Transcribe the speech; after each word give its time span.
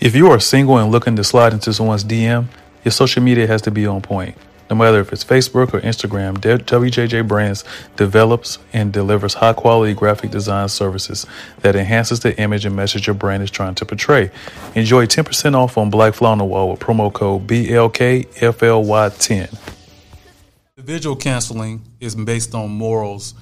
If 0.00 0.16
you 0.16 0.30
are 0.30 0.40
single 0.40 0.78
and 0.78 0.90
looking 0.90 1.16
to 1.16 1.24
slide 1.24 1.52
into 1.52 1.72
someone's 1.72 2.04
DM, 2.04 2.46
your 2.84 2.92
social 2.92 3.22
media 3.22 3.46
has 3.46 3.62
to 3.62 3.70
be 3.70 3.86
on 3.86 4.02
point. 4.02 4.36
No 4.68 4.76
matter 4.76 4.98
if 4.98 5.12
it's 5.12 5.22
Facebook 5.22 5.72
or 5.72 5.80
Instagram, 5.82 6.38
WJJ 6.38 7.28
Brands 7.28 7.64
develops 7.96 8.58
and 8.72 8.92
delivers 8.92 9.34
high 9.34 9.52
quality 9.52 9.94
graphic 9.94 10.30
design 10.30 10.68
services 10.68 11.26
that 11.60 11.76
enhances 11.76 12.20
the 12.20 12.38
image 12.40 12.66
and 12.66 12.74
message 12.74 13.06
your 13.06 13.14
brand 13.14 13.42
is 13.42 13.50
trying 13.50 13.74
to 13.76 13.86
portray. 13.86 14.30
Enjoy 14.74 15.06
10% 15.06 15.54
off 15.54 15.78
on 15.78 15.90
Black 15.90 16.14
Fly 16.14 16.32
on 16.32 16.38
the 16.38 16.44
Wall 16.44 16.70
with 16.70 16.80
promo 16.80 17.12
code 17.12 17.46
BLKFLY10. 17.46 19.56
Individual 20.76 21.14
canceling 21.14 21.82
is 22.00 22.16
based 22.16 22.54
on 22.54 22.70
morals. 22.70 23.34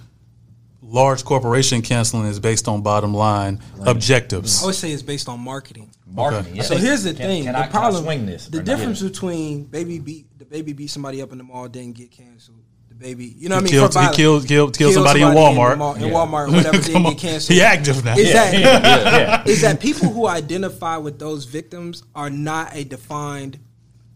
Large 0.82 1.24
corporation 1.24 1.80
canceling 1.80 2.26
is 2.26 2.40
based 2.40 2.68
on 2.68 2.82
bottom 2.82 3.14
line 3.14 3.60
objectives. 3.86 4.62
I 4.62 4.66
would 4.66 4.74
say 4.74 4.92
it's 4.92 5.02
based 5.02 5.28
on 5.28 5.40
marketing. 5.40 5.90
Marketing. 6.14 6.56
Yeah. 6.56 6.62
So 6.62 6.76
here's 6.76 7.02
the 7.04 7.14
Can- 7.14 7.26
thing: 7.26 7.44
can 7.44 7.52
the 7.52 7.58
I- 7.58 7.62
can 7.62 7.68
I 7.70 7.72
problem, 7.80 8.04
swing 8.04 8.26
this 8.26 8.46
the 8.46 8.58
or 8.58 8.60
not? 8.60 8.66
difference 8.66 9.02
between 9.02 9.64
baby 9.64 9.98
beat 9.98 10.26
DaBaby 10.38 10.76
beat 10.76 10.90
somebody 10.90 11.22
up 11.22 11.32
in 11.32 11.38
the 11.38 11.44
mall 11.44 11.68
didn't 11.68 11.96
get 11.96 12.10
canceled. 12.10 12.58
DaBaby, 12.94 13.34
you 13.40 13.48
know 13.48 13.56
what 13.56 13.60
I 13.62 13.64
mean? 13.64 13.72
killed- 13.72 13.92
for 13.92 13.98
he 13.98 14.02
violence. 14.04 14.16
killed- 14.16 14.46
killed- 14.48 14.76
killed 14.78 14.94
somebody 14.94 15.22
in 15.22 15.30
the 15.30 15.34
Walmart. 15.34 15.78
mall- 15.78 15.94
in 15.94 16.02
Walmart, 16.10 16.52
whatever 16.52 16.78
didn't 16.82 17.02
get 17.04 17.18
canceled. 17.18 17.54
He 17.56 17.62
active 17.62 18.04
now. 18.04 18.16
Is 18.16 18.28
Yeah, 18.28 18.32
that 18.50 18.54
yeah, 18.60 19.18
yeah. 19.18 19.42
is 19.50 19.62
that 19.62 19.80
people 19.80 20.08
who 20.10 20.26
identify 20.28 20.98
with 20.98 21.18
those 21.18 21.46
victims 21.46 22.02
are 22.14 22.28
not 22.30 22.70
a 22.76 22.84
defined 22.84 23.58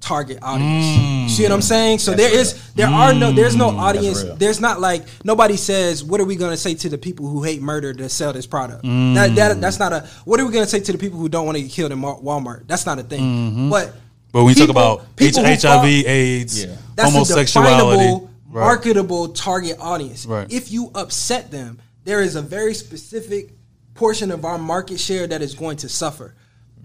target 0.00 0.38
audience. 0.42 0.84
Mm. 0.86 1.25
See 1.36 1.42
what 1.42 1.52
I'm 1.52 1.60
saying? 1.60 1.98
So 1.98 2.14
there 2.14 2.34
is 2.34 2.72
there 2.72 2.86
are 2.88 3.12
no 3.12 3.30
there's 3.30 3.56
no 3.56 3.68
audience. 3.68 4.22
There's 4.38 4.58
not 4.58 4.80
like 4.80 5.04
nobody 5.22 5.58
says 5.58 6.02
what 6.02 6.18
are 6.18 6.24
we 6.24 6.34
going 6.34 6.50
to 6.52 6.56
say 6.56 6.74
to 6.74 6.88
the 6.88 6.96
people 6.96 7.26
who 7.28 7.42
hate 7.42 7.60
murder 7.60 7.92
to 7.92 8.08
sell 8.08 8.32
this 8.32 8.46
product. 8.46 8.84
That, 8.84 9.34
that 9.36 9.60
that's 9.60 9.78
not 9.78 9.92
a 9.92 10.08
what 10.24 10.40
are 10.40 10.46
we 10.46 10.52
going 10.52 10.64
to 10.64 10.70
say 10.70 10.80
to 10.80 10.92
the 10.92 10.96
people 10.98 11.18
who 11.18 11.28
don't 11.28 11.44
want 11.44 11.56
to 11.58 11.62
get 11.62 11.70
killed 11.70 11.92
in 11.92 12.00
Walmart? 12.00 12.66
That's 12.66 12.86
not 12.86 12.98
a 12.98 13.02
thing. 13.02 13.68
But 13.68 13.92
But 14.32 14.44
when 14.44 14.46
we 14.46 14.54
talk 14.54 14.70
about 14.70 15.04
H- 15.20 15.36
HIV, 15.36 15.60
fall- 15.60 15.84
AIDS, 15.84 16.64
Yeah. 16.64 16.76
that's 16.94 17.10
a 17.10 17.12
homosexuality, 17.12 18.26
right. 18.48 18.64
marketable 18.64 19.28
target 19.28 19.76
audience. 19.78 20.24
Right. 20.24 20.50
If 20.50 20.72
you 20.72 20.90
upset 20.94 21.50
them, 21.50 21.80
there 22.04 22.22
is 22.22 22.34
a 22.34 22.42
very 22.42 22.72
specific 22.72 23.50
portion 23.92 24.30
of 24.30 24.46
our 24.46 24.56
market 24.56 24.98
share 24.98 25.26
that 25.26 25.42
is 25.42 25.54
going 25.54 25.76
to 25.78 25.88
suffer. 25.90 26.34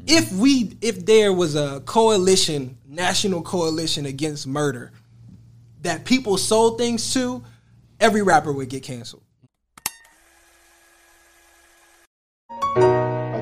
If 0.08 0.31
we, 0.31 0.78
if 0.81 1.06
there 1.06 1.31
was 1.31 1.56
a 1.56 1.81
coalition, 1.81 2.78
national 2.88 3.42
coalition 3.44 4.06
against 4.06 4.48
murder, 4.48 4.92
that 5.81 6.06
people 6.06 6.38
sold 6.38 6.78
things 6.78 7.14
to, 7.14 7.44
every 8.00 8.22
rapper 8.22 8.52
would 8.52 8.70
get 8.70 8.83
canceled. 8.83 9.23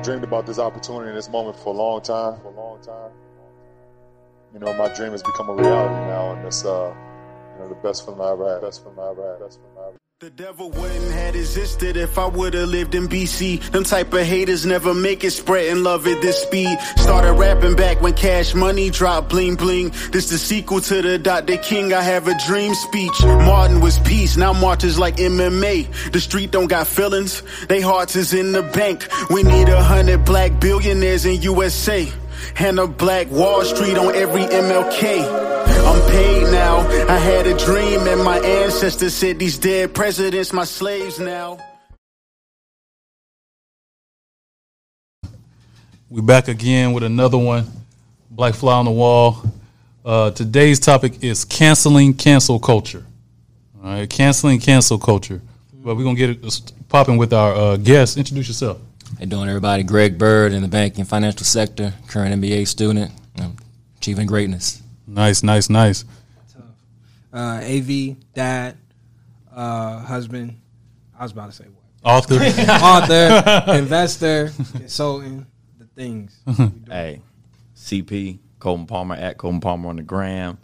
dreamed 0.02 0.24
about 0.24 0.46
this 0.46 0.58
opportunity 0.58 1.08
and 1.08 1.18
this 1.18 1.28
moment 1.28 1.56
for 1.58 1.74
a 1.74 1.76
long 1.76 2.00
time. 2.00 2.40
For 2.40 2.48
a 2.48 2.56
long 2.56 2.80
time. 2.80 3.10
You 4.52 4.58
know, 4.58 4.72
my 4.76 4.92
dream 4.94 5.12
has 5.12 5.22
become 5.22 5.48
a 5.48 5.54
reality 5.54 5.94
now, 6.06 6.32
and 6.32 6.46
it's 6.46 6.64
uh, 6.64 6.94
you 7.54 7.62
know, 7.62 7.68
the 7.68 7.76
best 7.76 8.04
film 8.04 8.20
I 8.20 8.32
ever 8.32 8.54
had. 8.54 8.62
Best 8.62 8.82
film 8.82 8.98
I 8.98 9.10
ever 9.10 9.32
had. 9.32 9.40
Best 9.40 9.60
film 9.60 9.72
I 9.78 9.88
ever. 9.88 9.96
The 10.20 10.28
devil 10.28 10.70
wouldn't 10.70 11.12
had 11.12 11.34
existed 11.34 11.96
if 11.96 12.18
I 12.18 12.26
would've 12.26 12.68
lived 12.68 12.94
in 12.94 13.08
BC. 13.08 13.70
Them 13.70 13.84
type 13.84 14.12
of 14.12 14.20
haters 14.20 14.66
never 14.66 14.92
make 14.92 15.24
it 15.24 15.30
spreading 15.30 15.82
love 15.82 16.06
at 16.06 16.20
this 16.20 16.42
speed. 16.42 16.78
Started 16.96 17.32
rapping 17.32 17.74
back 17.74 18.02
when 18.02 18.12
cash 18.12 18.54
money 18.54 18.90
dropped 18.90 19.30
bling 19.30 19.54
bling. 19.54 19.94
This 20.12 20.28
the 20.28 20.36
sequel 20.36 20.82
to 20.82 21.00
the 21.00 21.16
Dr. 21.16 21.56
King 21.56 21.94
I 21.94 22.02
have 22.02 22.28
a 22.28 22.38
dream 22.46 22.74
speech. 22.74 23.22
Martin 23.22 23.80
was 23.80 23.98
peace, 24.00 24.36
now 24.36 24.52
Martin's 24.52 24.98
like 24.98 25.16
MMA. 25.16 26.12
The 26.12 26.20
street 26.20 26.50
don't 26.50 26.68
got 26.68 26.86
feelings, 26.86 27.42
they 27.70 27.80
hearts 27.80 28.14
is 28.14 28.34
in 28.34 28.52
the 28.52 28.62
bank. 28.62 29.08
We 29.30 29.42
need 29.42 29.70
a 29.70 29.82
hundred 29.82 30.26
black 30.26 30.60
billionaires 30.60 31.24
in 31.24 31.40
USA. 31.40 32.06
And 32.58 32.78
a 32.78 32.86
black 32.86 33.30
Wall 33.30 33.64
Street 33.64 33.96
on 33.96 34.14
every 34.14 34.42
MLK. 34.42 35.59
I'm 35.90 36.08
paid 36.08 36.44
now. 36.52 36.86
I 37.08 37.18
had 37.18 37.48
a 37.48 37.56
dream, 37.58 38.06
and 38.06 38.22
my 38.22 38.38
ancestors 38.38 39.12
said 39.12 39.40
these 39.40 39.58
dead 39.58 39.92
presidents 39.92 40.52
my 40.52 40.62
slaves 40.62 41.18
now. 41.18 41.58
We 46.08 46.20
back 46.20 46.46
again 46.46 46.92
with 46.92 47.02
another 47.02 47.38
one. 47.38 47.66
Black 48.30 48.54
Fly 48.54 48.74
on 48.74 48.84
the 48.84 48.92
Wall. 48.92 49.42
Uh, 50.04 50.30
today's 50.30 50.78
topic 50.78 51.24
is 51.24 51.44
canceling 51.44 52.14
cancel 52.14 52.60
culture. 52.60 53.04
All 53.82 53.90
right, 53.90 54.08
canceling 54.08 54.60
cancel 54.60 54.96
culture. 54.96 55.42
But 55.74 55.96
we're 55.96 56.04
gonna 56.04 56.16
get 56.16 56.30
it 56.30 56.72
popping 56.88 57.16
with 57.16 57.32
our 57.32 57.52
uh, 57.52 57.76
guest. 57.78 58.16
Introduce 58.16 58.46
yourself. 58.46 58.78
Hey, 59.18 59.26
doing, 59.26 59.48
everybody? 59.48 59.82
Greg 59.82 60.18
Bird 60.18 60.52
in 60.52 60.62
the 60.62 60.68
banking 60.68 61.04
financial 61.04 61.44
sector, 61.44 61.94
current 62.06 62.40
MBA 62.40 62.68
student, 62.68 63.10
um, 63.40 63.56
achieving 63.96 64.28
greatness. 64.28 64.80
Nice, 65.10 65.42
nice, 65.42 65.68
nice. 65.68 66.04
Uh, 67.32 67.60
AV, 67.64 68.16
dad, 68.32 68.76
uh, 69.52 69.98
husband. 69.98 70.60
I 71.18 71.24
was 71.24 71.32
about 71.32 71.50
to 71.50 71.52
say 71.56 71.64
what? 71.64 71.82
Author. 72.04 72.34
Author, 72.36 73.72
investor, 73.76 74.52
consultant, 74.72 75.46
the 75.78 75.84
things. 75.96 76.40
Hey, 76.88 77.22
CP 77.76 78.38
Colton 78.60 78.86
Palmer 78.86 79.16
at 79.16 79.36
Colton 79.36 79.60
Palmer 79.60 79.88
on 79.88 79.96
the 79.96 80.02
gram. 80.02 80.58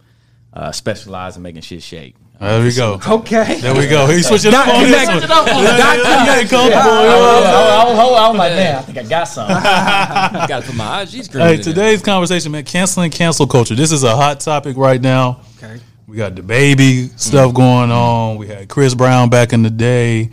Uh, 0.53 0.71
specialize 0.71 1.37
in 1.37 1.43
making 1.43 1.63
shit 1.63 1.83
shake. 1.83 2.15
There 2.39 2.63
we 2.63 2.75
go. 2.75 3.01
Okay. 3.07 3.61
There 3.61 3.75
we 3.75 3.87
go. 3.87 4.07
He 4.07 4.23
switching 4.23 4.53
up 4.53 4.69
on 4.69 4.83
this 4.83 5.09
one. 5.09 5.23
Yeah, 5.23 6.41
yeah, 6.41 6.47
come 6.47 6.61
on. 6.61 6.73
I 6.73 8.29
was 8.29 8.39
like, 8.39 8.53
man, 8.53 8.77
I 8.77 8.83
think 8.83 8.99
I 8.99 9.03
got 9.05 9.25
some. 9.25 9.49
Got 10.49 10.63
to 10.63 10.67
put 10.67 10.77
my 10.77 11.03
IG 11.03 11.25
screen. 11.25 11.45
Hey, 11.45 11.55
in 11.55 11.61
there. 11.63 11.73
today's 11.73 12.03
conversation, 12.03 12.53
man, 12.53 12.65
canceling 12.65 13.11
cancel 13.11 13.47
culture. 13.47 13.75
This 13.75 13.91
is 13.91 14.03
a 14.05 14.15
hot 14.15 14.41
topic 14.41 14.77
right 14.77 15.01
now. 15.01 15.41
Okay. 15.57 15.81
We 16.07 16.19
got 16.19 16.35
DaBaby 16.35 17.19
stuff 17.19 17.55
going 17.55 17.91
on. 17.91 18.37
We 18.37 18.49
had 18.49 18.69
Chris 18.69 18.95
Brown 18.95 19.31
back 19.31 19.53
in 19.53 19.63
the 19.63 19.71
day, 19.71 20.31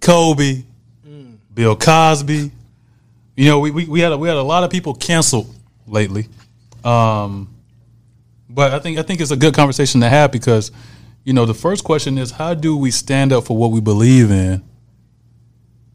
Kobe, 0.00 0.64
Bill 1.54 1.76
Cosby. 1.76 2.50
You 3.36 3.48
know, 3.48 3.60
we, 3.60 3.70
we, 3.70 3.86
we 3.86 4.00
had 4.00 4.12
a, 4.12 4.18
we 4.18 4.28
had 4.28 4.36
a 4.36 4.42
lot 4.42 4.64
of 4.64 4.70
people 4.70 4.94
canceled 4.94 5.54
lately. 5.86 6.28
Um, 6.84 7.54
but 8.48 8.72
I 8.72 8.78
think 8.78 8.98
I 8.98 9.02
think 9.02 9.20
it's 9.20 9.30
a 9.30 9.36
good 9.36 9.54
conversation 9.54 10.00
to 10.02 10.08
have 10.08 10.32
because, 10.32 10.70
you 11.26 11.32
know, 11.32 11.44
the 11.44 11.54
first 11.54 11.82
question 11.82 12.18
is 12.18 12.30
how 12.30 12.54
do 12.54 12.76
we 12.76 12.92
stand 12.92 13.32
up 13.32 13.44
for 13.44 13.56
what 13.56 13.72
we 13.72 13.80
believe 13.80 14.30
in, 14.30 14.62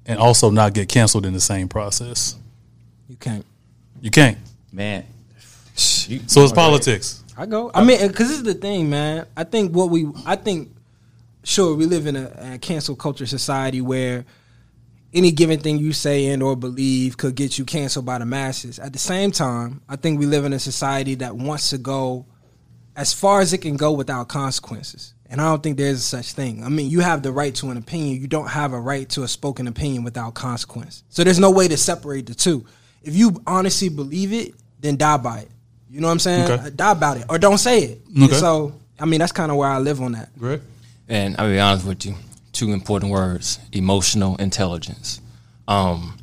and 0.05 0.19
also 0.19 0.51
not 0.51 0.73
get 0.73 0.89
canceled 0.89 1.25
in 1.25 1.31
the 1.31 1.39
same 1.39 1.69
process? 1.69 2.35
You 3.07 3.15
can't. 3.15 3.45
You 4.01 4.11
can't. 4.11 4.37
Man, 4.73 5.05
So 5.73 6.43
it's 6.43 6.51
politics. 6.51 7.23
I 7.37 7.45
go. 7.45 7.71
I 7.73 7.81
mean, 7.81 8.05
because 8.05 8.27
this 8.27 8.37
is 8.37 8.43
the 8.43 8.53
thing, 8.53 8.89
man. 8.89 9.25
I 9.37 9.45
think 9.45 9.73
what 9.73 9.89
we, 9.89 10.05
I 10.25 10.35
think, 10.35 10.69
sure, 11.45 11.75
we 11.75 11.85
live 11.85 12.07
in 12.07 12.17
a, 12.17 12.55
a 12.55 12.57
cancel 12.57 12.97
culture 12.97 13.25
society 13.25 13.79
where 13.79 14.25
any 15.13 15.31
given 15.31 15.61
thing 15.61 15.77
you 15.77 15.93
say 15.93 16.27
and 16.27 16.43
or 16.43 16.57
believe 16.57 17.15
could 17.15 17.35
get 17.35 17.57
you 17.57 17.63
canceled 17.63 18.05
by 18.05 18.17
the 18.17 18.25
masses. 18.25 18.79
At 18.79 18.91
the 18.91 18.99
same 18.99 19.31
time, 19.31 19.81
I 19.87 19.95
think 19.95 20.19
we 20.19 20.25
live 20.25 20.43
in 20.43 20.51
a 20.51 20.59
society 20.59 21.15
that 21.15 21.37
wants 21.37 21.69
to 21.69 21.77
go 21.77 22.25
as 22.97 23.13
far 23.13 23.39
as 23.39 23.53
it 23.53 23.59
can 23.59 23.77
go 23.77 23.93
without 23.93 24.27
consequences. 24.27 25.13
And 25.31 25.39
I 25.39 25.45
don't 25.45 25.63
think 25.63 25.77
there's 25.77 26.03
such 26.03 26.33
thing. 26.33 26.61
I 26.61 26.67
mean, 26.67 26.89
you 26.89 26.99
have 26.99 27.23
the 27.23 27.31
right 27.31 27.55
to 27.55 27.69
an 27.69 27.77
opinion. 27.77 28.19
You 28.21 28.27
don't 28.27 28.49
have 28.49 28.73
a 28.73 28.79
right 28.79 29.07
to 29.11 29.23
a 29.23 29.29
spoken 29.29 29.65
opinion 29.67 30.03
without 30.03 30.33
consequence. 30.33 31.03
So 31.07 31.23
there's 31.23 31.39
no 31.39 31.51
way 31.51 31.69
to 31.69 31.77
separate 31.77 32.25
the 32.25 32.35
two. 32.35 32.65
If 33.01 33.15
you 33.15 33.41
honestly 33.47 33.87
believe 33.87 34.33
it, 34.33 34.53
then 34.81 34.97
die 34.97 35.15
by 35.15 35.39
it. 35.39 35.51
You 35.89 36.01
know 36.01 36.07
what 36.07 36.13
I'm 36.13 36.19
saying? 36.19 36.51
Okay. 36.51 36.69
Die 36.71 36.91
about 36.91 37.17
it 37.17 37.25
or 37.29 37.39
don't 37.39 37.57
say 37.57 37.79
it. 37.83 38.01
Okay. 38.21 38.33
So, 38.33 38.73
I 38.99 39.05
mean, 39.05 39.21
that's 39.21 39.31
kind 39.31 39.51
of 39.51 39.57
where 39.57 39.69
I 39.69 39.79
live 39.79 40.01
on 40.01 40.11
that. 40.11 40.37
Greg? 40.37 40.61
And 41.07 41.35
I'll 41.39 41.49
be 41.49 41.59
honest 41.59 41.87
with 41.87 42.05
you, 42.05 42.15
two 42.51 42.71
important 42.73 43.11
words: 43.11 43.57
emotional 43.71 44.35
intelligence. 44.35 45.21
Um, 45.67 46.17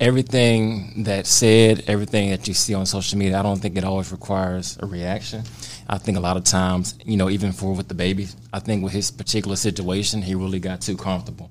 everything 0.00 1.04
that's 1.04 1.30
said, 1.30 1.84
everything 1.88 2.30
that 2.30 2.46
you 2.48 2.54
see 2.54 2.74
on 2.74 2.86
social 2.86 3.18
media, 3.18 3.38
I 3.38 3.42
don't 3.42 3.60
think 3.60 3.76
it 3.76 3.84
always 3.84 4.12
requires 4.12 4.78
a 4.80 4.86
reaction. 4.86 5.42
I 5.92 5.98
think 5.98 6.16
a 6.16 6.20
lot 6.20 6.38
of 6.38 6.44
times, 6.44 6.94
you 7.04 7.18
know, 7.18 7.28
even 7.28 7.52
for 7.52 7.74
with 7.74 7.86
DaBaby, 7.86 8.34
I 8.50 8.60
think 8.60 8.82
with 8.82 8.94
his 8.94 9.10
particular 9.10 9.56
situation, 9.56 10.22
he 10.22 10.34
really 10.34 10.58
got 10.58 10.80
too 10.80 10.96
comfortable. 10.96 11.50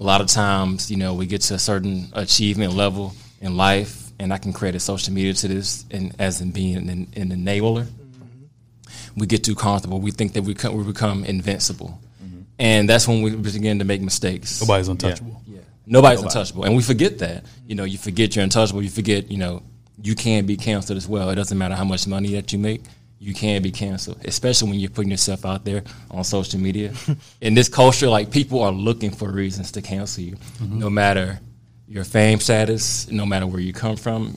A 0.00 0.02
lot 0.02 0.20
of 0.20 0.26
times, 0.26 0.90
you 0.90 0.96
know, 0.96 1.14
we 1.14 1.24
get 1.26 1.42
to 1.42 1.54
a 1.54 1.58
certain 1.60 2.08
achievement 2.12 2.72
level 2.74 3.14
in 3.40 3.56
life, 3.56 4.10
and 4.18 4.32
I 4.32 4.38
can 4.38 4.52
credit 4.52 4.80
social 4.80 5.14
media 5.14 5.34
to 5.34 5.46
this, 5.46 5.84
and 5.92 6.12
as 6.18 6.40
in 6.40 6.50
being 6.50 6.76
an, 6.78 6.88
an 7.14 7.28
enabler. 7.30 7.84
Mm-hmm. 7.84 9.20
We 9.20 9.28
get 9.28 9.44
too 9.44 9.54
comfortable. 9.54 10.00
We 10.00 10.10
think 10.10 10.32
that 10.32 10.42
we 10.42 10.54
become, 10.54 10.76
we 10.76 10.82
become 10.82 11.24
invincible, 11.24 12.00
mm-hmm. 12.20 12.40
and 12.58 12.88
that's 12.88 13.06
when 13.06 13.22
we 13.22 13.36
begin 13.36 13.78
to 13.78 13.84
make 13.84 14.00
mistakes. 14.00 14.60
Nobody's 14.60 14.88
untouchable. 14.88 15.40
Yeah, 15.46 15.60
Nobody's 15.86 16.22
untouchable, 16.22 16.64
and 16.64 16.74
we 16.74 16.82
forget 16.82 17.20
that. 17.20 17.44
You 17.68 17.76
know, 17.76 17.84
you 17.84 17.98
forget 17.98 18.34
you're 18.34 18.42
untouchable. 18.42 18.82
You 18.82 18.90
forget, 18.90 19.30
you 19.30 19.38
know, 19.38 19.62
you 20.02 20.16
can 20.16 20.44
be 20.44 20.56
canceled 20.56 20.96
as 20.96 21.06
well. 21.06 21.30
It 21.30 21.36
doesn't 21.36 21.56
matter 21.56 21.76
how 21.76 21.84
much 21.84 22.08
money 22.08 22.32
that 22.32 22.52
you 22.52 22.58
make. 22.58 22.82
You 23.18 23.32
can 23.32 23.62
be 23.62 23.70
canceled, 23.70 24.18
especially 24.26 24.70
when 24.70 24.78
you're 24.78 24.90
putting 24.90 25.10
yourself 25.10 25.46
out 25.46 25.64
there 25.64 25.82
on 26.10 26.22
social 26.22 26.60
media. 26.60 26.92
In 27.40 27.54
this 27.54 27.68
culture, 27.68 28.08
like 28.08 28.30
people 28.30 28.62
are 28.62 28.70
looking 28.72 29.10
for 29.10 29.30
reasons 29.30 29.72
to 29.72 29.82
cancel 29.82 30.22
you, 30.22 30.36
no 30.60 30.90
matter 30.90 31.40
your 31.88 32.04
fame 32.04 32.40
status, 32.40 33.10
no 33.10 33.24
matter 33.24 33.46
where 33.46 33.60
you 33.60 33.72
come 33.72 33.96
from. 33.96 34.36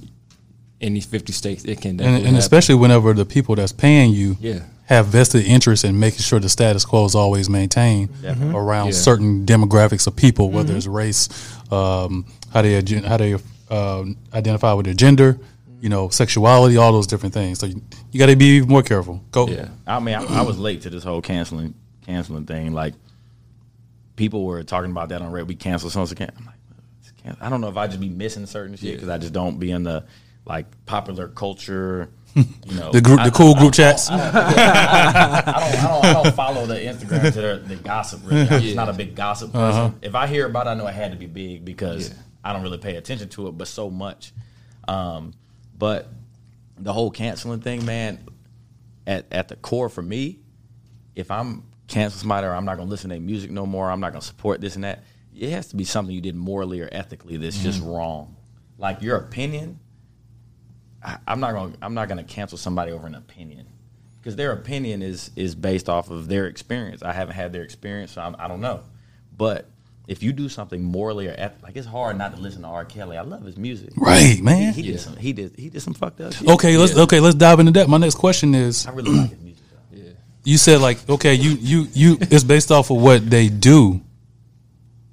In 0.79 0.93
these 0.93 1.05
50 1.05 1.33
states, 1.33 1.65
it 1.65 1.81
can 1.81 1.99
and, 1.99 2.25
and 2.25 2.37
especially 2.37 2.75
whenever 2.75 3.13
the 3.13 3.25
people 3.25 3.53
that's 3.55 3.73
paying 3.73 4.13
you 4.13 4.37
Yeah. 4.39 4.61
have 4.85 5.07
vested 5.07 5.45
interest 5.45 5.83
in 5.83 5.99
making 5.99 6.19
sure 6.21 6.39
the 6.39 6.47
status 6.47 6.85
quo 6.85 7.03
is 7.03 7.15
always 7.15 7.49
maintained 7.49 8.09
around 8.23 8.85
Yeah. 8.87 8.91
certain 8.93 9.45
demographics 9.45 10.07
of 10.07 10.15
people, 10.15 10.51
whether 10.51 10.73
it's 10.77 10.87
race, 10.87 11.27
um, 11.69 12.23
how 12.53 12.61
they 12.61 12.75
agen- 12.77 13.03
how 13.03 13.17
they 13.17 13.35
uh, 13.69 14.05
identify 14.33 14.71
with 14.71 14.85
their 14.85 14.95
gender, 14.95 15.37
you 15.81 15.89
know, 15.89 16.09
sexuality, 16.09 16.77
all 16.77 16.91
those 16.91 17.07
different 17.07 17.33
things. 17.33 17.59
So 17.59 17.65
you, 17.65 17.81
you 18.11 18.19
got 18.19 18.27
to 18.27 18.35
be 18.35 18.57
even 18.57 18.69
more 18.69 18.83
careful. 18.83 19.23
Go. 19.31 19.47
Yeah. 19.47 19.69
I 19.87 19.99
mean, 19.99 20.15
I, 20.15 20.39
I 20.39 20.41
was 20.41 20.57
late 20.59 20.81
to 20.81 20.89
this 20.89 21.03
whole 21.03 21.21
canceling 21.21 21.73
canceling 22.05 22.45
thing. 22.45 22.73
Like, 22.73 22.93
people 24.15 24.43
were 24.45 24.63
talking 24.63 24.91
about 24.91 25.09
that 25.09 25.21
on 25.21 25.31
Red. 25.31 25.47
We 25.47 25.55
canceled 25.55 25.93
so 25.93 26.05
can 26.15 26.31
I'm 26.37 26.45
like, 26.45 26.55
it's 27.25 27.41
I 27.41 27.49
don't 27.49 27.61
know 27.61 27.69
if 27.69 27.77
I 27.77 27.87
just 27.87 27.99
be 27.99 28.09
missing 28.09 28.45
certain 28.45 28.75
shit 28.75 28.93
because 28.95 29.09
I 29.09 29.17
just 29.17 29.33
don't 29.33 29.59
be 29.59 29.71
in 29.71 29.83
the 29.83 30.05
like 30.45 30.65
popular 30.85 31.27
culture. 31.27 32.09
You 32.35 32.75
know, 32.79 32.91
The 32.91 33.01
group, 33.01 33.19
I- 33.19 33.25
the 33.25 33.31
cool 33.35 33.55
group 33.55 33.73
chats. 33.73 34.07
I 34.09 35.41
don't, 35.71 35.81
don't, 35.81 36.05
I 36.05 36.13
don't 36.23 36.35
follow 36.35 36.65
the 36.67 36.75
Instagram 36.75 37.33
to 37.33 37.41
their, 37.41 37.57
the 37.57 37.75
gossip. 37.75 38.21
Really, 38.23 38.41
I'm 38.47 38.61
just 38.61 38.75
not 38.75 38.87
a 38.87 38.93
big 38.93 39.15
gossip 39.15 39.51
person. 39.51 39.95
If 40.03 40.13
I 40.13 40.27
hear 40.27 40.45
about, 40.45 40.67
it, 40.67 40.69
I 40.69 40.73
know 40.75 40.85
it 40.85 40.93
had 40.93 41.11
to 41.11 41.17
be 41.17 41.25
big 41.25 41.65
because 41.65 42.13
I 42.43 42.53
don't 42.53 42.61
really 42.61 42.77
pay 42.77 42.97
attention 42.97 43.29
to 43.29 43.47
it, 43.47 43.57
but 43.57 43.67
so 43.67 43.89
much. 43.89 44.31
Um, 44.87 45.33
but 45.79 46.09
the 46.77 46.93
whole 46.93 47.09
canceling 47.09 47.61
thing, 47.61 47.85
man, 47.85 48.19
at 49.07 49.25
at 49.31 49.47
the 49.47 49.55
core 49.55 49.89
for 49.89 50.01
me, 50.01 50.39
if 51.15 51.31
I'm 51.31 51.63
cancel 51.87 52.19
somebody 52.19 52.45
or 52.45 52.53
I'm 52.53 52.65
not 52.65 52.77
gonna 52.77 52.89
listen 52.89 53.09
to 53.09 53.15
their 53.15 53.21
music 53.21 53.49
no 53.49 53.65
more, 53.65 53.89
I'm 53.89 53.99
not 53.99 54.11
gonna 54.11 54.21
support 54.21 54.61
this 54.61 54.75
and 54.75 54.83
that. 54.83 55.03
It 55.35 55.49
has 55.51 55.67
to 55.69 55.75
be 55.75 55.85
something 55.85 56.13
you 56.13 56.21
did 56.21 56.35
morally 56.35 56.81
or 56.81 56.89
ethically 56.91 57.37
that's 57.37 57.57
just 57.57 57.79
mm-hmm. 57.79 57.89
wrong. 57.89 58.35
Like 58.77 59.01
your 59.01 59.15
opinion, 59.17 59.79
I, 61.03 61.17
I'm 61.25 61.39
not 61.39 61.53
gonna 61.53 61.73
I'm 61.81 61.93
not 61.93 62.09
gonna 62.09 62.23
cancel 62.23 62.57
somebody 62.57 62.91
over 62.91 63.07
an 63.07 63.15
opinion 63.15 63.67
because 64.21 64.35
their 64.35 64.51
opinion 64.51 65.01
is 65.01 65.31
is 65.35 65.55
based 65.55 65.89
off 65.89 66.09
of 66.09 66.27
their 66.27 66.47
experience. 66.47 67.01
I 67.01 67.13
haven't 67.13 67.35
had 67.35 67.53
their 67.53 67.63
experience, 67.63 68.11
so 68.11 68.21
I'm, 68.21 68.35
I 68.37 68.47
don't 68.47 68.61
know. 68.61 68.83
But 69.35 69.69
if 70.09 70.23
you 70.23 70.33
do 70.33 70.49
something 70.49 70.83
morally 70.83 71.27
or 71.27 71.35
eth- 71.37 71.61
like, 71.61 71.75
it's 71.75 71.85
hard 71.85 72.17
not 72.17 72.35
to 72.35 72.41
listen 72.41 72.63
to 72.63 72.67
R. 72.67 72.83
Kelly. 72.83 73.15
I 73.15 73.21
love 73.21 73.43
his 73.43 73.57
music. 73.57 73.91
Right, 73.95 74.41
man. 74.41 74.73
He, 74.73 74.81
he 74.81 74.91
did 74.91 74.99
some. 74.99 75.15
He 75.15 75.33
did. 75.33 75.55
He 75.55 75.69
did 75.69 75.81
some 75.81 75.93
fucked 75.93 76.19
up. 76.19 76.33
Shit. 76.33 76.47
Okay, 76.47 76.77
let's 76.77 76.97
okay, 76.97 77.19
let's 77.19 77.35
dive 77.35 77.59
into 77.59 77.71
that. 77.73 77.87
My 77.87 77.97
next 77.97 78.15
question 78.15 78.55
is 78.55 78.87
I 78.87 78.91
really 78.91 79.11
like 79.11 79.29
his 79.29 79.39
music. 79.39 79.63
Though. 79.91 80.11
you 80.43 80.57
said 80.57 80.81
like 80.81 81.07
okay 81.09 81.33
you 81.35 81.51
you 81.51 81.87
you 81.93 82.17
it's 82.21 82.43
based 82.43 82.71
off 82.71 82.89
of 82.89 82.97
what 82.97 83.29
they 83.29 83.49
do 83.49 84.01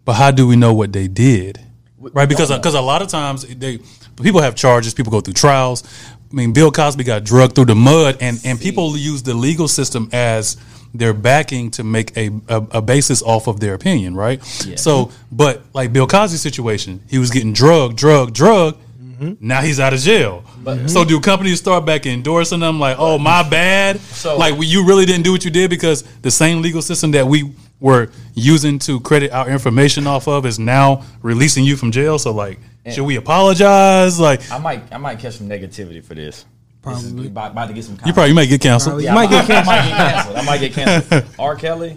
but 0.04 0.14
how 0.14 0.31
do 0.31 0.46
we 0.46 0.56
know 0.56 0.72
what 0.72 0.93
they 0.93 1.08
did 1.08 1.60
right 1.98 2.28
because 2.28 2.50
because 2.50 2.75
a 2.75 2.81
lot 2.81 3.02
of 3.02 3.08
times 3.08 3.43
they 3.46 3.78
people 4.22 4.40
have 4.40 4.54
charges 4.54 4.94
people 4.94 5.10
go 5.10 5.20
through 5.20 5.34
trials 5.34 5.82
i 6.31 6.34
mean 6.34 6.52
bill 6.52 6.70
cosby 6.70 7.02
got 7.04 7.25
drugged 7.25 7.54
through 7.54 7.64
the 7.64 7.75
mud 7.75 8.16
and 8.20 8.40
and 8.44 8.60
people 8.60 8.96
use 8.96 9.22
the 9.25 9.34
legal 9.34 9.66
system 9.66 10.08
as 10.12 10.56
their 10.96 11.14
backing 11.14 11.70
to 11.70 11.84
make 11.84 12.16
a, 12.16 12.31
a, 12.48 12.56
a 12.72 12.82
basis 12.82 13.22
off 13.22 13.46
of 13.46 13.60
their 13.60 13.75
opinion 13.75 14.14
right 14.14 14.43
so 14.76 15.10
but 15.31 15.62
like 15.72 15.93
bill 15.93 16.06
cosby's 16.06 16.40
situation 16.40 17.00
he 17.08 17.19
was 17.19 17.31
getting 17.31 17.52
drug, 17.52 17.96
drugged 17.96 18.34
drugged 18.34 18.78
mm-hmm. 19.19 19.34
now 19.40 19.60
he's 19.60 19.81
out 19.81 19.93
of 19.93 20.00
jail. 20.00 20.44
so 20.87 21.04
do 21.04 21.20
companies 21.20 21.58
start 21.58 21.84
back 21.87 22.06
endorsing 22.06 22.60
them 22.60 22.78
like, 22.81 22.96
oh 22.98 23.19
my 23.19 23.48
bad? 23.48 24.00
So- 24.00 24.37
like 24.37 24.56
we, 24.56 24.66
you 24.66 24.87
really 24.87 25.06
didn't 25.06 25.25
do 25.25 25.32
what 25.32 25.44
you 25.44 25.50
did 25.50 25.70
because 25.70 26.02
the 26.22 26.31
same 26.31 26.62
legal 26.62 26.82
system 26.82 27.12
that 27.12 27.26
we 27.26 27.52
were 27.81 28.10
using 28.34 28.78
to 28.81 29.00
credit 29.00 29.31
our 29.32 29.48
information 29.48 30.06
off 30.06 30.28
of 30.28 30.46
is 30.46 30.58
now 30.58 31.04
releasing 31.22 31.64
you 31.64 31.76
from 31.76 31.93
jail. 31.93 32.19
So 32.19 32.32
like, 32.32 32.58
should 32.90 33.04
we 33.04 33.16
apologize? 33.16 34.20
Like, 34.20 34.50
I 34.50 34.58
might. 34.58 34.93
I 34.93 34.98
might 34.98 35.19
catch 35.19 35.38
some 35.38 35.48
negativity 35.48 36.04
for 36.04 36.14
this. 36.14 36.44
This 36.87 37.03
is 37.05 37.11
Probably. 37.12 37.27
about, 37.29 37.50
about 37.53 37.67
to 37.69 37.75
get 37.75 37.85
some. 37.85 37.99
you 38.06 38.12
probably 38.12 38.33
might 38.33 38.47
get 38.49 38.61
canceled. 38.61 39.03
You 39.03 39.12
might 39.12 39.29
get 39.31 39.50
I 39.50 39.62
might 39.65 39.83
get 39.83 39.97
canceled. 39.97 40.37
I 40.37 40.43
might 40.44 40.61
get 40.61 40.73
canceled. 40.73 41.25
R. 41.38 41.56
Kelly, 41.56 41.97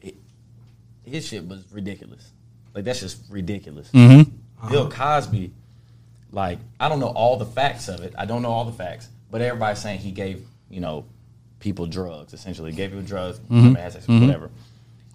he- 0.00 0.14
his 1.04 1.26
shit 1.26 1.46
was 1.46 1.64
ridiculous. 1.72 2.30
Like 2.74 2.84
that's 2.84 3.00
just 3.00 3.22
ridiculous. 3.30 3.90
Mm-hmm. 3.92 4.68
Bill 4.68 4.90
Cosby, 4.90 5.52
like 6.32 6.58
I 6.80 6.88
don't 6.88 7.00
know 7.00 7.08
all 7.08 7.36
the 7.36 7.46
facts 7.46 7.88
of 7.88 8.00
it. 8.00 8.14
I 8.18 8.24
don't 8.24 8.42
know 8.42 8.50
all 8.50 8.64
the 8.64 8.72
facts, 8.72 9.08
but 9.30 9.40
everybody's 9.40 9.80
saying 9.80 10.00
he 10.00 10.10
gave 10.10 10.44
you 10.70 10.80
know 10.80 11.04
people 11.60 11.86
drugs. 11.86 12.34
Essentially, 12.34 12.72
gave 12.72 12.90
people 12.90 13.04
drugs, 13.04 13.38
Mm-hmm. 13.38 13.74
had 13.74 13.92
sex, 13.92 14.06
whatever. 14.08 14.50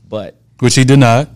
But 0.08 0.36
Which 0.60 0.76
he 0.76 0.84
denied. 0.84 1.28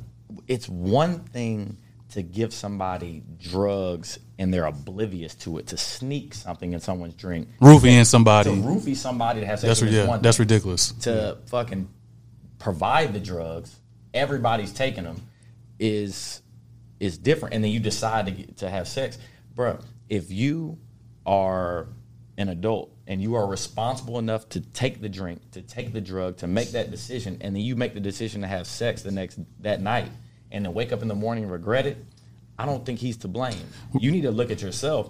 it's 0.47 0.67
one 0.69 1.19
thing 1.19 1.77
to 2.11 2.21
give 2.21 2.53
somebody 2.53 3.23
drugs 3.41 4.19
and 4.39 4.53
they're 4.53 4.65
oblivious 4.65 5.35
to 5.35 5.57
it, 5.57 5.67
to 5.67 5.77
sneak 5.77 6.33
something 6.33 6.73
in 6.73 6.79
someone's 6.79 7.15
drink, 7.15 7.47
Roofing 7.59 7.97
to 7.97 8.05
somebody. 8.05 8.51
to 8.51 8.55
roofie 8.57 8.95
somebody 8.95 9.39
to 9.41 9.45
have 9.45 9.59
sex 9.59 9.67
That's 9.67 9.81
with 9.81 9.93
yeah, 9.93 10.07
one 10.07 10.21
that's 10.21 10.39
ridiculous. 10.39 10.91
To 11.01 11.37
fucking 11.47 11.89
provide 12.59 13.13
the 13.13 13.19
drugs, 13.19 13.75
everybody's 14.13 14.71
taking 14.71 15.03
them, 15.03 15.21
is 15.79 16.41
is 16.99 17.17
different, 17.17 17.55
and 17.55 17.63
then 17.63 17.71
you 17.71 17.79
decide 17.79 18.25
to 18.25 18.31
get, 18.31 18.57
to 18.57 18.69
have 18.69 18.87
sex, 18.87 19.17
bro. 19.55 19.79
If 20.09 20.31
you 20.31 20.77
are 21.25 21.87
an 22.37 22.49
adult 22.49 22.95
and 23.07 23.21
you 23.21 23.35
are 23.35 23.47
responsible 23.47 24.19
enough 24.19 24.47
to 24.49 24.61
take 24.61 25.01
the 25.01 25.09
drink, 25.09 25.51
to 25.51 25.61
take 25.61 25.93
the 25.93 26.01
drug, 26.01 26.37
to 26.37 26.47
make 26.47 26.71
that 26.71 26.91
decision, 26.91 27.37
and 27.41 27.55
then 27.55 27.63
you 27.63 27.75
make 27.75 27.93
the 27.93 27.99
decision 27.99 28.41
to 28.41 28.47
have 28.47 28.67
sex 28.67 29.01
the 29.01 29.11
next 29.11 29.39
that 29.61 29.81
night, 29.81 30.11
and 30.51 30.65
then 30.65 30.73
wake 30.73 30.91
up 30.91 31.01
in 31.01 31.07
the 31.07 31.15
morning 31.15 31.43
and 31.43 31.51
regret 31.51 31.85
it, 31.85 31.97
I 32.59 32.65
don't 32.65 32.85
think 32.85 32.99
he's 32.99 33.17
to 33.17 33.27
blame. 33.27 33.55
You 33.99 34.11
need 34.11 34.21
to 34.21 34.31
look 34.31 34.51
at 34.51 34.61
yourself. 34.61 35.09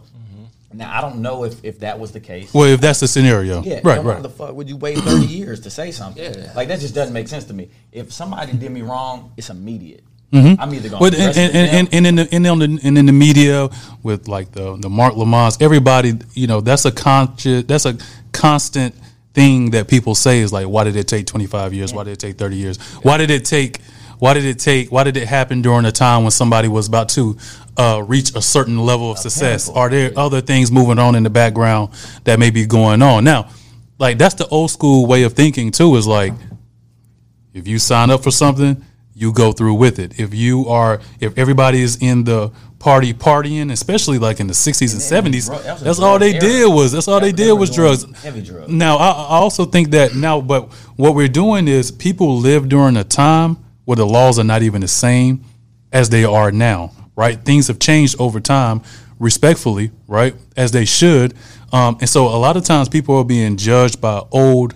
Now 0.74 0.96
I 0.96 1.00
don't 1.02 1.22
know 1.22 1.46
if, 1.46 1.64
if 1.64 1.80
that 1.80 1.98
was 1.98 2.12
the 2.12 2.20
case. 2.20 2.54
Well, 2.54 2.66
if 2.66 2.82
that's 2.82 3.00
the 3.00 3.08
scenario, 3.08 3.64
Yeah, 3.64 3.76
right, 3.84 3.96
then 3.96 4.06
why 4.06 4.14
right. 4.16 4.22
the 4.22 4.30
fuck 4.30 4.54
would 4.54 4.68
you 4.68 4.76
wait 4.76 4.98
thirty 4.98 5.26
years 5.40 5.62
to 5.62 5.70
say 5.70 5.92
something? 5.92 6.22
Yeah. 6.22 6.52
like 6.56 6.68
that 6.68 6.82
just 6.82 6.94
doesn't 6.94 7.14
make 7.14 7.30
sense 7.30 7.46
to 7.46 7.54
me. 7.54 7.70
If 7.94 8.12
somebody 8.12 8.52
did 8.52 8.70
me 8.72 8.82
wrong, 8.82 9.32
it's 9.38 9.50
immediate. 9.50 10.04
Mm-hmm. 10.34 10.62
I'm 10.62 10.74
either 10.74 10.90
going 10.90 11.00
But 11.00 11.14
to 11.14 11.22
and, 11.22 11.38
and, 11.38 11.56
and, 11.56 11.94
and 11.94 12.06
in 12.08 12.16
the 12.16 12.28
and 12.34 12.46
in 12.46 12.60
the 12.60 12.80
and 12.84 12.98
in 12.98 13.06
the 13.06 13.14
media 13.14 13.70
with 14.04 14.28
like 14.28 14.52
the 14.52 14.76
the 14.76 14.90
Mark 14.90 15.16
Lamont, 15.16 15.62
everybody, 15.62 16.16
you 16.34 16.48
know, 16.48 16.60
that's 16.60 16.84
a 16.84 16.92
conscious, 16.92 17.64
that's 17.64 17.86
a 17.86 17.98
constant 18.34 18.94
thing 19.34 19.72
that 19.72 19.88
people 19.88 20.16
say 20.16 20.40
is 20.40 20.52
like, 20.52 20.68
why 20.68 20.84
did 20.84 20.98
it 20.98 21.08
take 21.08 21.28
twenty 21.28 21.48
five 21.48 21.74
years? 21.74 21.94
Why 21.94 22.04
did 22.04 22.12
it 22.12 22.20
take 22.20 22.38
thirty 22.38 22.58
years? 22.58 22.78
Why 23.04 23.18
did 23.18 23.32
it 23.32 23.46
take? 23.46 23.80
Why 24.20 24.34
did 24.34 24.46
it 24.46 24.60
take? 24.60 24.92
Why 24.92 25.04
did 25.04 25.16
it 25.18 25.28
happen 25.28 25.62
during 25.62 25.86
a 25.86 25.92
time 25.92 26.24
when 26.24 26.32
somebody 26.32 26.68
was 26.68 26.88
about 26.88 27.10
to 27.10 27.38
uh, 27.78 28.04
reach 28.08 28.36
a 28.36 28.42
certain 28.42 28.80
level 28.80 29.12
of 29.12 29.20
success? 29.20 29.70
Are 29.70 29.90
there 29.90 30.12
other 30.18 30.42
things 30.42 30.72
moving 30.72 30.98
on 31.00 31.16
in 31.16 31.24
the 31.24 31.30
background 31.30 31.90
that 32.24 32.40
may 32.40 32.50
be 32.50 32.66
going 32.66 33.02
on 33.02 33.24
now? 33.24 33.50
Like 34.00 34.18
that's 34.18 34.36
the 34.36 34.48
old 34.48 34.72
school 34.72 35.06
way 35.06 35.24
of 35.24 35.34
thinking 35.34 35.72
too. 35.72 35.96
Is 35.96 36.08
like 36.08 36.34
if 37.54 37.68
you 37.68 37.80
sign 37.80 38.10
up 38.10 38.24
for 38.24 38.32
something, 38.32 38.84
you 39.14 39.34
go 39.34 39.52
through 39.52 39.76
with 39.76 40.00
it. 40.00 40.20
If 40.20 40.34
you 40.34 40.68
are, 40.68 41.00
if 41.20 41.38
everybody 41.38 41.82
is 41.82 41.98
in 42.02 42.24
the 42.24 42.52
party 42.80 43.12
partying, 43.14 43.72
especially 43.72 44.20
like 44.20 44.40
in 44.40 44.46
the 44.48 44.54
sixties 44.54 44.94
and 44.94 45.02
seventies, 45.02 45.48
that 45.50 45.80
that's 45.80 46.00
all 46.00 46.20
they 46.20 46.32
era. 46.34 46.40
did 46.40 46.74
was 46.74 46.92
that's 46.92 47.08
all 47.08 47.20
That- 47.20 47.26
they 47.26 47.32
they 47.32 47.46
did 47.50 47.54
was 47.54 47.74
drugs. 47.74 48.06
heavy 48.22 48.42
drugs. 48.42 48.72
Now 48.72 48.98
I, 48.98 49.08
I 49.10 49.38
also 49.38 49.66
think 49.66 49.92
that 49.92 50.16
now, 50.16 50.42
but 50.42 50.72
what 50.96 51.16
we're 51.16 51.28
doing 51.28 51.68
is 51.68 51.92
people 51.92 52.38
live 52.38 52.70
during 52.70 52.98
a 52.98 53.04
time 53.04 53.58
where 53.88 53.96
the 53.96 54.06
laws 54.06 54.38
are 54.38 54.44
not 54.44 54.62
even 54.64 54.82
the 54.82 54.88
same 54.88 55.44
as 55.92 56.10
they 56.10 56.26
are 56.26 56.52
now. 56.52 56.92
Right? 57.16 57.40
Things 57.40 57.68
have 57.68 57.80
changed 57.80 58.18
over 58.20 58.40
time, 58.40 58.82
respectfully, 59.18 59.92
right, 60.08 60.36
as 60.56 60.72
they 60.72 60.86
should. 60.86 61.34
Um, 61.74 61.98
and 62.00 62.10
so 62.10 62.28
a 62.28 62.38
lot 62.38 62.58
of 62.58 62.64
times 62.64 62.90
people 62.90 63.16
are 63.18 63.26
being 63.26 63.58
judged 63.58 64.00
by 64.00 64.22
old 64.32 64.76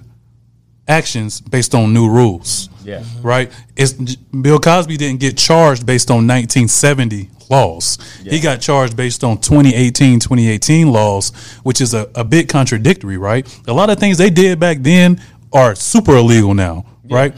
actions 0.87 1.39
based 1.41 1.75
on 1.75 1.93
new 1.93 2.09
rules 2.09 2.69
yeah, 2.83 3.03
right? 3.21 3.51
It's 3.75 3.93
Bill 3.93 4.59
Cosby 4.59 4.97
didn't 4.97 5.19
get 5.19 5.37
charged 5.37 5.85
based 5.85 6.09
on 6.09 6.27
1970 6.27 7.29
laws. 7.49 7.97
He 8.23 8.39
got 8.39 8.61
charged 8.61 8.95
based 8.95 9.23
on 9.23 9.37
2018, 9.37 10.19
2018 10.19 10.91
laws, 10.91 11.31
which 11.63 11.81
is 11.81 11.93
a, 11.93 12.09
a 12.15 12.23
bit 12.23 12.49
contradictory, 12.49 13.17
right? 13.17 13.45
A 13.67 13.73
lot 13.73 13.89
of 13.89 13.99
things 13.99 14.17
they 14.17 14.29
did 14.29 14.59
back 14.59 14.77
then 14.79 15.21
are 15.53 15.75
super 15.75 16.15
illegal 16.15 16.53
now, 16.53 16.85
right? 17.09 17.33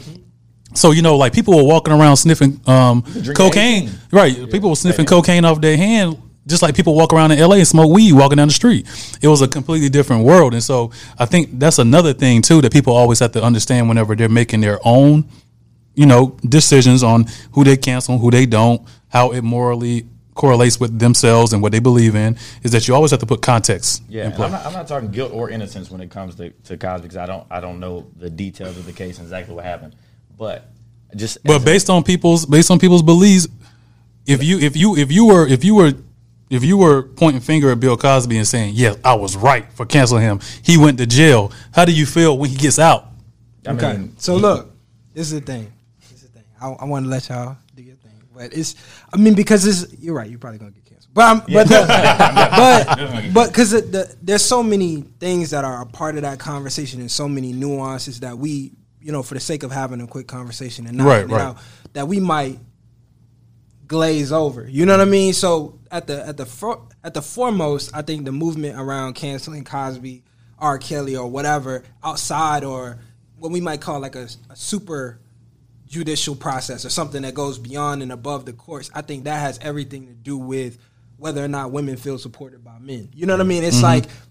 So 0.74 0.90
you 0.90 1.02
know, 1.02 1.16
like 1.16 1.32
people 1.32 1.56
were 1.56 1.64
walking 1.64 1.92
around 1.94 2.16
sniffing 2.16 2.60
um, 2.66 3.02
cocaine, 3.34 3.84
18. 3.84 3.90
right? 4.12 4.50
People 4.50 4.70
were 4.70 4.76
sniffing 4.76 5.06
cocaine 5.06 5.44
off 5.44 5.60
their 5.60 5.76
hand 5.76 6.18
just 6.46 6.62
like 6.62 6.74
people 6.76 6.94
walk 6.94 7.12
around 7.12 7.32
in 7.32 7.38
LA 7.38 7.56
and 7.56 7.66
smoke 7.66 7.90
weed 7.90 8.12
walking 8.12 8.36
down 8.36 8.48
the 8.48 8.54
street. 8.54 8.86
It 9.22 9.28
was 9.28 9.40
a 9.40 9.48
completely 9.48 9.88
different 9.88 10.24
world. 10.24 10.52
And 10.52 10.62
so 10.62 10.90
I 11.18 11.24
think 11.24 11.58
that's 11.58 11.78
another 11.78 12.12
thing 12.12 12.42
too 12.42 12.60
that 12.60 12.72
people 12.72 12.92
always 12.94 13.18
have 13.20 13.32
to 13.32 13.42
understand 13.42 13.88
whenever 13.88 14.14
they're 14.14 14.28
making 14.28 14.60
their 14.60 14.78
own, 14.84 15.26
you 15.94 16.06
know, 16.06 16.36
decisions 16.46 17.02
on 17.02 17.26
who 17.52 17.64
they 17.64 17.76
cancel, 17.76 18.18
who 18.18 18.30
they 18.30 18.44
don't, 18.46 18.86
how 19.08 19.32
it 19.32 19.42
morally 19.42 20.06
correlates 20.34 20.80
with 20.80 20.98
themselves 20.98 21.52
and 21.52 21.62
what 21.62 21.70
they 21.72 21.78
believe 21.78 22.16
in 22.16 22.36
is 22.64 22.72
that 22.72 22.88
you 22.88 22.94
always 22.94 23.12
have 23.12 23.20
to 23.20 23.26
put 23.26 23.40
context 23.40 24.02
Yeah, 24.08 24.22
in 24.22 24.26
and 24.26 24.34
play. 24.34 24.46
I'm 24.46 24.52
not, 24.52 24.66
I'm 24.66 24.72
not 24.72 24.88
talking 24.88 25.10
guilt 25.12 25.32
or 25.32 25.48
innocence 25.48 25.90
when 25.90 26.00
it 26.00 26.10
comes 26.10 26.34
to, 26.34 26.50
to 26.50 26.76
Cosby 26.76 27.02
because 27.02 27.16
I 27.16 27.24
don't 27.26 27.46
I 27.50 27.60
don't 27.60 27.78
know 27.80 28.10
the 28.16 28.28
details 28.28 28.76
of 28.76 28.84
the 28.84 28.92
case 28.92 29.18
and 29.18 29.26
exactly 29.26 29.54
what 29.54 29.64
happened. 29.64 29.94
But 30.38 30.68
just 31.16 31.38
But 31.44 31.56
as 31.56 31.62
a- 31.62 31.64
based 31.64 31.90
on 31.90 32.02
people's 32.02 32.46
based 32.46 32.70
on 32.70 32.78
people's 32.78 33.02
beliefs, 33.02 33.46
if 34.26 34.42
you 34.42 34.58
if 34.58 34.76
you 34.76 34.96
if 34.96 35.12
you 35.12 35.26
were 35.26 35.46
if 35.46 35.64
you 35.64 35.74
were 35.74 35.92
if 36.50 36.62
you 36.64 36.76
were 36.76 37.02
pointing 37.02 37.40
finger 37.40 37.70
at 37.70 37.80
Bill 37.80 37.96
Cosby 37.96 38.36
and 38.36 38.46
saying, 38.46 38.74
"Yes, 38.74 38.96
I 39.04 39.14
was 39.14 39.36
right 39.36 39.66
for 39.72 39.86
canceling 39.86 40.22
him. 40.22 40.40
He 40.62 40.76
went 40.76 40.98
to 40.98 41.06
jail." 41.06 41.52
How 41.72 41.84
do 41.84 41.92
you 41.92 42.06
feel 42.06 42.36
when 42.38 42.50
he 42.50 42.56
gets 42.56 42.78
out? 42.78 43.08
I 43.66 43.70
Okay. 43.72 43.92
mean, 43.96 44.14
so 44.18 44.36
look, 44.36 44.70
this 45.14 45.32
is 45.32 45.40
the 45.40 45.46
thing. 45.46 45.72
This 46.00 46.12
is 46.12 46.20
the 46.22 46.28
thing. 46.28 46.44
I, 46.60 46.68
I 46.68 46.84
want 46.84 47.04
to 47.06 47.10
let 47.10 47.28
y'all 47.28 47.56
do 47.74 47.82
your 47.82 47.96
thing, 47.96 48.12
but 48.34 48.52
it's. 48.52 48.74
I 49.12 49.16
mean, 49.16 49.34
because 49.34 49.64
it's. 49.66 50.00
You're 50.02 50.14
right. 50.14 50.28
You're 50.28 50.38
probably 50.38 50.58
gonna 50.58 50.72
get 50.72 50.84
canceled, 50.84 51.14
but 51.14 51.24
I'm, 51.24 51.38
but 51.52 51.68
but 51.68 53.32
but 53.32 53.48
because 53.48 53.70
the, 53.70 53.80
the, 53.80 54.16
there's 54.22 54.44
so 54.44 54.62
many 54.62 55.02
things 55.20 55.50
that 55.50 55.64
are 55.64 55.80
a 55.82 55.86
part 55.86 56.16
of 56.16 56.22
that 56.22 56.38
conversation 56.38 57.00
and 57.00 57.10
so 57.10 57.26
many 57.28 57.52
nuances 57.52 58.20
that 58.20 58.36
we, 58.36 58.72
you 59.04 59.12
know, 59.12 59.22
for 59.22 59.34
the 59.34 59.40
sake 59.40 59.62
of 59.62 59.70
having 59.70 60.00
a 60.00 60.06
quick 60.06 60.26
conversation 60.26 60.86
and 60.86 60.96
not 60.96 61.06
Right, 61.06 61.28
right. 61.28 61.40
out, 61.40 61.58
that 61.92 62.08
we 62.08 62.20
might 62.20 62.58
glaze 63.86 64.32
over. 64.32 64.66
You 64.66 64.86
know 64.86 64.94
what 64.94 65.06
I 65.06 65.10
mean? 65.10 65.34
So 65.34 65.78
at 65.90 66.06
the 66.06 66.26
at 66.26 66.38
the 66.38 66.78
at 67.04 67.12
the 67.12 67.20
foremost, 67.20 67.94
I 67.94 68.00
think 68.00 68.24
the 68.24 68.32
movement 68.32 68.78
around 68.78 69.12
canceling 69.12 69.62
Cosby, 69.62 70.24
R. 70.58 70.78
Kelly, 70.78 71.16
or 71.16 71.28
whatever 71.28 71.84
outside 72.02 72.64
or 72.64 72.98
what 73.38 73.52
we 73.52 73.60
might 73.60 73.82
call 73.82 74.00
like 74.00 74.16
a, 74.16 74.26
a 74.48 74.56
super 74.56 75.20
judicial 75.86 76.34
process 76.34 76.86
or 76.86 76.88
something 76.88 77.22
that 77.22 77.34
goes 77.34 77.58
beyond 77.58 78.02
and 78.02 78.10
above 78.10 78.46
the 78.46 78.54
courts. 78.54 78.90
I 78.94 79.02
think 79.02 79.24
that 79.24 79.38
has 79.38 79.58
everything 79.60 80.06
to 80.06 80.14
do 80.14 80.38
with 80.38 80.78
whether 81.18 81.44
or 81.44 81.48
not 81.48 81.72
women 81.72 81.98
feel 81.98 82.16
supported 82.16 82.64
by 82.64 82.78
men. 82.78 83.10
You 83.12 83.26
know 83.26 83.34
what 83.34 83.40
I 83.40 83.42
mm-hmm. 83.42 83.48
mean? 83.50 83.64
It's 83.64 83.82
like 83.82 84.06
mm-hmm. 84.06 84.30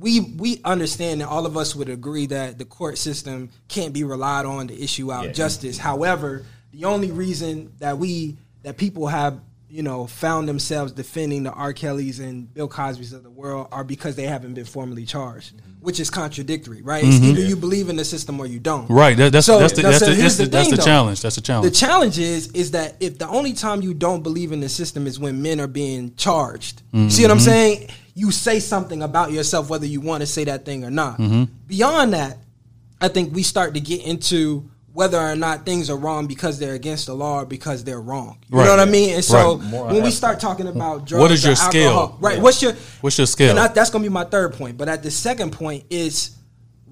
We 0.00 0.20
we 0.20 0.60
understand 0.64 1.20
that 1.20 1.28
all 1.28 1.46
of 1.46 1.56
us 1.56 1.76
would 1.76 1.88
agree 1.88 2.26
that 2.26 2.58
the 2.58 2.64
court 2.64 2.98
system 2.98 3.50
can't 3.68 3.92
be 3.92 4.02
relied 4.02 4.46
on 4.46 4.68
to 4.68 4.82
issue 4.82 5.12
out 5.12 5.26
Yeah. 5.26 5.32
justice. 5.32 5.78
However, 5.78 6.44
the 6.72 6.86
only 6.86 7.10
reason 7.12 7.72
that 7.78 7.98
we 7.98 8.38
that 8.62 8.76
people 8.76 9.06
have 9.08 9.40
you 9.68 9.82
know 9.82 10.06
found 10.06 10.48
themselves 10.48 10.92
defending 10.92 11.44
the 11.44 11.52
R. 11.52 11.72
Kellys 11.72 12.18
and 12.18 12.52
Bill 12.52 12.66
Cosby's 12.66 13.12
of 13.12 13.22
the 13.22 13.30
world 13.30 13.68
are 13.70 13.84
because 13.84 14.16
they 14.16 14.26
haven't 14.26 14.54
been 14.54 14.64
formally 14.64 15.04
charged, 15.04 15.56
mm-hmm. 15.56 15.70
which 15.80 16.00
is 16.00 16.08
contradictory, 16.10 16.82
right? 16.82 17.04
Mm-hmm. 17.04 17.12
It's 17.12 17.22
either 17.22 17.42
you 17.42 17.56
believe 17.56 17.88
in 17.90 17.96
the 17.96 18.04
system 18.04 18.40
or 18.40 18.46
you 18.46 18.58
don't. 18.58 18.88
Right. 18.88 19.16
That, 19.16 19.32
that's 19.32 19.46
So- 19.46 19.58
that's 19.58 19.74
the 19.74 19.82
that's 19.82 19.98
so 19.98 20.06
the, 20.06 20.14
here's 20.14 20.22
that's 20.22 20.36
the, 20.38 20.44
the 20.44 20.50
that's 20.50 20.68
thing, 20.68 20.76
the 20.76 20.76
though. 20.78 20.86
challenge. 20.86 21.22
That's 21.22 21.36
the 21.36 21.42
The 21.42 21.46
challenge. 21.46 21.78
challenge 21.78 22.18
is 22.18 22.48
is 22.52 22.70
that 22.70 22.96
if 23.00 23.18
the 23.18 23.28
only 23.28 23.52
time 23.52 23.82
you 23.82 23.92
don't 23.92 24.22
believe 24.22 24.50
in 24.50 24.60
the 24.60 24.68
system 24.68 25.06
is 25.06 25.20
when 25.20 25.42
men 25.42 25.60
are 25.60 25.68
being 25.68 26.14
charged, 26.16 26.82
see 26.92 27.22
what 27.22 27.30
I'm 27.30 27.36
mm-hmm. 27.36 27.38
saying? 27.38 27.88
You 28.20 28.30
say 28.30 28.60
something 28.60 29.02
about 29.02 29.32
yourself 29.32 29.70
whether 29.70 29.86
you 29.86 30.02
want 30.02 30.20
to 30.20 30.26
say 30.26 30.44
that 30.44 30.66
thing 30.66 30.84
or 30.84 30.90
not. 30.90 31.18
Beyond 31.66 32.12
that, 32.12 32.36
I 33.00 33.08
think 33.08 33.34
we 33.34 33.42
start 33.42 33.72
to 33.74 33.80
get 33.80 34.02
into 34.04 34.68
whether 34.92 35.16
or 35.18 35.34
not 35.36 35.64
things 35.64 35.88
are 35.88 35.96
wrong 35.96 36.26
because 36.26 36.58
they're 36.58 36.74
against 36.74 37.06
the 37.06 37.14
law 37.14 37.40
or 37.40 37.46
because 37.46 37.82
they're 37.82 38.00
wrong. 38.00 38.36
You 38.50 38.58
Right. 38.58 38.64
know 38.66 38.72
what 38.72 38.80
I 38.80 38.84
mean? 38.90 39.14
And 39.14 39.24
so 39.24 39.56
Right. 39.56 39.92
When 39.94 40.02
we 40.02 40.10
start 40.10 40.38
talking 40.38 40.66
about 40.66 41.06
drugs, 41.06 41.22
What 41.22 41.30
is 41.30 41.44
or 41.46 41.48
your 41.50 41.56
scale? 41.56 41.90
alcohol- 41.92 42.18
right? 42.20 42.36
Yeah. 42.36 42.42
What's 42.42 42.60
your 42.60 42.74
What's 43.00 43.16
your 43.16 43.26
scale? 43.26 43.50
and 43.50 43.58
I, 43.58 43.68
that's 43.68 43.88
gonna 43.88 44.02
be 44.02 44.10
my 44.10 44.24
third 44.24 44.52
point. 44.52 44.76
But 44.76 44.90
at 44.90 45.02
the 45.02 45.10
second 45.10 45.52
point 45.52 45.84
is 45.88 46.32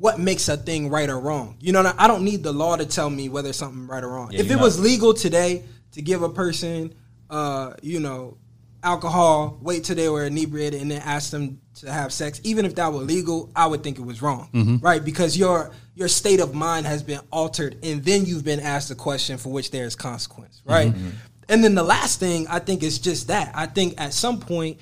what 0.01 0.19
makes 0.19 0.49
a 0.49 0.57
thing 0.57 0.89
right 0.89 1.11
or 1.11 1.21
wrong. 1.21 1.57
You 1.61 1.73
know, 1.73 1.93
I 1.99 2.09
don't 2.09 2.23
need 2.23 2.43
the 2.43 2.53
law 2.53 2.77
to 2.77 2.87
tell 2.87 3.11
me 3.11 3.29
whether 3.29 3.53
something 3.53 3.87
right 3.87 4.03
or 4.03 4.09
wrong. 4.09 4.33
if 4.33 4.47
it 4.51 4.55
not- 4.55 4.63
was 4.63 4.81
legal 4.81 5.13
today 5.13 5.65
to 5.93 6.01
give 6.01 6.23
a 6.23 6.31
person, 6.31 6.95
uh, 7.29 7.73
you 7.83 8.01
know, 8.01 8.39
alcohol, 8.83 9.59
wait 9.61 9.85
till 9.85 9.97
they 9.97 10.09
were 10.09 10.25
inebriated, 10.25 10.81
and 10.81 10.91
then 10.91 11.03
ask 11.03 11.31
them 11.31 11.61
to 11.77 11.91
have 11.93 12.13
sex, 12.13 12.41
even 12.45 12.65
if 12.65 12.75
that 12.77 12.93
were 12.93 13.01
legal, 13.01 13.51
I 13.55 13.67
would 13.67 13.83
think 13.83 13.99
it 13.99 14.05
was 14.05 14.23
wrong, 14.23 14.49
Mm-hmm. 14.53 14.77
right? 14.79 15.05
Because 15.05 15.37
your 15.37 15.73
your 15.95 16.09
state 16.09 16.41
of 16.41 16.55
mind 16.55 16.87
has 16.87 17.03
been 17.03 17.21
altered, 17.33 17.79
and 17.83 18.05
then 18.05 18.25
you've 18.25 18.45
been 18.45 18.61
asked 18.61 18.91
a 18.91 18.95
question 18.95 19.37
for 19.37 19.51
which 19.51 19.71
there 19.71 19.85
is 19.85 19.97
consequence, 19.97 20.63
right? 20.65 20.93
Mm-hmm. 20.93 21.09
And 21.49 21.65
then 21.65 21.75
the 21.75 21.83
last 21.83 22.21
thing 22.21 22.47
I 22.49 22.59
think 22.59 22.83
is 22.83 22.99
just 22.99 23.29
that. 23.29 23.53
I 23.55 23.67
think 23.67 24.01
at 24.01 24.13
some 24.13 24.39
point 24.39 24.79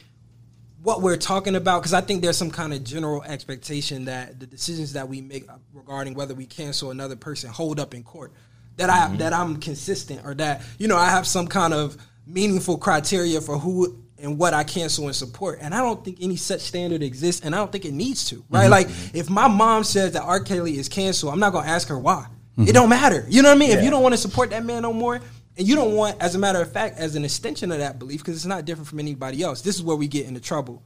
what 0.82 1.02
we're 1.02 1.16
talking 1.16 1.56
about 1.56 1.80
because 1.80 1.94
I 1.94 2.00
think 2.00 2.22
there's 2.22 2.36
some 2.36 2.50
kind 2.50 2.72
of 2.72 2.84
general 2.84 3.22
expectation 3.24 4.04
that 4.04 4.38
the 4.38 4.46
decisions 4.46 4.92
that 4.92 5.08
we 5.08 5.20
make 5.20 5.44
regarding 5.72 6.14
whether 6.14 6.32
we 6.32 6.46
cancel 6.46 6.92
another 6.92 7.16
person 7.16 7.50
hold 7.50 7.80
up 7.80 7.92
in 7.92 8.04
court 8.04 8.32
that 8.76 8.88
I 8.88 9.14
that 9.16 9.32
I'm 9.32 9.56
consistent 9.56 10.24
or 10.24 10.34
that 10.34 10.62
you 10.78 10.86
know 10.86 10.96
I 10.96 11.10
have 11.10 11.26
some 11.26 11.48
kind 11.48 11.74
of 11.74 11.96
meaningful 12.26 12.78
criteria 12.78 13.40
for 13.40 13.58
who 13.58 14.02
and 14.18 14.38
what 14.38 14.54
I 14.54 14.64
cancel 14.64 15.06
and 15.06 15.14
support 15.14 15.58
and 15.60 15.74
I 15.74 15.78
don't 15.78 16.04
think 16.04 16.18
any 16.20 16.36
such 16.36 16.60
standard 16.60 17.02
exists 17.02 17.44
and 17.44 17.54
I 17.54 17.58
don't 17.58 17.70
think 17.70 17.84
it 17.84 17.92
needs 17.92 18.28
to 18.30 18.44
right 18.50 18.62
mm-hmm. 18.62 18.70
like 18.70 18.88
if 19.14 19.30
my 19.30 19.46
mom 19.46 19.84
says 19.84 20.12
that 20.12 20.22
R. 20.22 20.40
Kelly 20.40 20.78
is 20.78 20.88
canceled 20.88 21.32
I'm 21.32 21.40
not 21.40 21.52
gonna 21.52 21.68
ask 21.68 21.88
her 21.88 21.98
why 21.98 22.26
it 22.56 22.60
mm-hmm. 22.60 22.72
don't 22.72 22.88
matter 22.88 23.26
you 23.28 23.42
know 23.42 23.50
what 23.50 23.56
I 23.56 23.58
mean 23.58 23.70
if 23.70 23.84
you 23.84 23.90
don't 23.90 24.02
want 24.02 24.14
to 24.14 24.18
support 24.18 24.50
that 24.50 24.64
man 24.64 24.82
no 24.82 24.92
more 24.92 25.20
and 25.56 25.66
you 25.66 25.74
don't 25.74 25.94
want, 25.94 26.20
as 26.20 26.34
a 26.34 26.38
matter 26.38 26.60
of 26.60 26.70
fact, 26.70 26.98
as 26.98 27.16
an 27.16 27.24
extension 27.24 27.72
of 27.72 27.78
that 27.78 27.98
belief, 27.98 28.20
because 28.20 28.36
it's 28.36 28.46
not 28.46 28.64
different 28.64 28.88
from 28.88 28.98
anybody 28.98 29.42
else. 29.42 29.62
This 29.62 29.76
is 29.76 29.82
where 29.82 29.96
we 29.96 30.06
get 30.06 30.26
into 30.26 30.40
trouble. 30.40 30.82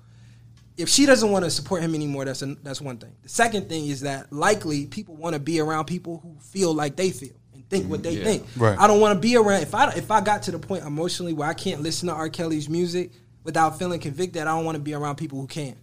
If 0.76 0.88
she 0.88 1.06
doesn't 1.06 1.30
want 1.30 1.44
to 1.44 1.50
support 1.50 1.82
him 1.82 1.94
anymore, 1.94 2.24
that's 2.24 2.42
an, 2.42 2.56
that's 2.62 2.80
one 2.80 2.96
thing. 2.98 3.14
The 3.22 3.28
second 3.28 3.68
thing 3.68 3.86
is 3.86 4.02
that 4.02 4.32
likely 4.32 4.86
people 4.86 5.16
want 5.16 5.34
to 5.34 5.40
be 5.40 5.60
around 5.60 5.86
people 5.86 6.18
who 6.18 6.36
feel 6.40 6.72
like 6.72 6.96
they 6.96 7.10
feel 7.10 7.34
think 7.70 7.88
what 7.88 8.02
they 8.02 8.16
think. 8.16 8.46
Right. 8.56 8.78
I 8.78 8.86
don't 8.86 9.00
want 9.00 9.16
to 9.16 9.20
be 9.20 9.36
around. 9.36 9.62
If 9.62 9.74
I 9.74 9.90
if 9.92 10.10
I 10.10 10.20
got 10.20 10.42
to 10.44 10.50
the 10.50 10.58
point 10.58 10.84
emotionally 10.84 11.32
where 11.32 11.48
I 11.48 11.54
can't 11.54 11.80
listen 11.80 12.08
to 12.08 12.14
R. 12.14 12.28
Kelly's 12.28 12.68
music 12.68 13.12
without 13.44 13.78
feeling 13.78 14.00
convicted, 14.00 14.42
I 14.42 14.56
don't 14.56 14.64
want 14.64 14.76
to 14.76 14.82
be 14.82 14.92
around 14.92 15.16
people 15.16 15.40
who 15.40 15.46
can. 15.46 15.76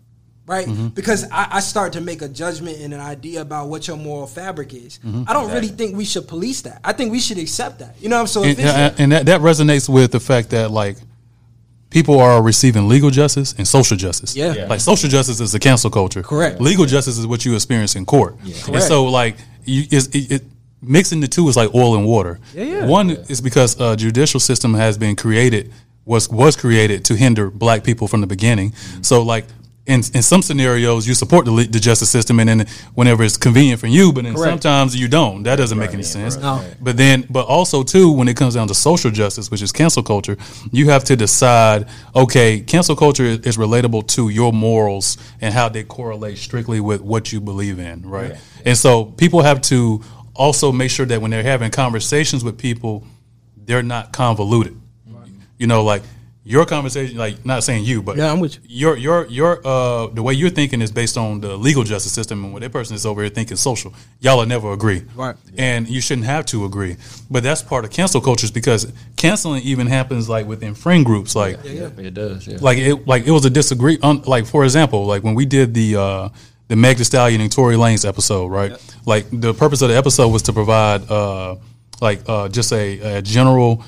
Right, 0.45 0.65
mm-hmm. 0.65 0.87
because 0.89 1.29
I, 1.29 1.47
I 1.51 1.59
start 1.59 1.91
to 1.93 2.01
make 2.01 2.21
a 2.21 2.29
judgment 2.29 2.79
and 2.79 2.93
an 2.93 3.01
idea 3.01 3.41
about 3.41 3.67
what 3.67 3.85
your 3.85 3.97
moral 3.97 4.27
fabric 4.27 4.73
is. 4.73 4.97
Mm-hmm. 4.99 5.23
I 5.27 5.33
don't 5.33 5.51
really 5.51 5.67
think 5.67 5.97
we 5.97 6.05
should 6.05 6.25
police 6.25 6.61
that. 6.61 6.79
I 6.85 6.93
think 6.93 7.11
we 7.11 7.19
should 7.19 7.37
accept 7.37 7.79
that. 7.79 8.01
You 8.01 8.07
know, 8.07 8.25
so 8.25 8.45
if 8.45 8.57
and, 8.57 8.59
it's, 8.59 8.77
and- 8.77 8.99
and 9.01 9.11
that, 9.11 9.25
that 9.25 9.41
resonates 9.41 9.89
with 9.89 10.13
the 10.13 10.21
fact 10.21 10.51
that 10.51 10.71
like 10.71 10.95
people 11.89 12.19
are 12.19 12.41
receiving 12.41 12.87
legal 12.87 13.09
justice 13.09 13.55
and 13.57 13.67
social 13.67 13.97
justice. 13.97 14.37
Yeah. 14.37 14.53
Yeah. 14.53 14.67
Like 14.67 14.79
social 14.79 15.09
justice 15.09 15.41
is 15.41 15.51
the 15.51 15.59
cancel 15.59 15.89
culture. 15.89 16.23
Correct. 16.23 16.61
Legal 16.61 16.85
justice 16.85 17.17
is 17.17 17.27
what 17.27 17.43
you 17.43 17.55
experience 17.55 17.95
in 17.95 18.05
court. 18.05 18.37
And 18.43 18.55
Correct. 18.55 18.85
so 18.85 19.05
like 19.05 19.35
you 19.65 19.83
it, 19.91 20.31
it 20.31 20.43
mixing 20.81 21.19
the 21.19 21.27
two 21.27 21.47
is 21.49 21.57
like 21.57 21.73
oil 21.73 21.95
and 21.95 22.05
water. 22.05 22.39
Yeah, 22.53 22.63
yeah. 22.63 22.85
One 22.85 23.09
is 23.09 23.41
because 23.41 23.79
a 23.79 23.95
judicial 23.95 24.39
system 24.39 24.73
has 24.73 24.97
been 24.97 25.15
created 25.15 25.73
was 26.05 26.29
was 26.29 26.55
created 26.55 27.03
to 27.05 27.15
hinder 27.15 27.49
black 27.49 27.83
people 27.83 28.07
from 28.07 28.21
the 28.21 28.27
beginning. 28.27 28.71
Mm-hmm. 28.71 29.03
So 29.03 29.23
like 29.23 29.45
in, 29.87 30.01
in 30.13 30.21
some 30.21 30.41
scenarios, 30.41 31.07
you 31.07 31.13
support 31.13 31.45
the, 31.45 31.51
the 31.51 31.79
justice 31.79 32.09
system, 32.09 32.39
and 32.41 32.49
then 32.49 32.67
whenever 32.93 33.23
it's 33.23 33.37
convenient 33.37 33.79
for 33.79 33.87
you, 33.87 34.11
but 34.11 34.25
then 34.25 34.35
Correct. 34.35 34.51
sometimes 34.51 34.95
you 34.95 35.07
don't. 35.07 35.43
That 35.43 35.55
doesn't 35.55 35.77
make 35.77 35.91
any 35.91 36.03
yeah, 36.03 36.09
sense. 36.09 36.35
right, 36.35 36.41
No. 36.43 36.65
But 36.81 36.97
then, 36.97 37.25
but 37.29 37.47
also 37.47 37.83
too, 37.83 38.11
when 38.11 38.27
it 38.27 38.35
comes 38.35 38.55
down 38.55 38.67
to 38.67 38.73
social 38.73 39.11
justice, 39.11 39.49
which 39.49 39.61
is 39.61 39.71
cancel 39.71 40.03
culture, 40.03 40.37
you 40.71 40.89
have 40.89 41.05
to 41.05 41.15
decide. 41.15 41.87
Okay, 42.13 42.59
cancel 42.59 42.97
culture 42.97 43.23
is, 43.23 43.39
is 43.39 43.57
relatable 43.57 44.07
to 44.09 44.27
your 44.27 44.51
morals 44.51 45.17
and 45.39 45.53
how 45.53 45.69
they 45.69 45.83
correlate 45.83 46.37
strictly 46.37 46.81
with 46.81 47.01
what 47.01 47.31
you 47.31 47.39
believe 47.39 47.79
in, 47.79 48.01
right? 48.01 48.35
And 48.65 48.77
so 48.77 49.05
people 49.05 49.41
have 49.43 49.61
to 49.61 50.03
also 50.37 50.71
make 50.71 50.91
sure 50.91 51.05
that 51.05 51.21
when 51.21 51.31
they're 51.31 51.43
having 51.43 51.71
conversations 51.71 52.43
with 52.43 52.57
people, 52.57 53.05
they're 53.65 53.83
not 53.83 54.13
convoluted. 54.13 54.79
You 55.57 55.65
know, 55.67 55.83
like 55.83 56.03
your 56.43 56.65
conversation, 56.65 57.17
like 57.17 57.43
not 57.45 57.61
saying 57.63 57.83
you, 57.83 58.01
but 58.01 58.15
Yeah, 58.15 58.31
I'm 58.31 58.39
with 58.39 58.55
you. 58.55 58.61
Your 58.67 58.95
your 58.95 59.25
your 59.27 59.67
uh 59.67 60.07
the 60.07 60.21
way 60.23 60.33
you're 60.33 60.51
thinking 60.51 60.81
is 60.81 60.91
based 60.91 61.17
on 61.17 61.41
the 61.41 61.57
legal 61.57 61.83
justice 61.83 62.13
system, 62.13 62.43
and 62.45 62.53
what 62.53 62.61
that 62.61 62.71
person 62.71 62.95
is 62.95 63.05
over 63.05 63.21
here 63.21 63.29
thinking 63.29 63.57
social, 63.57 63.91
y'all 64.21 64.37
will 64.37 64.45
never 64.45 64.71
agree, 64.71 65.03
Right. 65.15 65.35
And 65.57 65.89
you 65.89 65.99
shouldn't 65.99 66.27
have 66.27 66.45
to 66.47 66.63
agree. 66.63 66.95
But 67.29 67.43
that's 67.43 67.61
part 67.63 67.83
of 67.85 67.91
cancel 67.91 68.21
cultures 68.21 68.51
because 68.51 68.93
canceling 69.17 69.63
even 69.63 69.87
happens 69.87 70.29
like 70.29 70.45
within 70.45 70.73
friend 70.75 71.03
groups, 71.03 71.35
like 71.35 71.57
yeah, 71.63 71.89
It 71.97 72.13
does. 72.13 72.47
Yeah. 72.47 72.59
like 72.61 72.77
it 72.77 73.07
like 73.07 73.25
it 73.27 73.31
was 73.31 73.43
a 73.43 73.49
disagree 73.49 73.97
on 74.01 74.21
like 74.21 74.45
for 74.45 74.63
example 74.63 75.05
like 75.05 75.23
when 75.23 75.35
we 75.35 75.45
did 75.45 75.73
the 75.73 75.95
uh 75.97 76.29
the 76.67 76.75
Meg 76.75 76.97
Thee 76.97 77.03
Stallion 77.03 77.41
and 77.41 77.51
Tory 77.51 77.75
Lanez 77.75 78.07
episode 78.07 78.47
right 78.47 78.71
like 79.05 79.25
the 79.31 79.53
purpose 79.53 79.81
of 79.81 79.89
the 79.89 79.95
episode 79.97 80.27
was 80.29 80.41
to 80.43 80.53
provide 80.53 81.09
uh 81.09 81.55
like 82.01 82.21
uh 82.27 82.47
just 82.49 82.71
a, 82.73 83.17
a 83.17 83.21
general 83.21 83.83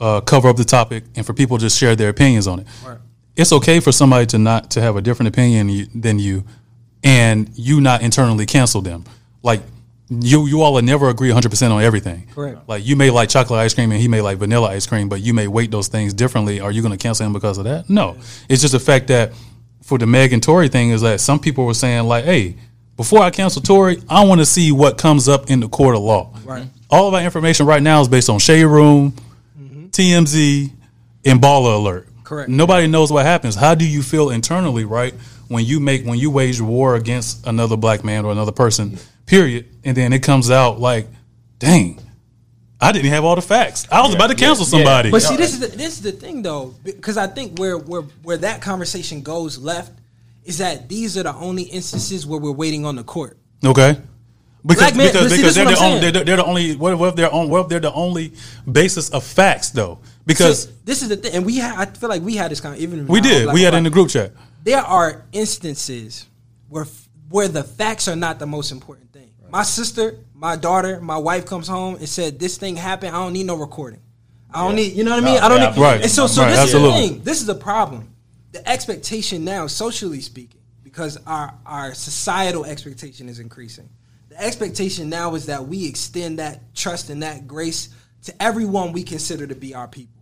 uh 0.00 0.20
cover 0.20 0.48
of 0.48 0.56
the 0.56 0.64
topic 0.64 1.04
and 1.16 1.24
for 1.24 1.32
people 1.34 1.58
to 1.58 1.64
just 1.66 1.78
share 1.78 1.94
their 1.96 2.08
opinions 2.10 2.46
on 2.46 2.60
it 2.60 2.66
Right. 2.86 2.98
it's 3.36 3.52
okay 3.52 3.80
for 3.80 3.92
somebody 3.92 4.26
to 4.26 4.38
not 4.38 4.70
to 4.72 4.80
have 4.80 4.96
a 4.96 5.00
different 5.02 5.28
opinion 5.28 5.68
you- 5.68 5.86
than 5.94 6.18
you 6.18 6.44
and 7.02 7.50
you 7.54 7.80
not 7.80 8.02
internally 8.02 8.46
cancel 8.46 8.80
them 8.82 9.04
like 9.42 9.60
you 10.10 10.46
you 10.46 10.60
all 10.62 10.74
will 10.74 10.82
never 10.82 11.08
agree 11.08 11.28
100 11.28 11.48
percent 11.48 11.72
on 11.72 11.82
everything. 11.82 12.26
Correct. 12.34 12.68
Like 12.68 12.84
you 12.86 12.94
may 12.94 13.08
like 13.10 13.30
chocolate 13.30 13.58
ice 13.60 13.72
cream 13.72 13.90
and 13.90 13.98
he 13.98 14.06
may 14.06 14.20
like 14.20 14.36
vanilla 14.36 14.68
ice 14.68 14.86
cream, 14.86 15.08
but 15.08 15.22
you 15.22 15.32
may 15.32 15.48
weight 15.48 15.70
those 15.70 15.88
things 15.88 16.12
differently. 16.12 16.60
Are 16.60 16.70
you 16.70 16.82
going 16.82 16.92
to 16.92 16.98
cancel 16.98 17.24
him 17.24 17.32
because 17.32 17.56
of 17.56 17.64
that? 17.64 17.88
No. 17.88 18.18
It's 18.46 18.60
just 18.60 18.72
the 18.72 18.80
fact 18.80 19.06
that 19.08 19.32
for 19.84 19.98
the 19.98 20.06
Meg 20.06 20.32
and 20.32 20.42
Tory 20.42 20.68
thing 20.68 20.90
is 20.90 21.02
that 21.02 21.20
some 21.20 21.38
people 21.38 21.66
were 21.66 21.74
saying 21.74 22.04
like, 22.04 22.24
hey, 22.24 22.56
before 22.96 23.20
I 23.20 23.30
cancel 23.30 23.60
Tory, 23.60 24.02
I 24.08 24.24
want 24.24 24.40
to 24.40 24.46
see 24.46 24.72
what 24.72 24.96
comes 24.96 25.28
up 25.28 25.50
in 25.50 25.60
the 25.60 25.68
court 25.68 25.94
of 25.94 26.00
law. 26.00 26.34
Right. 26.44 26.66
All 26.90 27.06
of 27.08 27.14
our 27.14 27.20
information 27.20 27.66
right 27.66 27.82
now 27.82 28.00
is 28.00 28.08
based 28.08 28.30
on 28.30 28.38
Shade 28.38 28.64
Room, 28.64 29.12
TMZ, 29.90 30.70
and 31.26 31.40
Baller 31.40 31.76
Alert. 31.76 32.08
Correct. 32.24 32.48
Nobody 32.48 32.86
knows 32.86 33.12
what 33.12 33.26
happens. 33.26 33.54
How 33.54 33.74
do 33.74 33.86
you 33.86 34.02
feel 34.02 34.30
internally, 34.30 34.84
right? 34.84 35.12
When 35.48 35.64
you 35.64 35.80
make 35.80 36.06
when 36.06 36.18
you 36.18 36.30
wage 36.30 36.60
war 36.60 36.96
against 36.96 37.46
another 37.46 37.76
black 37.76 38.02
man 38.02 38.24
or 38.24 38.32
another 38.32 38.52
person, 38.52 38.98
period, 39.26 39.66
and 39.84 39.94
then 39.94 40.14
it 40.14 40.22
comes 40.22 40.50
out 40.50 40.80
like, 40.80 41.06
dang, 41.58 42.00
I 42.84 42.92
didn't 42.92 43.10
have 43.10 43.24
all 43.24 43.34
the 43.34 43.42
facts. 43.42 43.86
I 43.90 44.02
was 44.02 44.14
about 44.14 44.28
to 44.28 44.36
cancel 44.36 44.64
somebody. 44.64 45.10
But 45.10 45.22
see, 45.22 45.36
this 45.36 45.54
is 45.54 45.60
the, 45.60 45.68
this 45.68 45.94
is 45.94 46.02
the 46.02 46.12
thing 46.12 46.42
though, 46.42 46.74
because 46.84 47.16
I 47.16 47.26
think 47.26 47.58
where 47.58 47.78
where 47.78 48.02
where 48.22 48.36
that 48.38 48.60
conversation 48.60 49.22
goes 49.22 49.58
left 49.58 49.92
is 50.44 50.58
that 50.58 50.88
these 50.88 51.16
are 51.16 51.22
the 51.22 51.34
only 51.34 51.62
instances 51.62 52.26
where 52.26 52.38
we're 52.38 52.52
waiting 52.52 52.84
on 52.84 52.96
the 52.96 53.04
court. 53.04 53.38
Okay. 53.64 53.96
Because 54.66 54.82
Black 54.82 54.96
man- 54.96 55.06
because, 55.08 55.30
but 55.30 55.36
because 55.36 55.54
they're 55.54 55.64
the 55.64 55.70
what 55.72 55.78
I'm 55.80 55.84
only 55.86 56.00
saying. 56.00 56.12
they're, 56.14 56.24
they're 56.24 56.36
the 56.36 56.44
only 56.44 56.76
what 56.76 56.92
if, 56.94 56.98
what 56.98 57.08
if 57.10 57.16
they're 57.16 57.34
on 57.34 57.50
what 57.50 57.60
if 57.60 57.68
they're 57.68 57.80
the 57.80 57.92
only 57.92 58.32
basis 58.70 59.10
of 59.10 59.22
facts 59.24 59.70
though 59.70 59.98
because 60.24 60.64
So 60.64 60.70
this 60.84 61.02
is 61.02 61.08
the 61.10 61.16
thing, 61.16 61.34
and 61.34 61.44
we 61.44 61.58
ha- 61.60 61.74
I 61.76 61.84
feel 61.86 62.08
like 62.08 62.22
we 62.22 62.36
had 62.36 62.50
this 62.50 62.60
kind 62.60 62.74
of 62.74 62.80
even 62.80 63.06
we 63.06 63.20
did 63.20 63.44
Black 63.44 63.54
we 63.54 63.62
had 63.62 63.70
Black- 63.72 63.78
in 63.78 63.84
the 63.84 63.90
group 63.90 64.08
chat 64.08 64.32
there 64.62 64.80
are 64.80 65.24
instances 65.32 66.26
where 66.68 66.86
where 67.28 67.48
the 67.48 67.62
facts 67.62 68.08
are 68.08 68.16
not 68.16 68.38
the 68.38 68.46
most 68.46 68.70
important 68.72 69.12
thing. 69.12 69.30
My 69.50 69.62
sister, 69.62 70.16
my 70.34 70.56
daughter, 70.56 71.00
my 71.00 71.16
wife 71.16 71.46
comes 71.46 71.68
home 71.68 71.96
and 71.96 72.08
said, 72.08 72.38
"This 72.38 72.58
thing 72.58 72.76
happened. 72.76 73.14
I 73.14 73.20
don't 73.20 73.32
need 73.32 73.46
no 73.46 73.56
recording. 73.56 74.00
I 74.52 74.64
don't 74.66 74.76
need. 74.76 74.92
You 74.92 75.04
know 75.04 75.12
what 75.12 75.22
I 75.22 75.26
mean? 75.26 75.38
I 75.38 75.48
don't 75.48 75.60
yeah, 75.60 75.70
need." 75.70 75.80
Right. 75.80 76.02
And 76.02 76.10
so, 76.10 76.26
so 76.26 76.42
Right, 76.42 76.50
this 76.50 76.58
absolutely. 76.60 76.98
is 76.98 77.08
the 77.08 77.14
thing. 77.14 77.24
This 77.24 77.40
is 77.40 77.46
the 77.46 77.54
problem. 77.54 78.08
The 78.52 78.68
expectation 78.68 79.44
now, 79.44 79.66
socially 79.66 80.20
speaking, 80.20 80.60
because 80.82 81.18
our 81.26 81.54
our 81.66 81.94
societal 81.94 82.64
expectation 82.64 83.28
is 83.28 83.40
increasing. 83.40 83.88
The 84.28 84.40
expectation 84.42 85.08
now 85.08 85.34
is 85.34 85.46
that 85.46 85.66
we 85.66 85.86
extend 85.86 86.38
that 86.40 86.74
trust 86.74 87.10
and 87.10 87.22
that 87.22 87.46
grace 87.46 87.90
to 88.24 88.42
everyone 88.42 88.92
we 88.92 89.02
consider 89.02 89.46
to 89.46 89.54
be 89.54 89.74
our 89.74 89.86
people 89.86 90.14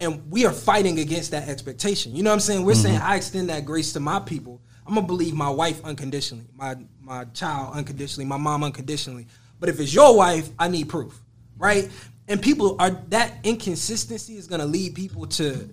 and 0.00 0.30
we 0.30 0.46
are 0.46 0.52
fighting 0.52 0.98
against 0.98 1.30
that 1.32 1.48
expectation. 1.48 2.16
You 2.16 2.22
know 2.22 2.30
what 2.30 2.34
I'm 2.34 2.40
saying? 2.40 2.64
We're 2.64 2.72
mm-hmm. 2.72 2.82
saying 2.82 3.00
I 3.00 3.16
extend 3.16 3.50
that 3.50 3.64
grace 3.64 3.92
to 3.92 4.00
my 4.00 4.18
people. 4.18 4.60
I'm 4.86 4.94
gonna 4.94 5.06
believe 5.06 5.34
my 5.34 5.50
wife 5.50 5.84
unconditionally, 5.84 6.46
my 6.56 6.76
my 7.10 7.24
child 7.34 7.74
unconditionally, 7.74 8.24
my 8.24 8.36
mom 8.36 8.62
unconditionally. 8.62 9.26
But 9.58 9.68
if 9.68 9.80
it's 9.80 9.92
your 9.92 10.16
wife, 10.16 10.48
I 10.58 10.68
need 10.68 10.88
proof, 10.88 11.20
right? 11.58 11.90
And 12.28 12.40
people 12.40 12.76
are 12.78 12.90
that 13.08 13.34
inconsistency 13.42 14.36
is 14.36 14.46
gonna 14.46 14.64
lead 14.64 14.94
people 14.94 15.26
to 15.26 15.68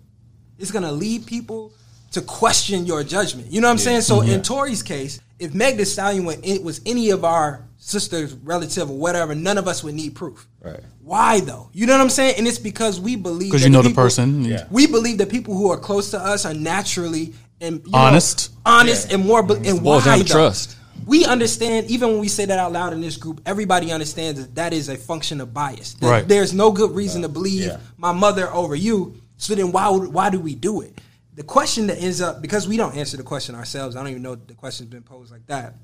it's 0.58 0.72
gonna 0.72 0.92
lead 0.92 1.28
people 1.28 1.72
to 2.12 2.22
question 2.22 2.88
your 2.88 3.04
judgment. 3.04 3.52
You 3.52 3.62
know 3.62 3.68
what 3.68 3.74
I'm 3.74 3.78
saying? 3.78 4.02
So 4.02 4.22
mm-hmm. 4.22 4.32
in 4.32 4.42
Tory's 4.42 4.82
case, 4.82 5.22
if 5.38 5.54
Meg 5.54 5.78
Thee 5.78 5.86
Stallion 5.86 6.26
wa- 6.26 6.34
was 6.64 6.82
any 6.88 7.12
of 7.12 7.24
our 7.24 7.64
sisters, 7.78 8.34
relative, 8.34 8.90
or 8.90 8.98
whatever, 8.98 9.36
none 9.36 9.60
of 9.60 9.68
us 9.68 9.84
would 9.84 9.94
need 9.94 10.16
proof. 10.16 10.48
Right. 10.60 10.80
Why 11.04 11.42
though? 11.42 11.70
You 11.72 11.86
know 11.86 11.94
what 11.94 12.02
I'm 12.02 12.10
saying? 12.10 12.36
And 12.40 12.48
it's 12.48 12.58
because 12.58 13.00
we 13.00 13.16
believe 13.16 13.52
because 13.52 13.64
you 13.64 13.70
know 13.70 13.84
the 13.84 13.90
people- 13.90 14.04
person 14.04 14.44
Yeah. 14.44 14.66
we 14.72 14.88
believe 14.88 15.20
that 15.20 15.30
people 15.30 15.56
who 15.56 15.70
are 15.70 15.78
close 15.78 16.10
to 16.12 16.20
us 16.20 16.46
are 16.48 16.56
naturally 16.56 17.36
and 17.62 17.82
you 17.86 17.92
know, 17.92 17.98
Honest. 18.00 18.52
honest, 18.66 19.12
and 19.14 19.24
more. 19.24 19.44
be- 19.44 19.68
And 19.70 19.84
why 19.84 20.00
though? 20.00 20.24
trust. 20.24 20.77
We 21.06 21.26
understand, 21.26 21.90
even 21.90 22.10
when 22.10 22.20
we 22.20 22.28
say 22.28 22.46
that 22.46 22.60
out 22.60 22.72
loud 22.72 22.94
in 22.94 23.02
this 23.02 23.18
group, 23.18 23.42
everybody 23.46 23.92
understands 23.92 24.42
that 24.42 24.56
that 24.56 24.74
is 24.74 24.90
a 24.90 24.98
function 24.98 25.40
of 25.42 25.54
bias. 25.54 25.94
That 25.96 26.08
Right. 26.08 26.28
There's 26.28 26.54
no 26.54 26.72
good 26.72 26.92
reason 26.92 27.22
to 27.22 27.30
believe 27.30 27.66
yeah. 27.66 27.78
my 27.98 28.12
mother 28.12 28.52
over 28.54 28.76
you. 28.76 29.22
So 29.38 29.56
then, 29.56 29.72
why 29.72 29.90
would, 29.90 30.12
why 30.12 30.30
do 30.30 30.40
we 30.40 30.56
do 30.56 30.82
it? 30.82 31.00
The 31.36 31.44
question 31.44 31.88
that 31.88 32.02
ends 32.02 32.20
up 32.20 32.42
because 32.42 32.68
we 32.68 32.78
don't 32.78 32.96
answer 32.96 33.16
the 33.16 33.24
question 33.24 33.54
ourselves. 33.54 33.96
I 33.96 34.00
don't 34.00 34.10
even 34.10 34.24
know 34.24 34.36
the 34.36 34.56
question's 34.56 34.90
been 34.90 35.04
posed 35.04 35.32
like 35.32 35.46
that. 35.48 35.76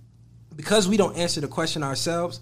Because 0.55 0.87
we 0.87 0.97
don't 0.97 1.15
answer 1.15 1.41
the 1.41 1.47
question 1.47 1.83
ourselves, 1.83 2.39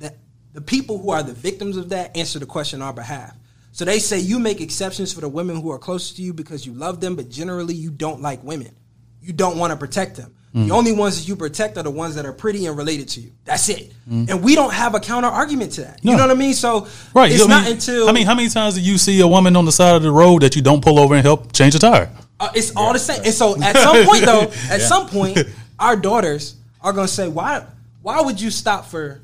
that 0.00 0.16
the 0.52 0.60
people 0.60 0.98
who 0.98 1.10
are 1.10 1.22
the 1.22 1.32
victims 1.32 1.76
of 1.76 1.90
that 1.90 2.16
answer 2.16 2.38
the 2.38 2.46
question 2.46 2.82
on 2.82 2.88
our 2.88 2.92
behalf. 2.92 3.36
So 3.72 3.84
they 3.84 4.00
say 4.00 4.18
you 4.18 4.40
make 4.40 4.60
exceptions 4.60 5.12
for 5.12 5.20
the 5.20 5.28
women 5.28 5.60
who 5.60 5.70
are 5.70 5.78
close 5.78 6.12
to 6.12 6.22
you 6.22 6.32
because 6.32 6.66
you 6.66 6.72
love 6.72 7.00
them, 7.00 7.14
but 7.14 7.28
generally 7.28 7.74
you 7.74 7.90
don't 7.90 8.20
like 8.20 8.42
women. 8.42 8.74
You 9.20 9.32
don't 9.32 9.58
want 9.58 9.70
to 9.70 9.76
protect 9.76 10.16
them. 10.16 10.34
The 10.66 10.74
only 10.74 10.92
ones 10.92 11.18
that 11.20 11.28
you 11.28 11.36
protect 11.36 11.76
are 11.76 11.82
the 11.82 11.90
ones 11.90 12.14
that 12.16 12.26
are 12.26 12.32
pretty 12.32 12.66
and 12.66 12.76
related 12.76 13.08
to 13.10 13.20
you. 13.20 13.32
That's 13.44 13.68
it. 13.68 13.92
And 14.10 14.42
we 14.42 14.54
don't 14.54 14.72
have 14.72 14.94
a 14.94 15.00
counter 15.00 15.28
argument 15.28 15.72
to 15.72 15.82
that. 15.82 16.00
You 16.02 16.16
know 16.16 16.26
what 16.26 16.30
I 16.30 16.34
mean? 16.34 16.54
So 16.54 16.88
right 17.14 17.30
it's 17.30 17.44
I 17.44 17.46
not 17.46 17.70
until 17.70 18.08
I 18.08 18.12
mean 18.12 18.26
how 18.26 18.34
many 18.34 18.48
times 18.48 18.74
do 18.74 18.80
you 18.80 18.98
see 18.98 19.20
a 19.20 19.28
woman 19.28 19.54
on 19.56 19.64
the 19.64 19.72
side 19.72 19.94
of 19.96 20.02
the 20.02 20.10
road 20.10 20.42
that 20.42 20.56
you 20.56 20.62
don't 20.62 20.82
pull 20.82 20.98
over 20.98 21.14
and 21.14 21.22
help 21.24 21.52
change 21.52 21.74
a 21.74 21.78
tire 21.78 22.10
Uh, 22.40 22.50
it's 22.54 22.74
all 22.76 22.92
the 22.92 22.98
same. 22.98 23.22
And 23.24 23.34
so 23.34 23.60
at 23.62 23.76
some 23.76 24.04
point 24.06 24.24
though, 24.24 24.42
at 24.70 24.80
some 24.80 25.08
point, 25.08 25.38
our 25.78 25.96
daughters 25.96 26.56
are 26.80 26.92
gonna 26.92 27.08
say, 27.08 27.28
Why 27.28 27.64
why 28.02 28.20
would 28.20 28.40
you 28.40 28.50
stop 28.50 28.86
for 28.86 29.20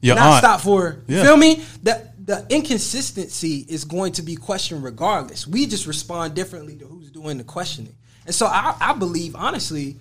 your 0.00 0.14
not 0.16 0.26
aunt 0.26 0.38
stop 0.44 0.60
for 0.60 1.02
Yeah. 1.06 1.22
feel 1.24 1.36
me? 1.36 1.62
The 1.82 2.08
the 2.24 2.46
inconsistency 2.48 3.66
is 3.68 3.84
going 3.84 4.12
to 4.12 4.22
be 4.22 4.36
questioned 4.36 4.82
regardless. 4.82 5.46
We 5.46 5.66
just 5.66 5.86
respond 5.86 6.34
differently 6.34 6.76
to 6.76 6.86
who's 6.86 7.10
doing 7.10 7.36
the 7.38 7.44
questioning. 7.44 7.94
And 8.26 8.34
so 8.34 8.46
I, 8.46 8.74
I 8.80 8.92
believe 8.94 9.36
honestly 9.36 9.96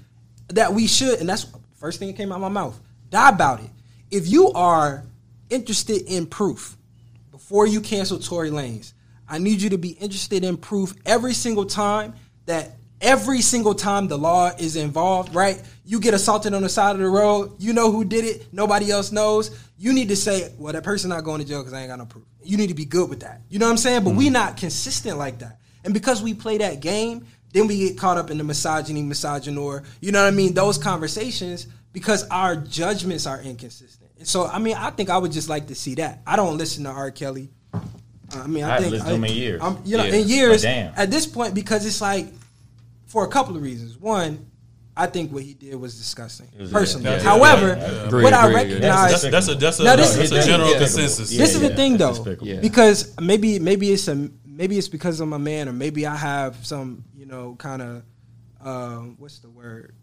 that 0.50 0.74
we 0.74 0.88
should, 0.88 1.20
and 1.20 1.30
that's 1.30 1.48
first 1.76 2.00
thing 2.00 2.10
that 2.10 2.18
came 2.18 2.32
out 2.32 2.36
of 2.36 2.42
my 2.42 2.50
mouth. 2.50 2.80
Die 3.10 3.30
about 3.30 3.60
it. 3.62 3.70
If 4.12 4.28
you 4.28 4.52
are 4.54 5.04
interested 5.50 6.04
in 6.04 6.26
proof 6.26 6.78
before 7.32 7.68
you 7.68 7.82
cancel 7.82 8.20
Tory 8.20 8.50
Lanez, 8.50 8.94
I 9.28 9.38
need 9.38 9.62
you 9.62 9.70
to 9.72 9.78
be 9.78 9.90
interested 9.90 10.44
in 10.44 10.58
proof 10.58 10.94
every 11.06 11.34
single 11.34 11.66
time 11.66 12.14
that 12.46 12.72
every 13.02 13.42
single 13.42 13.76
time 13.76 14.08
the 14.08 14.18
law 14.18 14.52
is 14.58 14.76
involved, 14.76 15.36
right? 15.36 15.62
You 15.86 16.00
get 16.00 16.14
assaulted 16.14 16.54
on 16.54 16.62
the 16.62 16.70
side 16.70 16.92
of 16.96 17.02
the 17.02 17.08
road, 17.08 17.52
you 17.60 17.74
know 17.74 17.92
who 17.92 18.06
did 18.06 18.26
it, 18.26 18.48
nobody 18.54 18.92
else 18.92 19.12
knows. 19.12 19.58
You 19.78 19.92
need 19.94 20.10
to 20.10 20.16
say, 20.16 20.52
well, 20.58 20.74
that 20.74 20.84
person 20.84 21.10
not 21.10 21.24
going 21.24 21.42
to 21.42 21.48
jail 21.48 21.60
because 21.60 21.74
I 21.74 21.82
ain't 21.82 21.90
got 21.90 22.00
no 22.00 22.06
proof. 22.06 22.24
You 22.44 22.58
need 22.58 22.68
to 22.68 22.74
be 22.74 22.86
good 22.86 23.10
with 23.10 23.20
that. 23.20 23.42
You 23.50 23.60
know 23.60 23.66
what 23.66 23.72
I'm 23.72 23.78
saying? 23.78 24.04
But 24.04 24.12
mm. 24.12 24.18
we 24.18 24.30
not 24.30 24.58
consistent 24.58 25.18
like 25.18 25.40
that. 25.40 25.60
And 25.84 25.94
because 25.94 26.22
we 26.22 26.34
play 26.34 26.58
that 26.60 26.80
game, 26.80 27.28
then 27.54 27.68
we 27.68 27.78
get 27.78 27.98
caught 27.98 28.18
up 28.18 28.30
in 28.32 28.38
the 28.38 28.44
misogyny, 28.44 29.02
misogynoir, 29.04 29.86
you 30.02 30.12
know 30.12 30.22
what 30.24 30.28
I 30.28 30.36
mean? 30.36 30.54
Those 30.54 30.78
conversations 30.78 31.68
because 31.94 32.28
our 32.30 32.56
judgments 32.56 33.26
are 33.28 33.40
inconsistent. 33.42 34.10
And 34.18 34.28
so, 34.28 34.46
I 34.48 34.60
mean, 34.60 34.76
I 34.76 34.90
think 34.90 35.10
I 35.10 35.18
would 35.18 35.32
just 35.32 35.48
like 35.50 35.68
to 35.68 35.76
see 35.76 35.96
that. 35.96 36.22
I 36.28 36.36
don't 36.36 36.58
listen 36.58 36.84
to 36.84 36.90
R. 36.90 37.12
Kelly. 37.12 37.50
Uh, 37.74 37.80
I 38.36 38.48
mean, 38.48 38.64
I, 38.64 38.68
I 38.68 38.72
haven't 38.74 38.84
think 38.84 38.92
listened 38.94 39.10
to 39.10 39.16
him 39.16 39.24
in 39.26 39.34
years. 39.34 39.62
I'm, 39.62 39.78
you 39.86 39.98
know, 39.98 40.04
Yeah. 40.04 40.16
in 40.16 40.28
years 40.28 40.62
damn. 40.64 40.94
at 40.98 41.12
this 41.12 41.26
point 41.28 41.54
because 41.54 41.86
it's 41.86 42.02
like 42.02 42.28
for 43.06 43.24
a 43.26 43.28
couple 43.30 43.56
of 43.56 43.62
reasons. 43.62 43.98
One, 43.98 44.48
I 44.96 45.08
think 45.08 45.32
what 45.32 45.44
he 45.44 45.54
did 45.54 45.76
was 45.76 45.96
disgusting. 45.98 46.48
was- 46.60 46.72
personally, 46.72 47.06
yeah, 47.10 47.18
yeah, 47.18 47.24
however, 47.24 47.68
yeah, 47.70 47.92
yeah. 47.92 48.08
Agree, 48.08 48.24
what 48.24 48.34
I 48.34 48.44
agree, 48.46 48.56
recognize 48.56 49.22
that's, 49.22 49.24
that's 49.32 49.48
a 49.50 49.56
that's 49.56 49.80
a, 49.80 49.84
Now, 49.84 49.96
this 49.96 50.16
is 50.18 50.32
a 50.32 50.44
general 50.44 50.72
Yeah. 50.72 50.78
consensus 50.80 51.32
Yeah. 51.32 51.40
this 51.42 51.56
is 51.56 51.62
the 51.62 51.76
thing 51.76 51.98
though. 51.98 52.38
Yeah. 52.42 52.60
because 52.60 53.14
maybe 53.20 53.58
maybe 53.60 53.92
it's 53.92 54.08
a 54.08 54.30
maybe 54.64 54.78
it's 54.78 54.88
because 54.88 55.20
I'm 55.20 55.34
a 55.34 55.40
man, 55.40 55.68
or 55.68 55.74
maybe 55.74 56.08
I 56.08 56.16
have 56.16 56.66
some 56.66 57.04
you 57.18 57.26
know 57.26 57.56
kind 57.60 57.82
of 57.82 58.04
um, 58.62 59.18
what's 59.20 59.40
the 59.40 59.50
word 59.50 59.94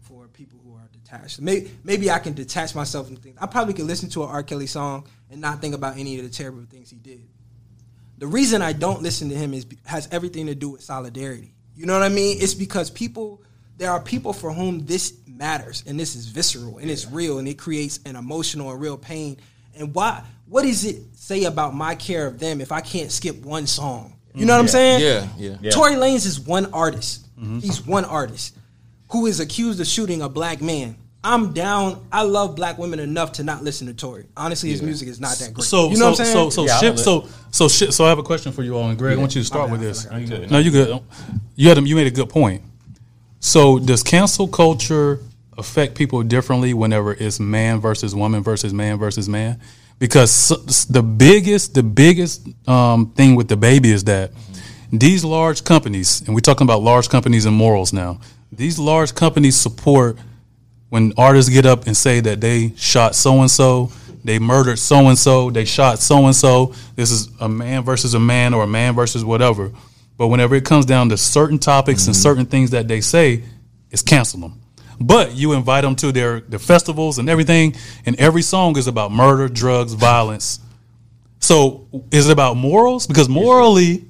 for 0.00 0.26
people 0.26 0.58
who 0.64 0.74
are 0.74 0.88
detached. 0.92 1.40
Maybe 1.40 1.70
maybe 1.84 2.10
I 2.10 2.18
can 2.18 2.32
detach 2.32 2.74
myself 2.74 3.06
from 3.06 3.14
things. 3.14 3.38
I 3.40 3.46
probably 3.46 3.72
could 3.72 3.84
listen 3.84 4.08
to 4.10 4.24
an 4.24 4.30
R. 4.30 4.42
Kelly 4.42 4.66
song 4.66 5.06
and 5.30 5.40
not 5.40 5.60
think 5.60 5.76
about 5.76 5.96
any 5.96 6.18
of 6.18 6.24
the 6.24 6.28
terrible 6.28 6.64
things 6.68 6.90
he 6.90 6.96
did. 6.96 7.22
The 8.18 8.26
reason 8.26 8.62
I 8.62 8.72
don't 8.72 9.00
listen 9.00 9.28
to 9.28 9.36
him 9.36 9.54
is 9.54 9.64
has 9.84 10.08
everything 10.10 10.46
to 10.46 10.56
do 10.56 10.70
with 10.70 10.82
solidarity. 10.82 11.54
You 11.76 11.86
know 11.86 11.92
what 11.92 12.02
I 12.02 12.08
mean? 12.08 12.38
It's 12.40 12.54
because 12.54 12.90
people 12.90 13.44
there 13.76 13.92
are 13.92 14.00
people 14.00 14.32
for 14.32 14.52
whom 14.52 14.86
this 14.86 15.16
matters 15.28 15.84
and 15.86 16.00
this 16.00 16.16
is 16.16 16.26
visceral 16.26 16.78
and 16.78 16.90
it's 16.90 17.08
real 17.08 17.38
and 17.38 17.46
it 17.46 17.58
creates 17.58 18.00
an 18.06 18.16
emotional 18.16 18.72
and 18.72 18.80
real 18.80 18.98
pain. 18.98 19.36
And 19.76 19.94
why 19.94 20.24
what 20.46 20.62
does 20.62 20.84
it 20.84 20.96
say 21.14 21.44
about 21.44 21.74
my 21.74 21.94
care 21.94 22.26
of 22.26 22.38
them 22.38 22.60
if 22.60 22.72
I 22.72 22.80
can't 22.80 23.10
skip 23.10 23.36
one 23.44 23.66
song? 23.66 24.14
You 24.34 24.46
know 24.46 24.54
what 24.54 24.60
I'm 24.60 24.68
saying? 24.68 25.00
Yeah, 25.00 25.28
yeah. 25.38 25.56
Yeah. 25.60 25.70
Tory 25.70 25.92
Lanez 25.92 26.26
is 26.26 26.40
one 26.40 26.72
artist. 26.72 27.24
Mm-hmm. 27.38 27.60
He's 27.60 27.86
one 27.86 28.04
artist 28.04 28.56
who 29.10 29.26
is 29.26 29.38
accused 29.38 29.80
of 29.80 29.86
shooting 29.86 30.22
a 30.22 30.28
black 30.28 30.60
man. 30.60 30.96
I'm 31.22 31.54
down. 31.54 32.06
I 32.12 32.22
love 32.22 32.54
black 32.54 32.76
women 32.76 32.98
enough 32.98 33.32
to 33.32 33.44
not 33.44 33.62
listen 33.62 33.86
to 33.86 33.94
Tory. 33.94 34.26
Honestly, 34.36 34.70
his 34.70 34.82
music 34.82 35.08
is 35.08 35.20
not 35.20 35.36
that 35.38 35.54
great. 35.54 35.64
So, 35.64 35.88
you 35.88 35.96
so, 35.96 36.00
know 36.00 36.10
what 36.10 36.20
I'm 36.20 36.26
saying? 36.26 36.50
so, 36.50 36.66
so, 36.66 36.66
Yeah, 36.66 36.92
I 36.92 36.94
so, 36.96 37.28
so, 37.50 37.68
shit, 37.68 37.94
so, 37.94 38.04
I 38.04 38.10
have 38.10 38.18
a 38.18 38.22
question 38.22 38.52
for 38.52 38.62
you 38.62 38.76
all, 38.76 38.90
and 38.90 38.98
Greg, 38.98 39.16
I 39.16 39.20
want 39.20 39.34
you 39.34 39.40
to 39.40 39.46
start 39.46 39.70
with 39.70 39.80
this. 39.80 40.04
feel 40.04 40.12
like 40.12 40.22
you 40.22 40.28
good. 40.28 40.50
No, 40.50 40.58
you 40.58 40.70
good. 40.70 41.00
You 41.54 41.68
had 41.68 41.78
a, 41.78 41.82
you 41.82 41.96
made 41.96 42.08
a 42.08 42.10
good 42.10 42.28
point. 42.28 42.62
So, 43.40 43.78
does 43.78 44.02
cancel 44.02 44.48
culture 44.48 45.20
affect 45.56 45.94
people 45.94 46.22
differently 46.24 46.74
whenever 46.74 47.14
it's 47.14 47.40
man 47.40 47.80
versus 47.80 48.14
woman 48.14 48.42
versus 48.42 48.74
man 48.74 48.98
versus 48.98 49.28
man? 49.28 49.60
Because 49.98 50.86
the 50.88 51.02
biggest, 51.02 51.74
the 51.74 51.82
biggest 51.82 52.46
um, 52.68 53.12
thing 53.12 53.36
with 53.36 53.48
DaBaby 53.48 53.86
is 53.86 54.04
that 54.04 54.32
these 54.92 55.24
large 55.24 55.64
companies, 55.64 56.20
and 56.22 56.34
we're 56.34 56.40
talking 56.40 56.66
about 56.66 56.82
large 56.82 57.08
companies 57.08 57.46
and 57.46 57.56
morals 57.56 57.92
now. 57.92 58.20
These 58.52 58.78
large 58.78 59.14
companies 59.14 59.56
support 59.56 60.18
when 60.88 61.12
artists 61.16 61.50
get 61.50 61.66
up 61.66 61.86
and 61.86 61.96
say 61.96 62.20
that 62.20 62.40
they 62.40 62.72
shot 62.76 63.14
so 63.14 63.40
and 63.40 63.50
so 63.50 63.90
they 64.24 64.38
murdered 64.38 64.78
so 64.78 65.08
and 65.08 65.18
so, 65.18 65.50
they 65.50 65.66
shot 65.66 65.98
so 65.98 66.24
and 66.24 66.34
so. 66.34 66.74
This 66.96 67.10
is 67.10 67.28
a 67.40 67.48
man 67.48 67.82
versus 67.82 68.14
a 68.14 68.20
man 68.20 68.54
or 68.54 68.64
a 68.64 68.66
man 68.66 68.94
versus 68.94 69.22
whatever. 69.22 69.70
But 70.16 70.28
whenever 70.28 70.54
it 70.54 70.64
comes 70.64 70.86
down 70.86 71.10
to 71.10 71.18
certain 71.18 71.58
topics 71.58 72.06
and 72.06 72.16
certain 72.16 72.46
things 72.46 72.70
that 72.70 72.88
they 72.88 73.02
say, 73.02 73.44
it's 73.90 74.00
cancel 74.00 74.40
them. 74.40 74.60
But 75.00 75.34
you 75.34 75.52
invite 75.52 75.82
them 75.82 75.96
to 75.96 76.12
their 76.12 76.40
their 76.40 76.58
festivals 76.58 77.18
and 77.18 77.28
everything, 77.28 77.74
and 78.06 78.18
every 78.20 78.42
song 78.42 78.76
is 78.76 78.86
about 78.86 79.12
murder, 79.12 79.48
drugs, 79.48 79.92
violence. 79.94 80.60
So 81.40 81.88
is 82.10 82.28
it 82.28 82.32
about 82.32 82.56
morals? 82.56 83.06
Because 83.06 83.28
morally, 83.28 84.08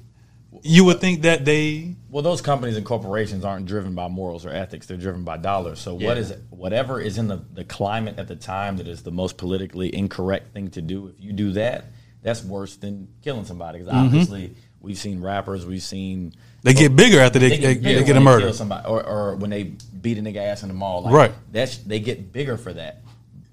you 0.61 0.83
would 0.85 0.99
think 0.99 1.23
that 1.23 1.45
they 1.45 1.95
Well, 2.09 2.23
those 2.23 2.41
companies 2.41 2.77
and 2.77 2.85
corporations 2.85 3.43
aren't 3.43 3.65
driven 3.65 3.93
by 3.93 4.07
morals 4.07 4.45
or 4.45 4.49
ethics; 4.49 4.87
they're 4.87 4.97
driven 4.97 5.23
by 5.23 5.37
dollars. 5.37 5.79
So, 5.79 5.93
what 5.93 6.01
Yeah. 6.01 6.15
is 6.15 6.33
whatever 6.49 6.99
is 6.99 7.17
in 7.17 7.27
the, 7.27 7.41
the 7.53 7.63
climate 7.63 8.17
at 8.17 8.27
the 8.27 8.35
time 8.35 8.77
that 8.77 8.87
is 8.87 9.03
the 9.03 9.11
most 9.11 9.37
politically 9.37 9.93
incorrect 9.93 10.53
thing 10.53 10.69
to 10.69 10.81
do? 10.81 11.07
If 11.07 11.23
you 11.23 11.33
do 11.33 11.51
that, 11.53 11.91
that's 12.23 12.43
worse 12.43 12.77
than 12.77 13.09
killing 13.21 13.45
somebody. 13.45 13.79
Because 13.79 13.93
mm-hmm. 13.93 14.05
obviously, 14.05 14.55
we've 14.79 14.97
seen 14.97 15.21
rappers, 15.21 15.65
we've 15.65 15.83
seen 15.83 16.33
they 16.65 16.73
get 16.73 16.95
bigger 16.95 17.19
after 17.19 17.37
they, 17.39 17.49
they, 17.49 17.57
get 17.57 17.83
they, 17.83 17.93
bigger 17.93 18.03
get 18.05 18.17
a 18.17 18.21
murder. 18.21 18.51
somebody, 18.51 18.87
or, 18.87 19.03
or 19.05 19.35
when 19.35 19.49
they 19.51 19.63
beat 20.01 20.17
a 20.17 20.21
nigga 20.21 20.37
ass 20.37 20.63
in 20.63 20.67
the 20.69 20.73
mall. 20.73 21.03
Like, 21.03 21.13
Right. 21.13 21.31
That's 21.51 21.77
they 21.77 21.99
get 21.99 22.33
bigger 22.33 22.57
for 22.57 22.73
that. 22.73 23.01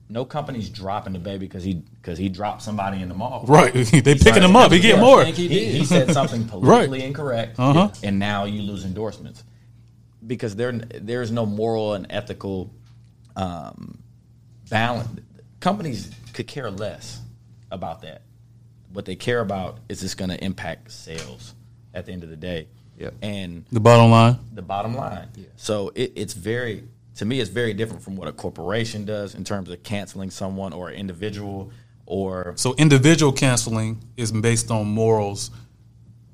No 0.09 0.25
company's 0.25 0.69
dropping 0.69 1.15
DaBaby 1.15 1.39
because 1.41 1.63
he 1.65 1.75
because 1.75 2.19
he 2.19 2.29
dropped 2.29 2.63
somebody 2.63 3.01
in 3.03 3.09
the 3.09 3.15
mall. 3.15 3.45
Right. 3.47 3.73
they 3.75 4.15
picking 4.15 4.43
him 4.43 4.57
up. 4.57 4.73
He 4.73 4.81
get 4.81 4.99
more. 4.99 5.25
He, 5.25 5.49
he 5.49 5.85
said 5.85 6.11
something 6.13 6.47
politically 6.49 7.03
incorrect, 7.05 7.59
Uh-huh. 7.59 7.91
and 8.03 8.19
now 8.19 8.45
you 8.45 8.63
lose 8.63 8.85
endorsements 8.85 9.43
because 10.27 10.57
there 10.57 10.73
there 10.73 11.23
is 11.23 11.31
no 11.31 11.47
moral 11.47 11.95
and 11.95 12.07
ethical 12.11 12.73
um, 13.37 13.99
balance. 14.71 15.09
Companies 15.61 16.11
could 16.33 16.47
care 16.47 16.71
less 16.71 17.21
about 17.71 18.03
that. 18.03 18.23
What 18.93 19.05
they 19.07 19.17
care 19.17 19.41
about 19.41 19.79
is 19.89 20.01
this 20.01 20.15
going 20.15 20.31
to 20.31 20.43
impact 20.45 20.91
sales 20.93 21.55
at 21.95 22.05
the 22.07 22.13
end 22.13 22.23
of 22.25 22.31
the 22.31 22.37
day. 22.37 22.69
Yep. 23.03 23.15
And 23.23 23.65
The 23.73 23.81
bottom 23.81 24.11
line. 24.11 24.39
the 24.55 24.63
bottom 24.63 24.95
line. 24.95 25.29
Yeah. 25.37 25.47
So 25.57 25.91
it, 25.95 26.13
it's 26.15 26.35
very 26.35 26.85
to 27.17 27.25
me 27.25 27.41
it's 27.41 27.51
very 27.51 27.75
different 27.75 28.03
from 28.03 28.17
what 28.17 28.29
a 28.29 28.33
corporation 28.33 29.05
does 29.05 29.35
in 29.35 29.45
terms 29.45 29.69
of 29.69 29.83
canceling 29.83 30.31
someone 30.31 30.73
or 30.73 30.89
an 30.89 30.95
individual 30.95 31.71
or 32.07 32.55
So 32.57 32.75
individual 32.77 33.33
canceling 33.33 34.01
is 34.17 34.31
based 34.33 34.71
on 34.71 34.87
morals. 34.87 35.51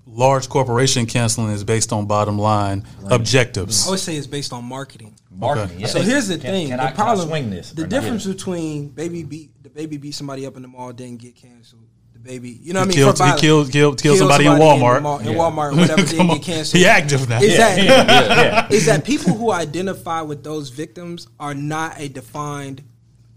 Large 0.07 0.49
corporation 0.49 1.05
canceling 1.07 1.51
is 1.53 1.65
based 1.65 1.93
on 1.93 2.07
bottom 2.07 2.39
line 2.39 2.85
objectives. 3.11 3.87
I 3.87 3.91
would 3.91 4.01
say 4.01 4.17
it's 4.17 4.27
based 4.27 4.53
on 4.55 4.65
marketing. 4.65 5.15
marketing. 5.31 5.81
Yeah. 5.81 5.87
So 5.89 6.01
here's 6.01 6.29
the 6.29 6.39
Can- 6.39 6.51
thing: 6.51 6.69
Can, 6.69 6.77
the 6.79 6.83
I, 6.85 6.87
can 6.93 6.95
I 7.01 7.05
problem, 7.05 7.29
swing 7.29 7.51
this? 7.51 7.73
the 7.73 7.83
or 7.83 7.87
not? 7.87 7.91
difference 7.91 8.27
between 8.27 8.89
baby 8.89 9.23
beat 9.23 9.51
DaBaby 9.63 10.01
beat 10.01 10.15
somebody 10.15 10.47
up 10.47 10.57
in 10.57 10.63
the 10.63 10.69
mall 10.69 10.93
didn't 10.93 11.19
get 11.21 11.37
canceled. 11.37 11.83
DaBaby, 12.29 12.59
you 12.63 12.73
know 12.73 12.81
what 12.81 12.85
I 12.85 12.89
mean? 12.89 12.97
killed- 12.97 13.15
he 13.17 13.19
violence. 13.19 13.41
killed- 13.41 13.71
killed- 13.73 14.03
killed 14.03 14.19
somebody 14.19 14.47
in 14.47 14.55
the 14.55 14.59
Walmart. 14.61 15.03
mall- 15.03 15.19
in 15.19 15.27
Yeah. 15.29 15.35
Walmart, 15.35 15.77
whatever 15.77 15.97
Come 15.97 16.07
didn't 16.07 16.31
on. 16.31 16.37
get 16.37 16.43
canceled. 16.43 16.79
He 16.79 16.87
active 16.87 17.29
now. 17.29 17.41
Is 17.41 17.53
Yeah, 17.53 17.59
that 17.59 17.83
yeah, 17.83 17.87
yeah. 18.43 18.67
is 18.71 18.87
that 18.87 19.05
people 19.05 19.35
who 19.35 19.51
identify 19.53 20.21
with 20.23 20.45
those 20.45 20.69
victims 20.71 21.27
are 21.41 21.55
not 21.55 21.95
a 21.99 22.09
defined 22.09 22.83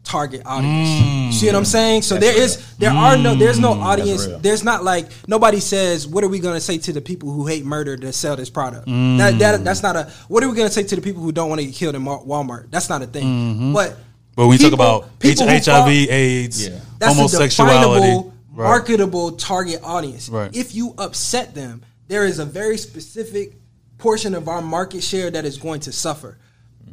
target 0.04 0.42
audience. 0.46 0.90
Mm. 0.90 1.32
See 1.34 1.46
what 1.46 1.56
I'm 1.56 1.64
saying? 1.64 2.02
So 2.02 2.18
there 2.18 2.36
is 2.36 2.58
there 2.80 2.90
are 2.92 3.16
no 3.16 3.36
there's 3.36 3.60
no 3.60 3.74
mm. 3.76 3.82
audience. 3.84 4.28
There's 4.42 4.64
not 4.64 4.84
like 4.84 5.08
nobody 5.28 5.60
says 5.60 6.08
what 6.08 6.24
are 6.24 6.28
we 6.28 6.40
going 6.40 6.56
to 6.56 6.60
say 6.62 6.78
to 6.80 6.92
the 6.92 7.00
people 7.02 7.32
who 7.32 7.46
hate 7.46 7.64
murder 7.66 7.96
to 7.96 8.12
sell 8.12 8.36
this 8.36 8.50
product. 8.50 8.88
That, 8.88 9.38
that 9.40 9.60
mm. 9.60 9.64
that's 9.64 9.84
not 9.84 9.96
a 9.96 10.12
what 10.28 10.44
are 10.44 10.50
we 10.50 10.56
going 10.56 10.68
to 10.68 10.74
say 10.74 10.84
to 10.84 10.96
the 10.96 11.02
people 11.02 11.22
who 11.22 11.32
don't 11.32 11.50
want 11.50 11.62
to 11.62 11.66
get 11.68 11.76
killed 11.76 11.96
in 11.96 12.04
Walmart? 12.04 12.72
That's 12.72 12.90
not 12.90 13.02
a 13.04 13.08
thing. 13.08 13.24
Mm-hmm. 13.24 13.74
But 13.74 13.96
But 14.36 14.48
when 14.48 14.58
you 14.60 14.64
talk 14.70 14.74
about 14.74 15.08
H- 15.24 15.38
HIV, 15.40 15.66
fall- 15.66 15.88
AIDS, 15.88 16.68
Yeah. 16.68 16.80
homosexuality, 17.04 18.00
definable, 18.00 18.31
right. 18.52 18.66
marketable 18.66 19.34
target 19.34 19.82
audience. 19.84 20.30
Right. 20.30 20.56
If 20.56 20.76
you 20.76 20.94
upset 20.98 21.56
them, 21.56 21.84
there 22.08 22.26
is 22.26 22.40
a 22.40 22.46
very 22.46 22.78
specific 22.78 23.54
portion 23.98 24.36
of 24.36 24.48
our 24.48 24.62
market 24.62 25.04
share 25.04 25.30
that 25.32 25.46
is 25.46 25.58
going 25.58 25.82
to 25.82 25.92
suffer. 25.92 26.38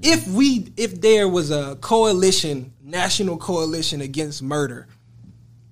If 0.03 0.29
we, 0.29 0.73
if 0.77 1.01
there 1.01 1.29
was 1.29 1.51
a 1.51 1.77
coalition, 1.81 2.73
national 2.83 3.39
coalition 3.39 4.01
against 4.01 4.43
murder, 4.43 4.87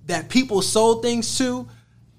that 0.07 0.29
people 0.29 0.61
sold 0.61 1.01
things 1.01 1.37
to, 1.37 1.67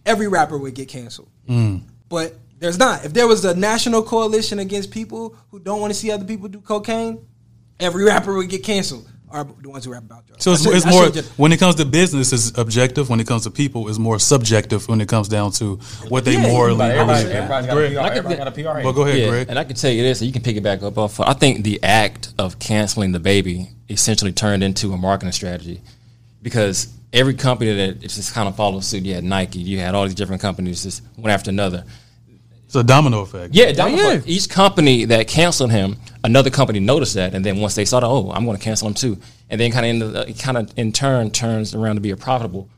every 0.06 0.28
rapper 0.28 0.56
would 0.56 0.74
get 0.74 0.88
canceled. 0.88 1.28
Mm. 1.48 1.82
But 2.08 2.36
there's 2.58 2.78
not. 2.78 3.04
If 3.04 3.12
there 3.12 3.26
was 3.26 3.44
a 3.44 3.54
national 3.54 4.02
coalition 4.02 4.58
against 4.58 4.90
people 4.90 5.36
who 5.50 5.58
don't 5.58 5.80
want 5.80 5.92
to 5.92 5.98
see 5.98 6.10
other 6.10 6.24
people 6.24 6.48
do 6.48 6.60
cocaine, 6.60 7.26
every 7.78 8.04
rapper 8.04 8.34
would 8.34 8.48
get 8.48 8.62
canceled. 8.62 9.08
Or 9.30 9.44
the 9.60 9.68
ones 9.68 9.84
who 9.84 9.92
rap 9.92 10.02
about 10.04 10.26
drugs. 10.26 10.42
So 10.42 10.52
it's, 10.52 10.62
should- 10.62 10.74
it's 10.74 10.86
more 10.86 11.08
just- 11.10 11.30
when 11.38 11.52
it 11.52 11.58
comes 11.58 11.74
to 11.76 11.84
business, 11.84 12.32
it's 12.32 12.56
objective. 12.58 13.08
When 13.10 13.20
it 13.20 13.26
comes 13.26 13.42
to 13.44 13.50
people, 13.50 13.88
it's 13.88 13.98
more 13.98 14.18
subjective. 14.18 14.88
When 14.88 15.00
it 15.00 15.08
comes 15.08 15.28
down 15.28 15.52
to 15.52 15.76
what 16.08 16.24
they 16.24 16.34
Yeah, 16.34 16.46
morally 16.48 16.78
But 16.78 16.90
everybody, 16.92 17.22
believe 17.24 17.36
everybody's 17.36 17.66
got 17.66 17.72
a 17.72 17.76
Greg, 17.76 17.92
PR. 17.94 18.00
Everybody 18.18 18.36
got 18.36 18.48
a 18.48 18.50
PR. 18.80 18.84
well, 18.84 18.92
go 18.92 19.02
ahead, 19.02 19.18
Yeah, 19.18 19.28
Greg. 19.28 19.46
and 19.50 19.58
I 19.58 19.64
can 19.64 19.76
tell 19.76 19.90
you 19.90 20.02
this, 20.02 20.20
and 20.20 20.26
you 20.26 20.32
can 20.32 20.42
pick 20.42 20.56
it 20.56 20.62
back 20.62 20.82
up 20.82 20.96
off. 20.98 21.20
I 21.20 21.32
think 21.34 21.64
the 21.64 21.82
act 21.82 22.32
of 22.38 22.58
canceling 22.58 23.12
DaBaby 23.12 23.68
essentially 23.90 24.32
turned 24.32 24.62
into 24.62 24.92
a 24.92 24.96
marketing 24.96 25.32
strategy 25.32 25.80
because 26.42 26.88
every 27.12 27.34
company 27.34 27.72
that 27.74 27.88
it 28.04 28.08
just 28.08 28.34
kind 28.34 28.48
of 28.48 28.56
followed 28.56 28.84
suit. 28.84 29.02
You 29.04 29.14
had 29.14 29.24
Nike, 29.24 29.58
you 29.60 29.78
had 29.78 29.94
all 29.94 30.04
these 30.04 30.14
different 30.14 30.42
companies 30.42 30.82
just 30.82 31.02
one 31.16 31.30
after 31.30 31.50
another. 31.50 31.84
It's 32.66 32.74
a 32.74 32.84
domino 32.84 33.22
effect. 33.22 33.54
Yeah, 33.54 33.72
Domino- 33.72 34.02
oh, 34.02 34.10
effect 34.12 34.28
each 34.28 34.48
company 34.50 35.06
that 35.06 35.26
canceled 35.26 35.70
him, 35.70 35.96
another 36.24 36.50
company 36.50 36.80
noticed 36.80 37.14
that, 37.14 37.34
and 37.34 37.44
then 37.44 37.58
once 37.58 37.74
they 37.74 37.84
saw 37.84 38.00
that, 38.00 38.06
oh, 38.06 38.30
I'm 38.32 38.44
going 38.44 38.56
to 38.56 38.62
cancel 38.62 38.88
them 38.88 38.94
too, 38.94 39.18
and 39.50 39.60
then 39.60 39.70
kind 39.72 40.02
of 40.02 40.16
uh, 40.16 40.24
it 40.28 40.38
kind 40.38 40.56
of 40.56 40.72
in 40.76 40.92
turn 40.92 41.30
turns 41.30 41.74
around 41.74 41.96
to 41.96 42.00
be 42.00 42.10
a 42.10 42.16
profitable 42.16 42.68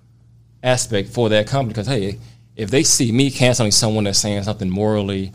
aspect 0.63 1.09
for 1.11 1.29
that 1.31 1.47
company 1.47 1.71
because 1.71 1.87
hey, 1.87 2.19
if 2.57 2.71
they 2.71 2.83
see 2.83 3.13
me 3.13 3.31
canceling 3.31 3.71
someone 3.71 4.05
that's 4.05 4.19
saying 4.19 4.43
something 4.43 4.69
morally 4.69 5.33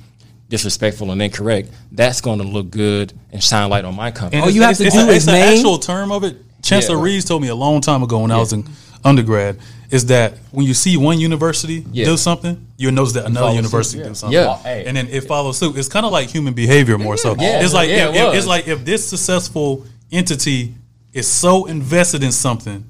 disrespectful 0.50 1.12
and 1.12 1.22
incorrect, 1.22 1.70
that's 1.92 2.22
going 2.22 2.38
to 2.40 2.46
look 2.46 2.70
good 2.70 3.12
and 3.32 3.44
shine 3.44 3.70
light 3.70 3.84
on 3.86 3.96
my 3.96 4.12
company. 4.12 4.38
And 4.38 4.44
All 4.46 4.52
you 4.52 4.62
have 4.62 4.78
to 4.78 4.86
it's 4.86 4.96
do 4.96 5.02
a- 5.02 5.08
is 5.08 5.16
it's 5.18 5.26
the 5.26 5.32
name- 5.32 5.58
actual 5.58 5.80
term 5.80 6.12
of 6.12 6.24
it. 6.24 6.38
Chancellor 6.62 6.98
Yeah. 6.98 7.04
Reeves 7.04 7.26
told 7.26 7.42
me 7.42 7.48
a 7.48 7.56
long 7.56 7.82
time 7.82 8.04
ago 8.04 8.20
when 8.20 8.32
I 8.32 8.38
was 8.38 8.54
in 8.54 8.68
undergrad 9.04 9.58
is 9.92 10.08
that 10.08 10.34
when 10.52 10.66
you 10.66 10.74
see 10.74 10.98
one 10.98 11.20
university 11.20 11.86
Yeah. 11.92 12.06
do 12.06 12.18
something, 12.18 12.65
you'll 12.78 12.92
notice 12.94 13.14
that 13.14 13.26
another 13.26 13.46
follow 13.48 13.56
university 13.56 13.98
suit, 14.00 14.04
yeah. 14.04 14.10
do 14.10 14.16
something. 14.16 14.34
Yeah. 14.40 14.58
Hey. 14.58 14.86
And 14.86 14.98
then 14.98 15.08
it 15.08 15.22
follows 15.22 15.58
suit. 15.58 15.78
It's 15.78 15.88
kind 15.88 16.06
of 16.06 16.12
like 16.12 16.30
human 16.30 16.54
behavior 16.54 16.98
more 16.98 17.18
so. 17.18 17.36
Yeah. 17.38 17.64
It's 17.64 17.74
like 17.74 17.90
Yeah, 17.90 18.10
if, 18.10 18.16
it 18.34 18.38
it's 18.38 18.48
like 18.48 18.68
if 18.68 18.84
this 18.86 19.08
successful 19.08 19.86
entity 20.12 20.74
is 21.14 21.28
so 21.28 21.66
invested 21.66 22.24
in 22.24 22.32
something 22.32 22.90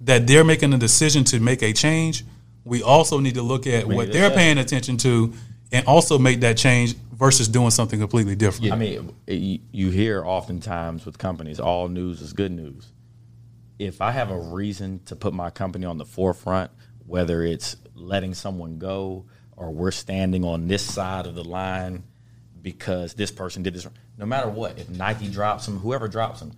that 0.00 0.26
they're 0.26 0.44
making 0.44 0.72
a 0.72 0.78
decision 0.78 1.24
to 1.24 1.40
make 1.40 1.62
a 1.62 1.72
change, 1.72 2.24
we 2.64 2.82
also 2.82 3.20
need 3.20 3.34
to 3.34 3.42
look 3.42 3.66
at 3.66 3.86
what 3.86 4.12
they're 4.12 4.26
assess. 4.26 4.36
paying 4.36 4.58
attention 4.58 4.96
to 4.98 5.32
and 5.72 5.86
also 5.86 6.18
make 6.18 6.40
that 6.40 6.56
change 6.56 6.94
versus 7.12 7.48
doing 7.48 7.70
something 7.70 8.00
completely 8.00 8.34
different. 8.36 8.72
I 8.72 8.76
mean, 8.76 9.14
it, 9.26 9.34
you- 9.34 9.60
you 9.72 9.90
hear 9.90 10.24
oftentimes 10.24 11.04
with 11.04 11.18
companies, 11.18 11.60
all 11.60 11.88
news 11.88 12.20
is 12.20 12.32
good 12.32 12.52
news. 12.52 12.90
If 13.78 14.00
I 14.00 14.12
have 14.12 14.30
a 14.30 14.38
reason 14.38 15.00
to 15.06 15.16
put 15.16 15.34
my 15.34 15.50
company 15.50 15.84
on 15.84 15.98
the 15.98 16.04
forefront, 16.04 16.70
whether 17.06 17.42
it's 17.42 17.76
letting 17.94 18.34
someone 18.34 18.78
go 18.78 19.24
or 19.56 19.70
we're 19.70 19.90
standing 19.90 20.44
on 20.44 20.68
this 20.68 20.82
side 20.82 21.26
of 21.26 21.34
the 21.34 21.44
line 21.44 22.02
because 22.60 23.14
this 23.14 23.30
person 23.30 23.62
did 23.62 23.74
this, 23.74 23.86
no 24.18 24.26
matter 24.26 24.48
what, 24.48 24.78
if 24.78 24.88
Nike 24.88 25.28
drops 25.28 25.66
them, 25.66 25.78
whoever 25.78 26.08
drops 26.08 26.40
them, 26.40 26.52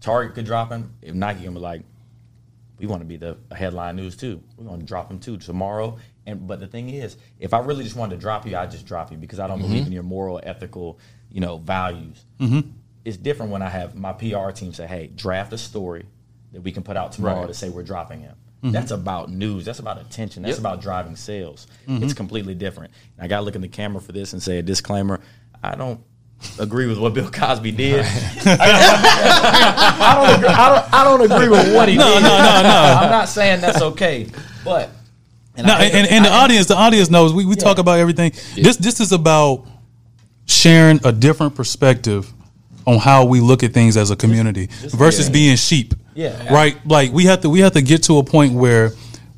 Target 0.00 0.34
could 0.34 0.46
drop 0.46 0.70
him. 0.70 0.94
If 1.02 1.14
Nike 1.14 1.44
can 1.44 1.54
be 1.54 1.60
like, 1.60 1.82
we 2.78 2.86
want 2.86 3.02
to 3.02 3.06
be 3.06 3.16
the 3.16 3.36
headline 3.54 3.96
news 3.96 4.16
too. 4.16 4.42
We're 4.56 4.66
going 4.66 4.80
to 4.80 4.86
drop 4.86 5.08
them 5.08 5.18
too 5.18 5.36
tomorrow. 5.36 5.98
And 6.26 6.46
but 6.46 6.60
the 6.60 6.66
thing 6.66 6.90
is, 6.90 7.16
if 7.38 7.52
I 7.52 7.58
really 7.58 7.82
just 7.82 7.96
wanted 7.96 8.16
to 8.16 8.20
drop 8.20 8.46
you, 8.46 8.56
I 8.56 8.66
just 8.66 8.86
drop 8.86 9.10
you 9.10 9.16
because 9.16 9.40
I 9.40 9.46
don't 9.46 9.60
believe 9.60 9.78
in 9.78 9.84
mm-hmm. 9.84 9.92
your 9.94 10.02
moral, 10.02 10.40
ethical, 10.42 10.98
you 11.30 11.40
know, 11.40 11.58
values. 11.58 12.24
Mm-hmm. 12.38 12.70
It's 13.04 13.16
different 13.16 13.50
when 13.50 13.62
I 13.62 13.68
have 13.68 13.94
my 13.94 14.12
PR 14.12 14.50
team 14.50 14.72
say, 14.72 14.86
"Hey, 14.86 15.08
draft 15.08 15.52
a 15.52 15.58
story 15.58 16.06
that 16.52 16.62
we 16.62 16.70
can 16.70 16.82
put 16.82 16.96
out 16.96 17.12
tomorrow 17.12 17.46
to 17.46 17.54
say 17.54 17.68
we're 17.70 17.82
dropping 17.82 18.20
him." 18.20 18.36
Mm-hmm. 18.62 18.72
That's 18.72 18.90
about 18.90 19.30
news. 19.30 19.64
That's 19.64 19.78
about 19.78 20.00
attention. 20.00 20.42
That's 20.42 20.58
about 20.58 20.80
driving 20.80 21.16
sales. 21.16 21.66
Mm-hmm. 21.86 22.02
It's 22.02 22.14
completely 22.14 22.54
different. 22.54 22.92
And 23.16 23.24
I 23.24 23.28
got 23.28 23.36
to 23.38 23.42
look 23.42 23.54
in 23.54 23.60
the 23.60 23.68
camera 23.68 24.00
for 24.00 24.12
this 24.12 24.32
and 24.32 24.42
say 24.42 24.58
a 24.58 24.62
disclaimer. 24.62 25.20
I 25.62 25.74
don't 25.76 26.00
agree 26.58 26.86
with 26.86 26.98
what 26.98 27.14
Bill 27.14 27.30
Cosby 27.30 27.72
did. 27.72 28.04
I 28.08 30.14
don't 30.16 30.34
agree. 30.38 30.48
I 30.48 30.74
don't, 30.74 30.94
I 30.94 31.04
don't 31.04 31.20
agree 31.30 31.48
with 31.48 31.74
what 31.74 31.88
he 31.88 31.94
did. 31.96 32.00
No, 32.00 32.14
no, 32.14 32.20
no, 32.20 32.62
no. 32.62 32.98
I'm 33.02 33.10
not 33.10 33.28
saying 33.28 33.60
that's 33.60 33.82
okay, 33.82 34.26
but 34.64 34.90
and 35.56 35.66
No, 35.66 35.74
I- 35.74 35.84
and, 35.84 36.08
and 36.08 36.24
the 36.24 36.30
audience, 36.30 36.66
the 36.66 36.76
audience 36.76 37.10
knows 37.10 37.32
we, 37.32 37.44
we 37.44 37.54
talk 37.56 37.78
about 37.78 37.98
everything. 37.98 38.32
This 38.54 38.76
this 38.76 39.00
is 39.00 39.12
about 39.12 39.66
sharing 40.46 41.00
a 41.04 41.12
different 41.12 41.54
perspective 41.54 42.32
on 42.86 42.98
how 42.98 43.24
we 43.24 43.40
look 43.40 43.62
at 43.62 43.72
things 43.72 43.96
as 43.96 44.10
a 44.10 44.16
community 44.16 44.68
versus 44.88 45.28
being 45.28 45.56
sheep. 45.56 45.94
Yeah. 46.18 46.52
Right? 46.52 46.76
Like 46.84 47.12
we 47.12 47.26
have 47.26 47.42
to 47.42 47.48
we 47.48 47.60
have 47.60 47.74
to 47.74 47.82
get 47.82 48.02
to 48.04 48.18
a 48.18 48.24
point 48.24 48.52
where 48.52 48.90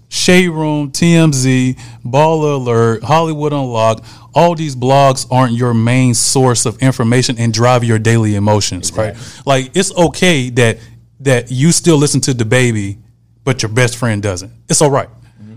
Shade 0.08 0.48
Room, 0.48 0.90
TMZ, 0.90 1.78
Baller 2.02 2.54
Alert, 2.54 3.02
Hollywood 3.02 3.52
Unlocked, 3.52 4.02
all 4.34 4.54
these 4.54 4.74
blogs 4.74 5.26
aren't 5.30 5.52
your 5.52 5.74
main 5.74 6.14
source 6.14 6.64
of 6.64 6.78
information 6.78 7.38
and 7.38 7.52
drive 7.52 7.84
your 7.84 7.98
daily 7.98 8.34
emotions, 8.34 8.90
right? 8.94 9.14
Like 9.44 9.76
it's 9.76 9.94
okay 9.94 10.48
that 10.50 10.78
that 11.20 11.50
you 11.50 11.70
still 11.72 11.98
listen 11.98 12.22
to 12.22 12.30
DaBaby, 12.32 12.96
but 13.44 13.62
your 13.62 13.70
best 13.70 13.98
friend 13.98 14.22
doesn't. 14.22 14.50
It's 14.70 14.80
all 14.80 14.90
right. 14.90 15.10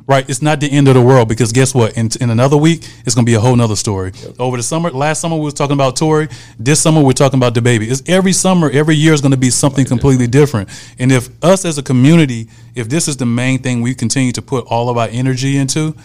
Right, 0.06 0.30
it's 0.30 0.42
not 0.42 0.60
the 0.60 0.70
end 0.70 0.90
of 0.90 0.96
the 0.96 1.02
world 1.02 1.30
because 1.30 1.54
guess 1.54 1.74
what? 1.74 1.96
In, 1.98 2.10
in 2.20 2.30
another 2.30 2.58
week, 2.58 2.86
it's 3.06 3.16
gonna 3.16 3.26
be 3.26 3.36
a 3.36 3.40
whole 3.40 3.56
nother 3.56 3.78
story. 3.78 4.12
Over 4.38 4.58
the 4.58 4.64
summer, 4.64 4.92
last 4.92 5.22
summer 5.22 5.38
we 5.38 5.44
was 5.44 5.54
talking 5.54 5.76
about 5.76 5.96
Tory. 5.96 6.28
This 6.60 6.82
summer 6.82 7.02
we're 7.02 7.14
talking 7.14 7.40
about 7.40 7.54
DaBaby. 7.54 7.90
It's 7.90 8.04
every 8.08 8.34
summer, 8.34 8.70
every 8.70 8.96
year 8.96 9.14
is 9.14 9.22
gonna 9.22 9.38
be 9.38 9.50
something 9.50 9.86
completely 9.86 10.28
different. 10.28 10.70
And 11.00 11.10
if 11.10 11.30
us 11.44 11.64
as 11.64 11.78
a 11.78 11.84
community, 11.84 12.50
if 12.76 12.90
this 12.90 13.08
is 13.08 13.16
the 13.16 13.26
main 13.26 13.60
thing 13.60 13.82
we 13.82 13.96
continue 13.96 14.34
to 14.34 14.42
put 14.42 14.66
all 14.66 14.90
of 14.90 14.98
our 14.98 15.08
energy 15.10 15.56
into, 15.56 15.96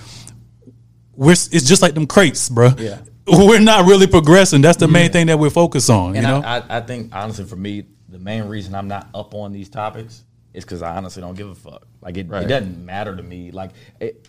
we're 1.17 1.33
it's 1.33 1.67
just 1.67 1.83
like 1.83 1.95
them 1.95 2.07
crates, 2.07 2.49
bro. 2.49 2.71
Yeah. 2.79 2.99
We're 3.31 3.61
not 3.61 3.85
really 3.85 4.07
progressing. 4.07 4.63
That's 4.63 4.79
the 4.79 4.89
main 4.89 5.13
thing 5.13 5.27
that 5.27 5.39
we're 5.39 5.51
focused 5.51 5.91
on. 5.91 6.17
And 6.17 6.17
you 6.17 6.23
know, 6.23 6.41
I, 6.43 6.79
I 6.79 6.81
think 6.81 7.15
honestly, 7.15 7.45
for 7.45 7.57
me, 7.57 7.85
the 8.09 8.19
main 8.19 8.45
reason 8.45 8.75
I'm 8.75 8.89
not 8.89 9.09
up 9.13 9.35
on 9.35 9.53
these 9.53 9.69
topics 9.69 10.25
is 10.59 10.65
because 10.65 10.83
I 10.83 10.97
honestly 10.97 11.23
don't 11.23 11.37
give 11.37 11.49
a 11.49 11.55
fuck. 11.55 11.87
Like 12.03 12.17
it, 12.17 12.31
it 12.31 12.49
doesn't 12.49 12.85
matter 12.85 13.17
to 13.17 13.23
me. 13.23 13.51
Like, 13.51 13.71
it, 14.01 14.29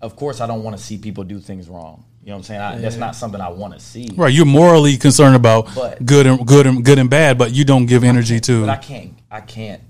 of 0.00 0.16
course, 0.16 0.40
I 0.40 0.46
don't 0.46 0.64
want 0.64 0.76
to 0.76 0.82
see 0.82 0.98
people 0.98 1.22
do 1.24 1.38
things 1.38 1.68
wrong. 1.68 2.04
You 2.22 2.30
know 2.30 2.34
what 2.34 2.38
I'm 2.38 2.44
saying? 2.44 2.60
I, 2.60 2.78
That's 2.78 2.96
not 2.96 3.14
something 3.14 3.40
I 3.40 3.48
want 3.48 3.74
to 3.74 3.80
see. 3.80 4.08
right? 4.16 4.32
You're 4.32 4.46
morally 4.46 4.96
concerned 4.96 5.36
about 5.36 5.72
But- 5.74 6.04
good 6.04 6.26
and 6.26 6.46
good 6.46 6.66
and 6.66 6.84
good 6.84 6.98
and 6.98 7.08
bad, 7.08 7.38
but 7.38 7.52
you 7.52 7.64
don't 7.64 7.86
give 7.86 8.02
energy 8.04 8.40
to. 8.40 8.62
But 8.62 8.70
I 8.70 8.76
can't. 8.76 9.14
I 9.30 9.40
can't. 9.40 9.82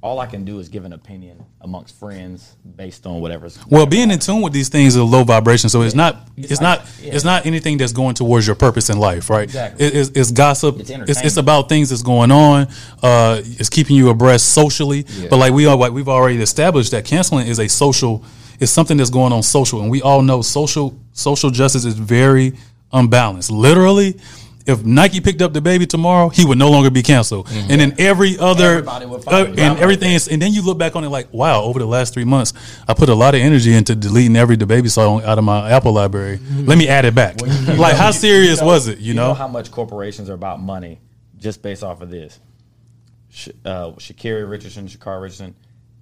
All 0.00 0.20
I 0.20 0.26
can 0.26 0.44
do 0.44 0.60
is 0.60 0.68
give 0.68 0.84
an 0.84 0.92
opinion 0.92 1.44
amongst 1.60 1.98
friends 1.98 2.54
based 2.76 3.04
on 3.04 3.20
whatever's. 3.20 3.58
Well, 3.68 3.84
being 3.84 4.12
in 4.12 4.20
tune 4.20 4.42
with 4.42 4.52
these 4.52 4.68
things 4.68 4.94
is 4.94 4.96
a 4.96 5.02
low 5.02 5.24
vibration, 5.24 5.68
so 5.70 5.82
it's 5.82 5.94
not 5.96 6.28
it's 6.36 6.60
not 6.60 6.88
yeah. 7.02 7.14
it's 7.14 7.24
not 7.24 7.46
anything 7.46 7.78
that's 7.78 7.92
going 7.92 8.14
towards 8.14 8.46
your 8.46 8.54
purpose 8.54 8.90
in 8.90 8.98
life, 8.98 9.28
right? 9.28 9.42
Exactly. 9.42 9.84
It- 9.84 9.96
it's, 9.96 10.10
it's 10.10 10.30
gossip. 10.30 10.78
It's 10.78 10.90
It's, 10.90 11.22
it's, 11.22 11.36
about 11.36 11.68
things 11.68 11.90
that's 11.90 12.02
going 12.02 12.30
on. 12.30 12.68
Uh, 13.02 13.42
it's 13.42 13.68
keeping 13.68 13.96
you 13.96 14.08
abreast 14.10 14.50
socially. 14.50 15.04
But 15.28 15.38
like 15.38 15.52
we 15.52 15.66
are, 15.66 15.76
like 15.76 15.90
we've 15.92 16.08
already 16.08 16.40
established 16.40 16.92
that 16.92 17.04
canceling 17.04 17.48
is 17.48 17.58
a 17.58 17.68
social. 17.68 18.24
It's 18.60 18.70
something 18.70 18.96
that's 18.96 19.10
going 19.10 19.32
on 19.32 19.42
social, 19.42 19.82
and 19.82 19.90
we 19.90 20.00
all 20.00 20.22
know 20.22 20.42
social 20.42 20.96
social 21.12 21.50
justice 21.50 21.84
is 21.84 21.94
very 21.98 22.52
unbalanced. 22.92 23.50
Literally. 23.50 24.16
If 24.68 24.84
Nike 24.84 25.20
picked 25.22 25.40
up 25.40 25.52
DaBaby 25.54 25.88
tomorrow, 25.88 26.28
he 26.28 26.44
would 26.44 26.58
no 26.58 26.70
longer 26.70 26.90
be 26.90 27.02
canceled, 27.02 27.48
and 27.50 27.80
then 27.80 27.94
every 27.98 28.38
other, 28.38 28.64
Everybody 28.76 29.06
would 29.06 29.24
follow 29.24 29.44
uh, 29.44 29.46
and 29.46 29.56
drama. 29.56 29.80
everything 29.80 30.12
is, 30.12 30.28
and 30.28 30.42
then 30.42 30.52
you 30.52 30.60
look 30.60 30.76
back 30.76 30.94
on 30.94 31.04
it 31.04 31.08
like, 31.08 31.32
wow, 31.32 31.62
over 31.62 31.78
the 31.78 31.86
last 31.86 32.12
three 32.12 32.24
months, 32.26 32.52
I 32.86 32.92
put 32.92 33.08
a 33.08 33.14
lot 33.14 33.34
of 33.34 33.40
energy 33.40 33.72
into 33.72 33.94
deleting 33.94 34.36
every 34.36 34.58
DaBaby 34.58 34.90
song 34.90 35.24
out 35.24 35.38
of 35.38 35.44
my 35.44 35.70
Apple 35.70 35.92
library. 35.92 36.38
Let 36.54 36.76
me 36.76 36.86
add 36.86 37.06
it 37.06 37.14
back. 37.14 37.40
like, 37.78 37.96
how 37.96 38.10
serious 38.10 38.60
was 38.60 38.88
it? 38.88 38.98
You, 38.98 39.14
know, 39.14 39.32
how 39.32 39.48
much 39.48 39.70
corporations 39.70 40.28
are 40.28 40.34
about 40.34 40.60
money 40.60 41.00
just 41.38 41.62
based 41.62 41.82
off 41.82 42.02
of 42.02 42.10
this. 42.10 42.38
Sh- 43.30 43.48
uh, 43.64 43.92
Shakira 43.92 44.48
Richardson, 44.48 44.86
Sha'Carri 44.86 45.22
Richardson, 45.22 45.54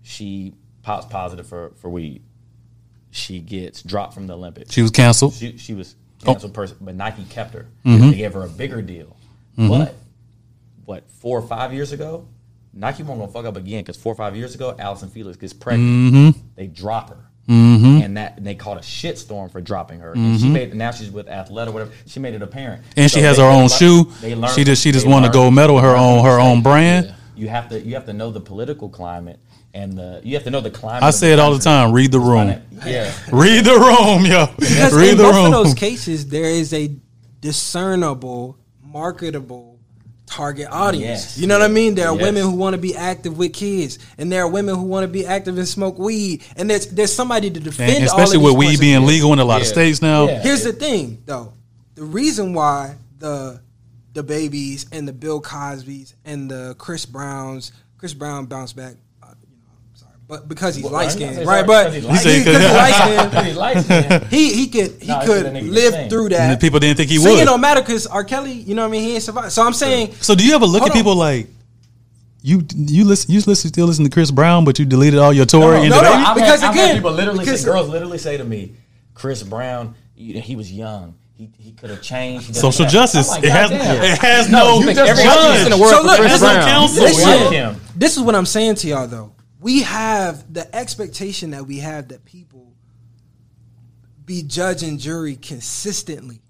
she 0.02 0.54
pops 0.82 1.06
positive 1.06 1.46
for, 1.46 1.72
for 1.76 1.88
weed. 1.88 2.22
She 3.10 3.38
gets 3.40 3.82
dropped 3.82 4.14
from 4.14 4.26
the 4.26 4.34
Olympics. 4.34 4.72
she 4.72 4.82
was 4.82 4.90
canceled. 4.90 5.34
She, 5.34 5.56
she 5.56 5.74
was 5.74 5.94
Oh. 6.22 6.26
canceled 6.32 6.54
person, 6.54 6.76
but 6.80 6.94
Nike 6.94 7.24
kept 7.24 7.54
her. 7.54 7.66
Mm-hmm. 7.84 8.10
They 8.10 8.16
gave 8.16 8.32
her 8.34 8.42
a 8.44 8.48
bigger 8.48 8.80
deal. 8.82 9.16
But 9.58 9.94
what 10.84 11.08
four 11.10 11.38
or 11.38 11.42
five 11.46 11.72
years 11.72 11.92
ago, 11.92 12.26
Nike 12.72 13.02
won't 13.02 13.20
gonna 13.20 13.32
fuck 13.32 13.44
up 13.46 13.56
again 13.56 13.82
because 13.82 13.96
four 13.96 14.12
or 14.12 14.16
five 14.16 14.36
years 14.36 14.54
ago, 14.54 14.74
Allyson 14.78 15.08
Felix 15.10 15.36
gets 15.36 15.52
pregnant. 15.52 16.14
Mm-hmm. 16.14 16.40
They 16.56 16.66
drop 16.66 17.08
her, 17.10 17.18
and 17.48 18.16
that 18.16 18.36
and 18.38 18.46
they 18.46 18.54
caught 18.54 18.76
a 18.76 18.80
shitstorm 18.80 19.50
for 19.50 19.60
dropping 19.60 20.00
her. 20.00 20.12
And 20.12 20.38
she 20.40 20.48
made 20.48 20.74
now 20.74 20.90
she's 20.90 21.10
with 21.10 21.26
Athleta, 21.26 21.68
or 21.68 21.72
whatever. 21.72 21.92
She 22.06 22.20
made 22.20 22.34
it 22.34 22.42
apparent, 22.42 22.82
Mm-hmm. 22.82 23.00
And 23.00 23.10
she 23.10 23.20
has 23.20 23.38
her 23.38 23.44
own 23.44 23.60
lear- 23.60 23.68
shoe. 23.70 24.04
they 24.20 24.34
learned 24.34 24.54
She 24.54 24.64
just 24.64 24.82
she 24.82 24.92
just 24.92 25.06
won 25.06 25.18
a 25.22 25.26
learned- 25.26 25.32
gold 25.34 25.54
medal. 25.54 25.78
Her 25.78 25.96
own 25.96 26.24
her 26.24 26.38
own 26.40 26.62
brand. 26.62 27.14
You 27.34 27.48
have 27.48 27.68
to 27.70 27.80
you 27.80 27.94
have 27.94 28.06
to 28.06 28.12
know 28.12 28.30
the 28.30 28.40
political 28.40 28.88
climate 28.88 29.38
and 29.76 29.92
the 29.92 30.20
you 30.24 30.34
have 30.34 30.44
to 30.44 30.50
know 30.50 30.60
the 30.60 30.70
climate. 30.70 31.02
I 31.02 31.10
say 31.10 31.32
it 31.32 31.38
all 31.38 31.52
the 31.52 31.58
time. 31.62 31.92
Read 31.92 32.10
the 32.12 32.20
room. 32.20 32.48
Yeah. 32.84 33.12
Read 33.32 33.64
the 33.64 33.74
room, 33.74 34.24
yo. 34.24 34.46
Because 34.58 34.94
Read 34.94 35.10
in 35.10 35.16
the 35.18 35.22
both 35.24 35.34
room. 35.34 35.46
of 35.46 35.52
those 35.52 35.74
cases, 35.74 36.26
there 36.28 36.44
is 36.46 36.72
a 36.72 36.90
discernible, 37.40 38.58
marketable 38.82 39.78
target 40.26 40.68
audience. 40.70 41.04
Yes. 41.36 41.38
You 41.38 41.46
know 41.46 41.58
what 41.58 41.64
I 41.64 41.72
mean? 41.72 41.94
There 41.94 42.08
are 42.08 42.14
Yes. 42.14 42.22
women 42.22 42.42
who 42.42 42.52
want 42.56 42.74
to 42.74 42.80
be 42.80 42.94
active 42.96 43.38
with 43.38 43.52
kids, 43.52 43.98
and 44.18 44.30
there 44.30 44.42
are 44.42 44.48
women 44.48 44.74
who 44.74 44.82
want 44.82 45.04
to 45.04 45.08
be 45.08 45.24
active 45.26 45.56
and 45.56 45.66
smoke 45.68 45.98
weed, 45.98 46.42
and 46.56 46.68
there's 46.68 46.86
there's 46.88 47.12
somebody 47.14 47.50
to 47.50 47.60
defend. 47.60 47.92
And 47.92 48.04
especially 48.04 48.38
with 48.38 48.56
weed 48.56 48.80
being 48.80 49.00
view. 49.00 49.08
legal 49.08 49.32
in 49.32 49.38
a 49.38 49.44
lot 49.44 49.60
of 49.60 49.66
states 49.66 50.02
now. 50.02 50.26
Yeah. 50.26 50.40
Here's 50.42 50.64
the 50.64 50.72
thing, 50.72 51.22
though. 51.26 51.52
The 51.94 52.04
reason 52.04 52.52
why 52.54 52.96
the 53.18 53.60
the 54.12 54.22
babies 54.22 54.86
and 54.92 55.06
the 55.06 55.12
Bill 55.12 55.40
Cosby's 55.40 56.14
and 56.24 56.50
the 56.50 56.74
Chris 56.78 57.06
Browns, 57.06 57.72
Chris 57.98 58.14
Brown 58.14 58.46
bounced 58.46 58.74
back. 58.76 58.94
Uh, 59.22 59.26
you 59.50 59.56
know, 59.62 59.70
I'm 59.92 59.96
sorry, 59.96 60.12
but 60.28 60.48
because 60.48 60.74
he's 60.74 60.84
light 60.84 61.12
skinned, 61.12 61.34
Sorry, 61.34 61.46
right? 61.46 61.66
But 61.66 61.92
because 61.92 62.24
he, 62.24 62.40
he's 62.40 62.44
light- 62.44 62.44
because 62.44 62.56
he's 62.66 62.74
light 62.76 62.94
skinned, 63.04 63.30
Because 63.30 63.46
he's 63.46 63.56
light 63.56 63.78
skinned. 63.84 64.24
he 64.32 64.52
he 64.54 64.66
could 64.68 65.02
he 65.02 65.06
Nah, 65.08 65.20
could 65.24 65.44
what 65.44 65.52
that 65.52 65.62
nigga 65.62 65.70
live 65.70 65.92
saying. 65.92 66.10
through 66.10 66.24
And 66.24 66.32
that. 66.34 66.60
people 66.60 66.80
didn't 66.80 66.96
think 66.96 67.10
he 67.10 67.18
Singing 67.18 67.38
would. 67.38 67.44
don't 67.44 67.60
matter 67.60 67.80
because 67.80 68.06
R. 68.06 68.24
Kelly, 68.24 68.52
you 68.52 68.74
know 68.74 68.82
what 68.82 68.88
I 68.88 68.90
mean? 68.90 69.02
He 69.02 69.14
ain't 69.14 69.22
survived. 69.22 69.52
So 69.52 69.64
I'm 69.64 69.72
saying, 69.72 70.14
So 70.20 70.34
do 70.34 70.44
you 70.46 70.54
ever 70.54 70.66
look 70.66 70.82
at 70.82 70.92
people 70.92 71.12
on. 71.12 71.18
like 71.18 71.48
you 72.42 72.62
you 72.74 73.04
listen 73.04 73.32
you 73.32 73.40
listen 73.46 73.68
still 73.70 73.86
listen 73.86 74.04
to 74.04 74.10
Chris 74.10 74.30
Brown, 74.30 74.64
but 74.64 74.78
you 74.78 74.84
deleted 74.84 75.18
all 75.20 75.32
your 75.32 75.46
Tory 75.46 75.80
and 75.80 75.90
no, 75.90 75.96
the 75.96 76.02
no, 76.02 76.10
baby? 76.12 76.40
Because 76.40 76.60
had, 76.60 76.68
I've 76.70 76.74
again, 76.74 76.94
people 76.96 77.12
literally 77.12 77.40
because- 77.44 77.60
say, 77.60 77.66
girls 77.66 77.88
literally 77.88 78.18
say 78.18 78.36
to 78.36 78.44
me, 78.44 78.74
Chris 79.14 79.42
Brown, 79.42 79.94
he 80.14 80.56
was 80.56 80.72
young. 80.72 81.14
He, 81.34 81.50
he 81.58 81.72
could 81.72 81.90
have 81.90 82.00
changed. 82.02 82.46
He 82.46 82.52
Social 82.54 82.84
have-" 82.86 82.92
justice. 82.92 83.28
Like, 83.28 83.44
it 83.44 83.50
has 83.50 83.70
"Goddamn." 83.70 84.02
it 84.04 84.18
has 84.18 84.48
no, 84.50 84.80
you 84.80 84.86
make 84.86 84.96
judge. 84.96 85.08
every 85.10 85.22
excuse 85.24 85.64
in 85.64 85.70
the 85.70 85.76
world 85.76 85.92
so 85.92 86.02
look, 86.02 86.16
Chris 86.18 86.40
There's 86.40 86.40
Brown. 86.40 86.66
counsel. 86.66 87.04
Like 87.04 87.14
listen, 87.14 87.52
him. 87.52 87.76
this 87.94 88.16
is 88.16 88.22
what 88.22 88.34
I'm 88.34 88.46
saying 88.46 88.76
to 88.76 88.88
y'all 88.88 89.06
though. 89.06 89.32
We 89.66 89.82
have 89.82 90.52
the 90.54 90.64
expectation 90.82 91.50
that 91.50 91.66
we 91.66 91.78
have 91.80 92.08
that 92.08 92.24
people 92.24 92.72
be 94.24 94.42
judge 94.44 94.84
and 94.84 94.98
jury 95.00 95.34
consistently 95.34 96.40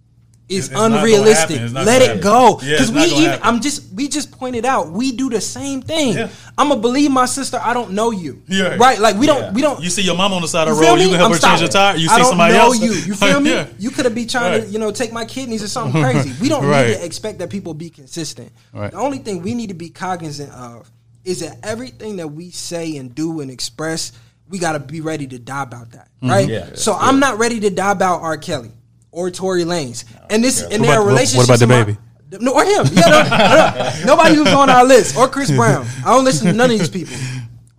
is 0.50 0.70
unrealistic. 0.70 1.56
happen. 1.56 1.64
It's 1.64 1.72
not 1.72 1.86
Let 1.86 2.02
it 2.02 2.08
happen. 2.08 2.22
go 2.22 2.56
because 2.56 2.88
it's 2.88 2.90
we 2.90 3.04
even. 3.04 3.30
happen. 3.30 3.40
I'm 3.48 3.60
just 3.62 3.90
we 3.94 4.08
just 4.08 4.30
pointed 4.32 4.66
out 4.66 4.90
we 4.90 5.12
do 5.12 5.30
the 5.30 5.40
same 5.40 5.80
thing. 5.80 6.12
Yeah. 6.14 6.28
I'm 6.58 6.68
gonna 6.68 6.80
believe 6.82 7.10
my 7.10 7.24
sister. 7.24 7.58
I 7.60 7.72
don't 7.72 7.92
know 7.92 8.10
you. 8.10 8.42
Yeah. 8.48 8.76
Right? 8.76 8.98
Like 8.98 9.16
we 9.16 9.26
don't. 9.26 9.40
Yeah. 9.40 9.52
We 9.52 9.62
don't. 9.62 9.82
You 9.82 9.88
see 9.90 10.02
your 10.02 10.14
mom 10.16 10.34
on 10.34 10.42
the 10.42 10.48
side 10.48 10.68
of 10.68 10.74
You 10.76 10.82
the 10.82 10.86
road, 10.86 10.96
you 11.00 11.04
me? 11.06 11.10
can 11.12 11.18
help 11.20 11.30
I'm 11.32 11.36
her 11.36 11.40
change 11.48 11.60
her 11.62 11.68
tire. 11.68 11.96
You 11.96 12.08
I 12.10 12.12
see 12.12 12.18
don't 12.20 12.28
somebody 12.28 12.52
know 12.54 12.60
else. 12.60 12.80
you. 12.80 12.92
You 12.92 13.14
feel 13.14 13.40
me? 13.46 13.50
Yeah. 13.50 13.66
You 13.78 13.90
could 13.90 14.04
have 14.04 14.14
been 14.14 14.28
trying 14.28 14.60
to, 14.60 14.68
you 14.68 14.78
know, 14.78 14.92
take 14.92 15.10
my 15.12 15.24
kidneys 15.24 15.62
or 15.62 15.68
something 15.68 16.02
crazy. 16.02 16.32
We 16.42 16.48
don't 16.50 16.64
Right. 16.66 16.88
need 16.88 16.94
to 16.98 17.04
expect 17.04 17.38
that 17.40 17.48
people 17.50 17.72
be 17.72 17.88
consistent. 17.90 18.52
Right. 18.74 18.90
The 18.92 18.98
only 18.98 19.18
thing 19.18 19.40
we 19.42 19.54
need 19.54 19.68
to 19.68 19.74
be 19.74 19.88
cognizant 19.88 20.52
of 20.52 20.90
is 21.26 21.40
that 21.40 21.58
everything 21.62 22.16
that 22.16 22.28
we 22.28 22.50
say 22.50 22.96
and 22.96 23.14
do 23.14 23.40
and 23.40 23.50
express, 23.50 24.12
we 24.48 24.58
got 24.58 24.72
to 24.72 24.78
be 24.80 25.00
ready 25.00 25.26
to 25.26 25.38
die 25.38 25.62
about 25.64 25.90
that, 25.90 26.08
Mm-hmm. 26.22 26.30
right? 26.30 26.48
Yeah. 26.48 26.70
so 26.74 26.94
I'm 26.94 27.18
not 27.20 27.38
ready 27.38 27.60
to 27.60 27.70
die 27.70 27.92
about 27.92 28.22
R. 28.22 28.38
Kelly 28.38 28.70
or 29.10 29.30
Tory 29.30 29.64
Lanez, 29.64 30.04
and 30.30 30.42
this 30.42 30.62
and 30.62 30.82
their 30.84 31.00
about- 31.02 31.12
what- 31.12 31.32
what 31.34 31.44
about 31.46 31.58
the 31.58 31.64
in 31.64 31.68
my- 31.68 31.84
baby? 31.84 31.98
no, 32.40 32.52
or 32.54 32.64
him. 32.64 32.86
Yeah, 32.92 33.02
no, 33.06 33.22
no, 33.22 33.28
no. 33.28 34.04
nobody 34.16 34.34
who's 34.34 34.48
on 34.48 34.68
our 34.70 34.84
list, 34.84 35.16
or 35.16 35.28
Chris 35.28 35.50
Brown. 35.50 35.86
I 36.04 36.14
don't 36.14 36.24
listen 36.24 36.46
to 36.48 36.52
none 36.52 36.70
of 36.70 36.78
these 36.78 36.88
people. 36.90 37.14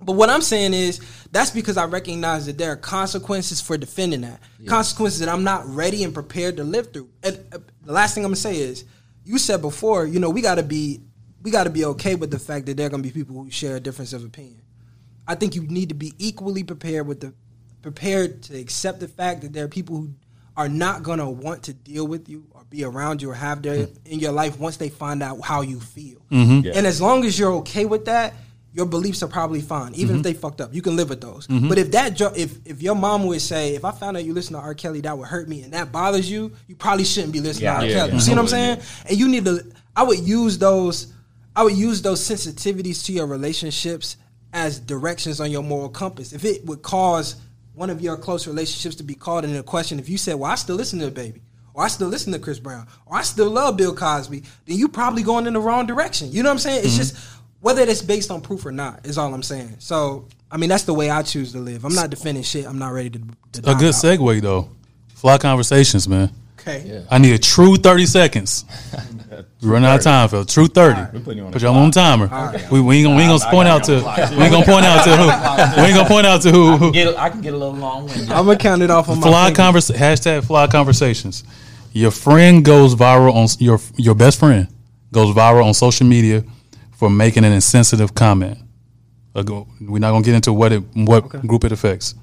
But 0.01 0.13
what 0.13 0.29
I'm 0.29 0.41
saying 0.41 0.73
is 0.73 0.99
that's 1.31 1.51
because 1.51 1.75
I 1.77 1.85
recognize 1.85 2.45
that 2.45 2.57
there 2.57 2.71
are 2.71 2.77
consequences 2.77 3.59
for 3.61 3.77
defending 3.77 4.21
that. 4.21 4.39
Consequences 4.65 5.19
that 5.19 5.27
I'm 5.29 5.43
not 5.43 5.65
ready 5.67 6.03
and 6.05 6.13
prepared 6.13 6.57
to 6.57 6.63
live 6.63 6.93
through. 6.93 7.09
And 7.23 7.43
uh, 7.51 7.57
the 7.83 7.91
last 7.91 8.13
thing 8.15 8.23
I'm 8.23 8.29
gonna 8.29 8.37
say 8.37 8.57
is, 8.57 8.85
you 9.25 9.37
said 9.37 9.61
before, 9.61 10.05
you 10.05 10.19
know, 10.21 10.29
we 10.29 10.41
gotta 10.41 10.63
be 10.63 11.01
we 11.47 11.51
gotta 11.51 11.69
be 11.69 11.85
okay 11.85 12.13
with 12.15 12.29
the 12.29 12.37
fact 12.39 12.65
that 12.65 12.75
there 12.75 12.87
are 12.87 12.89
gonna 12.89 13.01
be 13.01 13.09
people 13.09 13.33
who 13.41 13.49
share 13.49 13.77
a 13.77 13.79
difference 13.79 14.11
of 14.11 14.21
opinion. 14.25 14.61
I 15.25 15.35
think 15.35 15.55
you 15.55 15.61
need 15.63 15.87
to 15.87 15.95
be 15.95 16.11
equally 16.17 16.61
prepared 16.61 17.07
with 17.07 17.21
the 17.21 17.33
prepared 17.81 18.43
to 18.43 18.59
accept 18.59 18.99
the 18.99 19.07
fact 19.07 19.43
that 19.43 19.53
there 19.53 19.63
are 19.63 19.69
people 19.69 19.95
who 19.95 20.09
are 20.57 20.67
not 20.67 21.03
gonna 21.03 21.29
want 21.29 21.63
to 21.63 21.73
deal 21.73 22.05
with 22.05 22.27
you 22.27 22.45
or 22.51 22.65
be 22.69 22.83
around 22.83 23.21
you 23.21 23.31
or 23.31 23.33
have 23.33 23.61
their 23.61 23.87
in 24.05 24.19
your 24.19 24.33
life 24.33 24.59
once 24.59 24.75
they 24.75 24.89
find 24.89 25.23
out 25.23 25.39
how 25.41 25.61
you 25.61 25.79
feel. 25.79 26.17
Mm-hmm. 26.29 26.67
And 26.75 26.85
as 26.85 27.01
long 27.01 27.23
as 27.23 27.39
you're 27.39 27.53
okay 27.63 27.85
with 27.85 28.03
that, 28.05 28.33
your 28.73 28.85
beliefs 28.85 29.23
are 29.23 29.29
probably 29.29 29.61
fine, 29.61 29.93
even 29.93 30.07
Mm-hmm. 30.07 30.17
if 30.17 30.23
they 30.23 30.33
fucked 30.33 30.59
up. 30.59 30.73
You 30.75 30.81
can 30.81 30.97
live 30.97 31.07
with 31.07 31.21
those. 31.21 31.47
But 31.47 31.77
if 31.77 31.91
that 31.91 32.13
jo- 32.15 32.33
if 32.35 32.57
if 32.65 32.81
your 32.81 32.95
mom 32.95 33.25
would 33.27 33.41
say, 33.41 33.73
if 33.75 33.85
I 33.85 33.91
found 33.91 34.17
out 34.17 34.25
you 34.25 34.33
listen 34.33 34.53
to 34.57 34.59
R. 34.59 34.73
Kelly, 34.75 34.99
that 35.01 35.17
would 35.17 35.29
hurt 35.29 35.47
me, 35.47 35.61
and 35.63 35.71
that 35.71 35.93
bothers 35.93 36.29
you, 36.29 36.51
you 36.67 36.75
probably 36.75 37.05
shouldn't 37.05 37.31
be 37.31 37.39
listening 37.39 37.63
Yeah, 37.63 37.73
to 37.75 37.79
R. 37.79 37.85
yeah, 37.85 37.95
Kelly. 37.95 38.09
yeah. 38.09 38.13
You 38.15 38.19
see 38.19 38.31
what 38.31 38.39
I'm 38.39 38.47
saying? 38.49 38.81
And 39.07 39.17
you 39.17 39.29
need 39.29 39.45
to. 39.45 39.63
I 39.95 40.03
would 40.03 40.19
use 40.19 40.57
those. 40.57 41.13
I 41.57 41.63
would 41.63 41.75
use 41.75 42.01
those 42.03 42.21
sensitivities 42.21 43.03
to 43.05 43.11
your 43.11 43.25
relationships 43.25 44.15
as 44.53 44.79
directions 44.79 45.41
on 45.41 45.49
your 45.51 45.63
moral 45.63 45.89
compass. 45.89 46.31
If 46.31 46.45
it 46.45 46.63
would 46.65 46.83
cause 46.83 47.35
one 47.73 47.89
of 47.89 47.99
your 47.99 48.15
close 48.15 48.45
relationships 48.47 48.95
to 48.97 49.03
be 49.03 49.15
called 49.15 49.43
into 49.43 49.61
question, 49.63 49.97
if 49.99 50.07
you 50.07 50.17
said, 50.19 50.35
"Well, 50.35 50.51
I 50.51 50.55
still 50.55 50.75
listen 50.75 50.99
to 50.99 51.09
DaBaby," 51.09 51.41
or 51.73 51.83
"I 51.83 51.87
still 51.87 52.07
listen 52.09 52.31
to 52.33 52.39
Chris 52.39 52.59
Brown," 52.59 52.85
or 53.07 53.17
"I 53.17 53.23
still 53.23 53.49
love 53.49 53.75
Bill 53.75 53.93
Cosby," 53.95 54.43
then 54.67 54.77
you 54.77 54.87
probably 54.87 55.23
going 55.23 55.47
in 55.47 55.53
the 55.53 55.59
wrong 55.59 55.87
direction. 55.87 56.31
You 56.31 56.43
know 56.43 56.49
what 56.49 56.53
I'm 56.53 56.59
saying? 56.59 56.85
It's 56.85 56.93
Mm-hmm. 56.93 56.97
just 56.97 57.15
whether 57.59 57.81
it's 57.81 58.03
based 58.03 58.29
on 58.29 58.39
proof 58.41 58.63
or 58.65 58.71
not 58.71 59.05
is 59.07 59.17
all 59.17 59.33
I'm 59.33 59.41
saying. 59.43 59.77
So, 59.79 60.25
I 60.51 60.57
mean, 60.57 60.69
that's 60.69 60.83
the 60.83 60.93
way 60.93 61.09
I 61.09 61.23
choose 61.23 61.53
to 61.53 61.57
live. 61.59 61.85
I'm 61.85 61.95
not 61.95 62.11
defending 62.11 62.43
shit. 62.43 62.67
I'm 62.67 62.77
not 62.77 62.93
ready 62.93 63.09
to. 63.09 63.19
to 63.61 63.71
A 63.71 63.75
good 63.75 63.95
out. 63.95 64.03
segue 64.03 64.41
though. 64.41 64.69
Fly 65.15 65.39
conversations, 65.39 66.07
man. 66.07 66.29
Okay. 66.67 67.05
I 67.09 67.17
need 67.17 67.33
a 67.33 67.37
true 67.37 67.75
thirty 67.77 68.05
seconds. 68.05 68.65
We 69.61 69.69
run 69.69 69.83
out 69.85 69.97
of 69.97 70.03
time, 70.03 70.29
Phil. 70.29 70.45
True 70.45 70.67
thirty. 70.67 71.19
putting 71.19 71.39
you 71.39 71.45
on 71.45 71.51
Put 71.51 71.61
the 71.61 71.67
y'all 71.67 71.75
on 71.75 71.91
timer. 71.91 72.27
We, 72.71 72.79
we 72.79 72.97
ain't 72.97 73.05
gonna 73.05 73.15
we 73.17 73.23
ain't 73.23 73.39
gonna 73.41 73.51
point 73.51 73.67
out 73.67 73.83
to 73.85 73.91
you 73.93 73.97
on 73.97 74.03
the 74.03 74.21
clock. 74.21 74.37
we 74.37 74.43
ain't 74.43 74.51
gonna 74.51 74.65
point 74.65 74.85
out 74.85 75.03
to 75.03 75.15
who 75.17 75.81
we 75.81 75.87
ain't 75.87 75.95
gonna 75.95 76.07
point 76.07 76.27
out 76.27 76.41
to 76.43 76.51
who, 76.51 76.77
who 76.77 76.91
Get, 76.91 77.17
I 77.17 77.29
can 77.29 77.41
get 77.41 77.53
a 77.53 77.57
little 77.57 77.75
long 77.75 78.05
winded. 78.05 78.31
I'm 78.31 78.45
gonna 78.45 78.57
count 78.57 78.81
it 78.81 78.89
off 78.89 79.09
on 79.09 79.19
my 79.19 79.27
fly 79.27 79.45
finger. 79.47 79.55
convers 79.57 79.89
hashtag 79.89 80.45
fly 80.45 80.67
conversations. 80.67 81.43
Your 81.91 82.11
friend 82.11 82.63
goes 82.63 82.95
viral 82.95 83.33
on 83.33 83.47
your 83.59 83.79
your 83.97 84.15
best 84.15 84.39
friend 84.39 84.67
goes 85.11 85.35
viral 85.35 85.65
on 85.65 85.73
social 85.73 86.07
media 86.07 86.43
for 86.93 87.09
making 87.09 87.43
an 87.43 87.51
insensitive 87.51 88.13
comment. 88.15 88.57
Uh, 89.35 89.43
We're 89.81 89.99
not 89.99 90.11
gonna 90.11 90.23
get 90.23 90.35
into 90.35 90.53
what 90.53 90.71
it 90.71 90.83
what 90.95 91.29
group 91.45 91.63
it 91.63 91.71
affects. 91.71 92.15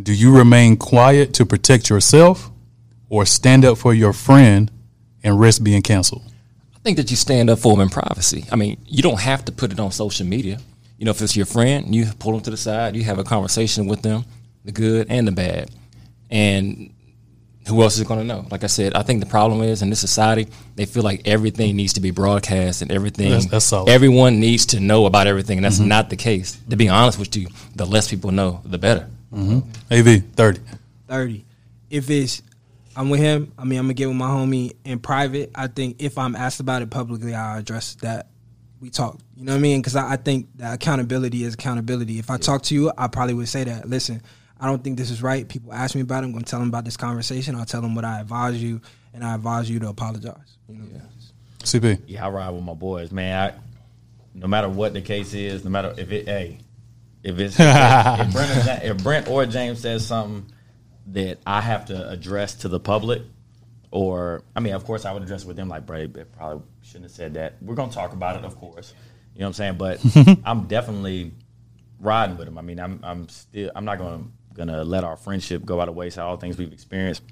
Do 0.00 0.12
you 0.12 0.36
remain 0.36 0.76
quiet 0.76 1.34
to 1.34 1.46
protect 1.46 1.88
yourself, 1.88 2.50
or 3.08 3.26
stand 3.26 3.64
up 3.64 3.78
for 3.78 3.94
your 3.94 4.12
friend 4.12 4.70
and 5.22 5.38
risk 5.38 5.62
being 5.62 5.82
canceled? 5.82 6.22
I 6.74 6.78
think 6.80 6.96
that 6.98 7.10
you 7.10 7.16
stand 7.16 7.50
up 7.50 7.58
for 7.58 7.72
them 7.72 7.80
in 7.80 7.88
privacy. 7.88 8.44
I 8.52 8.56
mean, 8.56 8.78
you 8.86 9.02
don't 9.02 9.20
have 9.20 9.44
to 9.46 9.52
put 9.52 9.72
it 9.72 9.80
on 9.80 9.90
social 9.90 10.26
media. 10.26 10.58
You 10.98 11.06
know, 11.06 11.10
if 11.10 11.20
it's 11.20 11.36
your 11.36 11.46
friend, 11.46 11.94
you 11.94 12.06
pull 12.18 12.32
them 12.32 12.40
to 12.42 12.50
the 12.50 12.56
side, 12.56 12.94
you 12.94 13.04
have 13.04 13.18
a 13.18 13.24
conversation 13.24 13.86
with 13.86 14.02
them, 14.02 14.24
the 14.64 14.72
good 14.72 15.06
and 15.10 15.26
the 15.26 15.32
bad. 15.32 15.70
And 16.30 16.94
who 17.66 17.82
else 17.82 17.96
is 17.98 18.04
going 18.04 18.20
to 18.20 18.26
know? 18.26 18.46
Like 18.50 18.64
I 18.64 18.66
said, 18.66 18.94
I 18.94 19.02
think 19.02 19.20
the 19.20 19.26
problem 19.26 19.62
is 19.62 19.82
in 19.82 19.90
this 19.90 20.00
society, 20.00 20.48
they 20.76 20.84
feel 20.84 21.02
like 21.02 21.26
everything 21.26 21.76
needs 21.76 21.94
to 21.94 22.00
be 22.00 22.10
broadcast 22.10 22.82
and 22.82 22.92
everything. 22.92 23.30
That's- 23.30 23.46
that's 23.46 23.64
solid. 23.64 23.90
everyone 23.90 24.38
needs 24.40 24.66
to 24.66 24.80
know 24.80 25.06
about 25.06 25.26
everything, 25.26 25.58
and 25.58 25.64
that's 25.64 25.78
mm-hmm. 25.78 25.88
not 25.88 26.10
the 26.10 26.16
case. 26.16 26.58
To 26.68 26.76
be 26.76 26.88
honest 26.88 27.18
with 27.18 27.34
you, 27.36 27.48
the 27.74 27.86
less 27.86 28.08
people 28.08 28.30
know, 28.30 28.60
the 28.64 28.78
better. 28.78 29.08
Mm-hmm. 29.32 29.60
Av 29.90 30.22
thirty. 30.36 30.60
thirty. 31.08 31.44
If 31.90 32.10
it's 32.10 32.42
I'm 32.96 33.10
with 33.10 33.20
him, 33.20 33.52
I 33.58 33.64
mean 33.64 33.78
I'm 33.78 33.86
gonna 33.86 33.94
get 33.94 34.06
with 34.06 34.16
my 34.16 34.28
homie 34.28 34.74
in 34.84 34.98
private. 34.98 35.50
I 35.54 35.66
think 35.66 35.96
if 36.00 36.18
I'm 36.18 36.36
asked 36.36 36.60
about 36.60 36.82
it 36.82 36.90
publicly, 36.90 37.34
I'll 37.34 37.58
address 37.58 37.94
that. 37.96 38.28
We 38.80 38.90
talk. 38.90 39.18
You 39.36 39.44
know 39.44 39.52
what 39.52 39.58
I 39.58 39.62
mean? 39.62 39.80
Because 39.80 39.96
I, 39.96 40.12
I 40.12 40.16
think 40.16 40.48
that 40.56 40.74
accountability 40.74 41.42
is 41.44 41.54
accountability. 41.54 42.18
If 42.18 42.30
I 42.30 42.36
talk 42.36 42.62
to 42.64 42.74
you, 42.74 42.92
I 42.98 43.08
probably 43.08 43.32
would 43.32 43.48
say 43.48 43.64
that. 43.64 43.88
Listen, 43.88 44.20
I 44.60 44.66
don't 44.66 44.84
think 44.84 44.98
this 44.98 45.10
is 45.10 45.22
right. 45.22 45.48
People 45.48 45.72
ask 45.72 45.94
me 45.94 46.02
about 46.02 46.22
it. 46.22 46.26
I'm 46.26 46.32
gonna 46.32 46.44
tell 46.44 46.60
them 46.60 46.68
about 46.68 46.84
this 46.84 46.96
conversation. 46.96 47.54
I'll 47.54 47.64
tell 47.64 47.80
them 47.80 47.94
what 47.94 48.04
I 48.04 48.20
advise 48.20 48.62
you, 48.62 48.80
and 49.14 49.24
I 49.24 49.34
advise 49.34 49.70
you 49.70 49.78
to 49.80 49.88
apologize. 49.88 50.58
You 50.68 50.76
know? 50.76 51.00
CP. 51.62 52.02
Yeah, 52.06 52.26
I 52.26 52.28
ride 52.28 52.50
with 52.50 52.62
my 52.62 52.74
boys, 52.74 53.10
man. 53.10 53.50
I, 53.50 53.58
no 54.34 54.46
matter 54.46 54.68
what 54.68 54.92
the 54.92 55.00
case 55.00 55.32
is, 55.32 55.64
no 55.64 55.70
matter 55.70 55.94
if 55.96 56.12
it, 56.12 56.26
hey, 56.26 56.58
if 57.22 57.38
it's 57.38 57.56
if, 57.58 58.32
Brent 58.32 58.84
if 58.84 59.02
Brent 59.02 59.28
or 59.28 59.46
James 59.46 59.80
says 59.80 60.06
something 60.06 60.52
that 61.08 61.38
I 61.46 61.60
have 61.60 61.86
to 61.86 62.08
address 62.08 62.54
to 62.56 62.68
the 62.68 62.80
public, 62.80 63.22
or 63.90 64.42
I 64.56 64.60
mean, 64.60 64.74
of 64.74 64.84
course, 64.84 65.04
I 65.04 65.12
would 65.12 65.22
address 65.22 65.44
it 65.44 65.48
with 65.48 65.56
them 65.56 65.68
like, 65.68 65.86
bro, 65.86 66.06
they 66.06 66.24
probably 66.24 66.62
shouldn't 66.82 67.04
have 67.04 67.12
said 67.12 67.34
that. 67.34 67.54
We're 67.60 67.74
gonna 67.74 67.92
talk 67.92 68.12
about 68.12 68.36
it, 68.36 68.44
of 68.44 68.58
course. 68.58 68.94
You 69.34 69.40
know 69.40 69.46
what 69.46 69.60
I'm 69.60 69.76
saying? 69.76 69.76
But 69.76 70.38
I'm 70.44 70.66
definitely 70.66 71.32
riding 72.00 72.36
with 72.36 72.48
him. 72.48 72.58
I 72.58 72.62
mean, 72.62 72.80
I'm 72.80 73.00
I'm 73.02 73.28
still 73.28 73.70
I'm 73.74 73.84
not 73.84 73.98
gonna 73.98 74.24
gonna 74.54 74.84
let 74.84 75.04
our 75.04 75.16
friendship 75.16 75.64
go 75.64 75.76
by 75.76 75.86
the 75.86 75.92
wayside. 75.92 76.24
All 76.24 76.36
things 76.36 76.56
we've 76.56 76.72
experienced. 76.72 77.22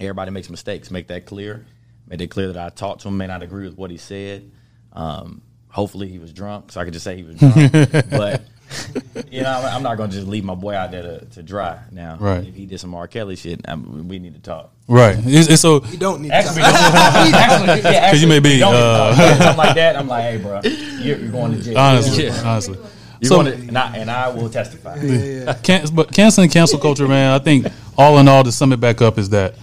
Everybody 0.00 0.30
makes 0.30 0.48
mistakes. 0.48 0.90
Make 0.90 1.08
that 1.08 1.26
clear. 1.26 1.66
Make 2.06 2.20
it 2.20 2.28
clear 2.28 2.52
that 2.52 2.64
I 2.64 2.68
talked 2.70 3.02
to 3.02 3.08
him. 3.08 3.16
May 3.16 3.26
not 3.26 3.42
agree 3.42 3.66
with 3.66 3.76
what 3.76 3.90
he 3.90 3.96
said. 3.96 4.50
Um, 4.92 5.42
hopefully, 5.68 6.08
he 6.08 6.18
was 6.18 6.32
drunk, 6.32 6.72
so 6.72 6.80
I 6.80 6.84
could 6.84 6.92
just 6.92 7.04
say 7.04 7.16
he 7.16 7.22
was 7.22 7.36
drunk. 7.36 7.72
but 8.10 8.42
you 9.30 9.42
know, 9.42 9.50
I'm, 9.50 9.76
I'm 9.76 9.82
not 9.82 9.96
gonna 9.96 10.12
just 10.12 10.26
leave 10.26 10.44
my 10.44 10.54
boy 10.54 10.74
out 10.74 10.90
there 10.90 11.02
to, 11.02 11.24
to 11.26 11.42
dry. 11.42 11.78
Now, 11.90 12.16
Right. 12.20 12.46
if 12.46 12.54
he 12.54 12.66
did 12.66 12.80
some 12.80 12.94
R. 12.94 13.06
Kelly 13.08 13.36
shit, 13.36 13.60
um, 13.68 14.08
we 14.08 14.18
need 14.18 14.34
to 14.34 14.40
talk. 14.40 14.72
Right. 14.86 15.16
It's, 15.18 15.48
it's 15.48 15.62
so 15.62 15.84
You 15.86 15.98
don't 15.98 16.22
need 16.22 16.30
Actually, 16.30 16.62
to. 16.62 16.68
we 16.68 16.72
don't- 16.72 17.34
actually, 17.34 17.90
yeah, 17.92 18.12
you 18.14 18.26
may 18.26 18.38
be, 18.40 18.54
we 18.54 18.58
don't 18.58 18.72
need 18.72 18.78
to 18.78 18.84
uh. 18.84 19.14
Yeah, 19.18 19.38
something 19.38 19.56
like 19.58 19.74
that. 19.76 19.96
I'm 19.96 20.08
like, 20.08 20.22
hey, 20.22 20.36
bro, 20.38 20.60
you're, 20.62 21.18
you're 21.18 21.30
going 21.30 21.52
to 21.52 21.62
jail. 21.62 21.78
honestly, 21.78 22.24
Yeah. 22.26 22.42
honestly. 22.44 22.78
You're 23.20 23.28
So- 23.28 23.42
going 23.42 23.46
to, 23.60 23.68
and 23.68 23.76
I, 23.78 23.96
and 23.96 24.10
I 24.10 24.28
will 24.28 24.48
testify. 24.48 24.98
Can, 25.62 25.86
but 25.94 26.12
canceling 26.12 26.48
cancel 26.50 26.78
culture, 26.78 27.08
man. 27.08 27.32
I 27.32 27.38
think 27.42 27.66
all 27.96 28.18
in 28.18 28.28
all, 28.28 28.44
to 28.44 28.52
sum 28.52 28.72
it 28.72 28.80
back 28.80 29.02
up, 29.02 29.18
is 29.18 29.30
that 29.30 29.56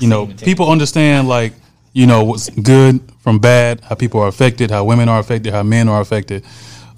you 0.00 0.08
know 0.08 0.26
seen 0.26 0.36
the 0.36 0.44
people 0.44 0.70
understand 0.70 1.28
like 1.28 1.52
you 1.92 2.06
know 2.06 2.24
what's 2.24 2.50
good 2.50 3.00
from 3.20 3.38
bad, 3.38 3.80
how 3.82 3.94
people 3.94 4.20
are 4.20 4.28
affected, 4.28 4.70
how 4.70 4.84
women 4.84 5.08
are 5.08 5.18
affected, 5.20 5.52
how 5.52 5.62
men 5.62 5.88
are 5.88 6.00
affected. 6.00 6.44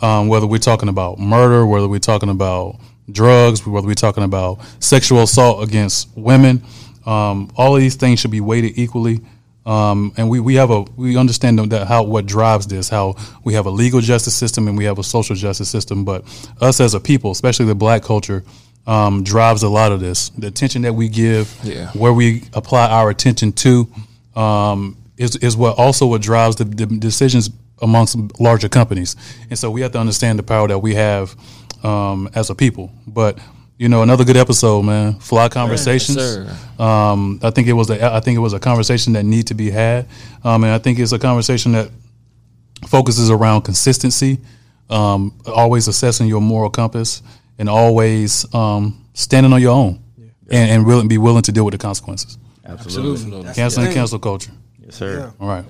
Um, 0.03 0.29
whether 0.29 0.47
we're 0.47 0.59
talking 0.59 0.89
about 0.89 1.19
murder, 1.19 1.67
whether 1.67 1.89
we're 1.89 1.99
talking 1.99 2.31
about 2.31 2.79
drugs, 3.11 3.67
whether 3.67 3.87
we're 3.87 3.95
talking 3.95 4.25
about 4.25 4.61
sexual 4.79 5.23
assault 5.23 5.63
against 5.63 6.09
women, 6.17 6.63
um, 7.07 7.51
all 7.57 7.75
of 7.77 7.81
these 7.83 7.97
things 7.97 8.21
should 8.21 8.31
be 8.31 8.41
weighted 8.41 8.79
equally. 8.79 9.21
Um, 9.67 10.13
and 10.17 10.31
we, 10.31 10.41
we 10.41 10.55
have 10.55 10.71
a 10.71 10.83
we 10.97 11.17
understand 11.19 11.59
that 11.71 11.87
how 11.87 12.03
what 12.05 12.25
drives 12.25 12.67
this 12.67 12.89
how 12.89 13.17
we 13.45 13.53
have 13.55 13.67
a 13.67 13.71
legal 13.71 14.01
justice 14.01 14.35
system 14.35 14.67
and 14.69 14.77
we 14.79 14.85
have 14.85 14.99
a 14.99 15.03
social 15.05 15.37
justice 15.37 15.69
system 15.69 16.03
but 16.03 16.25
us 16.63 16.81
as 16.81 16.95
a 16.95 16.99
people 17.01 17.31
especially 17.31 17.67
the 17.67 17.75
black 17.75 18.03
culture 18.03 18.43
um, 18.87 19.23
drives 19.23 19.63
a 19.63 19.69
lot 19.69 19.93
of 19.93 20.01
this 20.01 20.31
the 20.31 20.47
attention 20.47 20.81
that 20.83 20.95
we 20.95 21.11
give 21.11 21.55
Yeah. 21.63 21.91
where 21.93 22.13
we 22.13 22.45
apply 22.55 22.89
our 22.89 23.11
attention 23.11 23.53
to 23.53 23.87
um, 24.35 24.97
is, 25.19 25.37
is 25.37 25.59
what 25.59 25.77
also 25.79 26.07
what 26.07 26.23
drives 26.23 26.57
the, 26.57 26.65
the 26.65 26.87
decisions 26.87 27.51
amongst 27.83 28.16
larger 28.40 28.69
companies 28.69 29.16
and 29.49 29.59
so 29.59 29.71
we 29.71 29.81
have 29.81 29.93
to 29.93 29.99
understand 29.99 30.38
the 30.38 30.43
power 30.43 30.69
that 30.69 30.79
we 30.79 30.95
have 30.95 31.35
um, 31.83 32.29
as 32.35 32.51
a 32.51 32.55
people 32.55 32.90
but 33.07 33.38
you 33.79 33.88
know 33.88 34.03
another 34.03 34.25
good 34.25 34.37
episode 34.37 34.83
man 34.83 35.14
fly 35.14 35.49
conversations 35.49 36.19
sir. 36.19 36.57
um, 36.79 37.40
I 37.43 37.51
think 37.51 37.66
it 37.69 37.73
was 37.73 37.88
a 37.90 38.14
I 38.14 38.21
think 38.21 38.37
it 38.37 38.40
was 38.40 38.53
a 38.53 38.61
conversation 38.61 39.14
that 39.14 39.25
need 39.25 39.47
to 39.47 39.55
be 39.55 39.71
had, 39.71 40.07
um, 40.45 40.64
and 40.64 40.73
I 40.73 40.79
think 40.79 40.99
it's 40.99 41.12
a 41.12 41.19
conversation 41.19 41.73
that 41.73 41.90
focuses 42.88 43.31
around 43.31 43.62
consistency, 43.62 44.38
um, 44.88 45.35
always 45.47 45.88
assessing 45.88 46.27
your 46.29 46.40
moral 46.40 46.71
compass, 46.71 47.23
and 47.59 47.69
always 47.69 48.53
um, 48.55 49.05
standing 49.14 49.53
on 49.53 49.61
your 49.61 49.73
own, 49.73 50.03
and, 50.51 50.71
and 50.71 50.87
really 50.87 51.07
be 51.07 51.19
willing 51.19 51.43
to 51.43 51.53
deal 51.53 51.64
with 51.64 51.73
the 51.73 51.79
consequences. 51.79 52.38
Absolutely. 52.64 53.12
Absolutely. 53.12 53.55
Canceling 53.55 53.93
cancel 53.93 54.19
culture. 54.19 54.53
Yes, 54.79 54.97
sir. 54.97 55.33
All 55.40 55.49
right. 55.49 55.64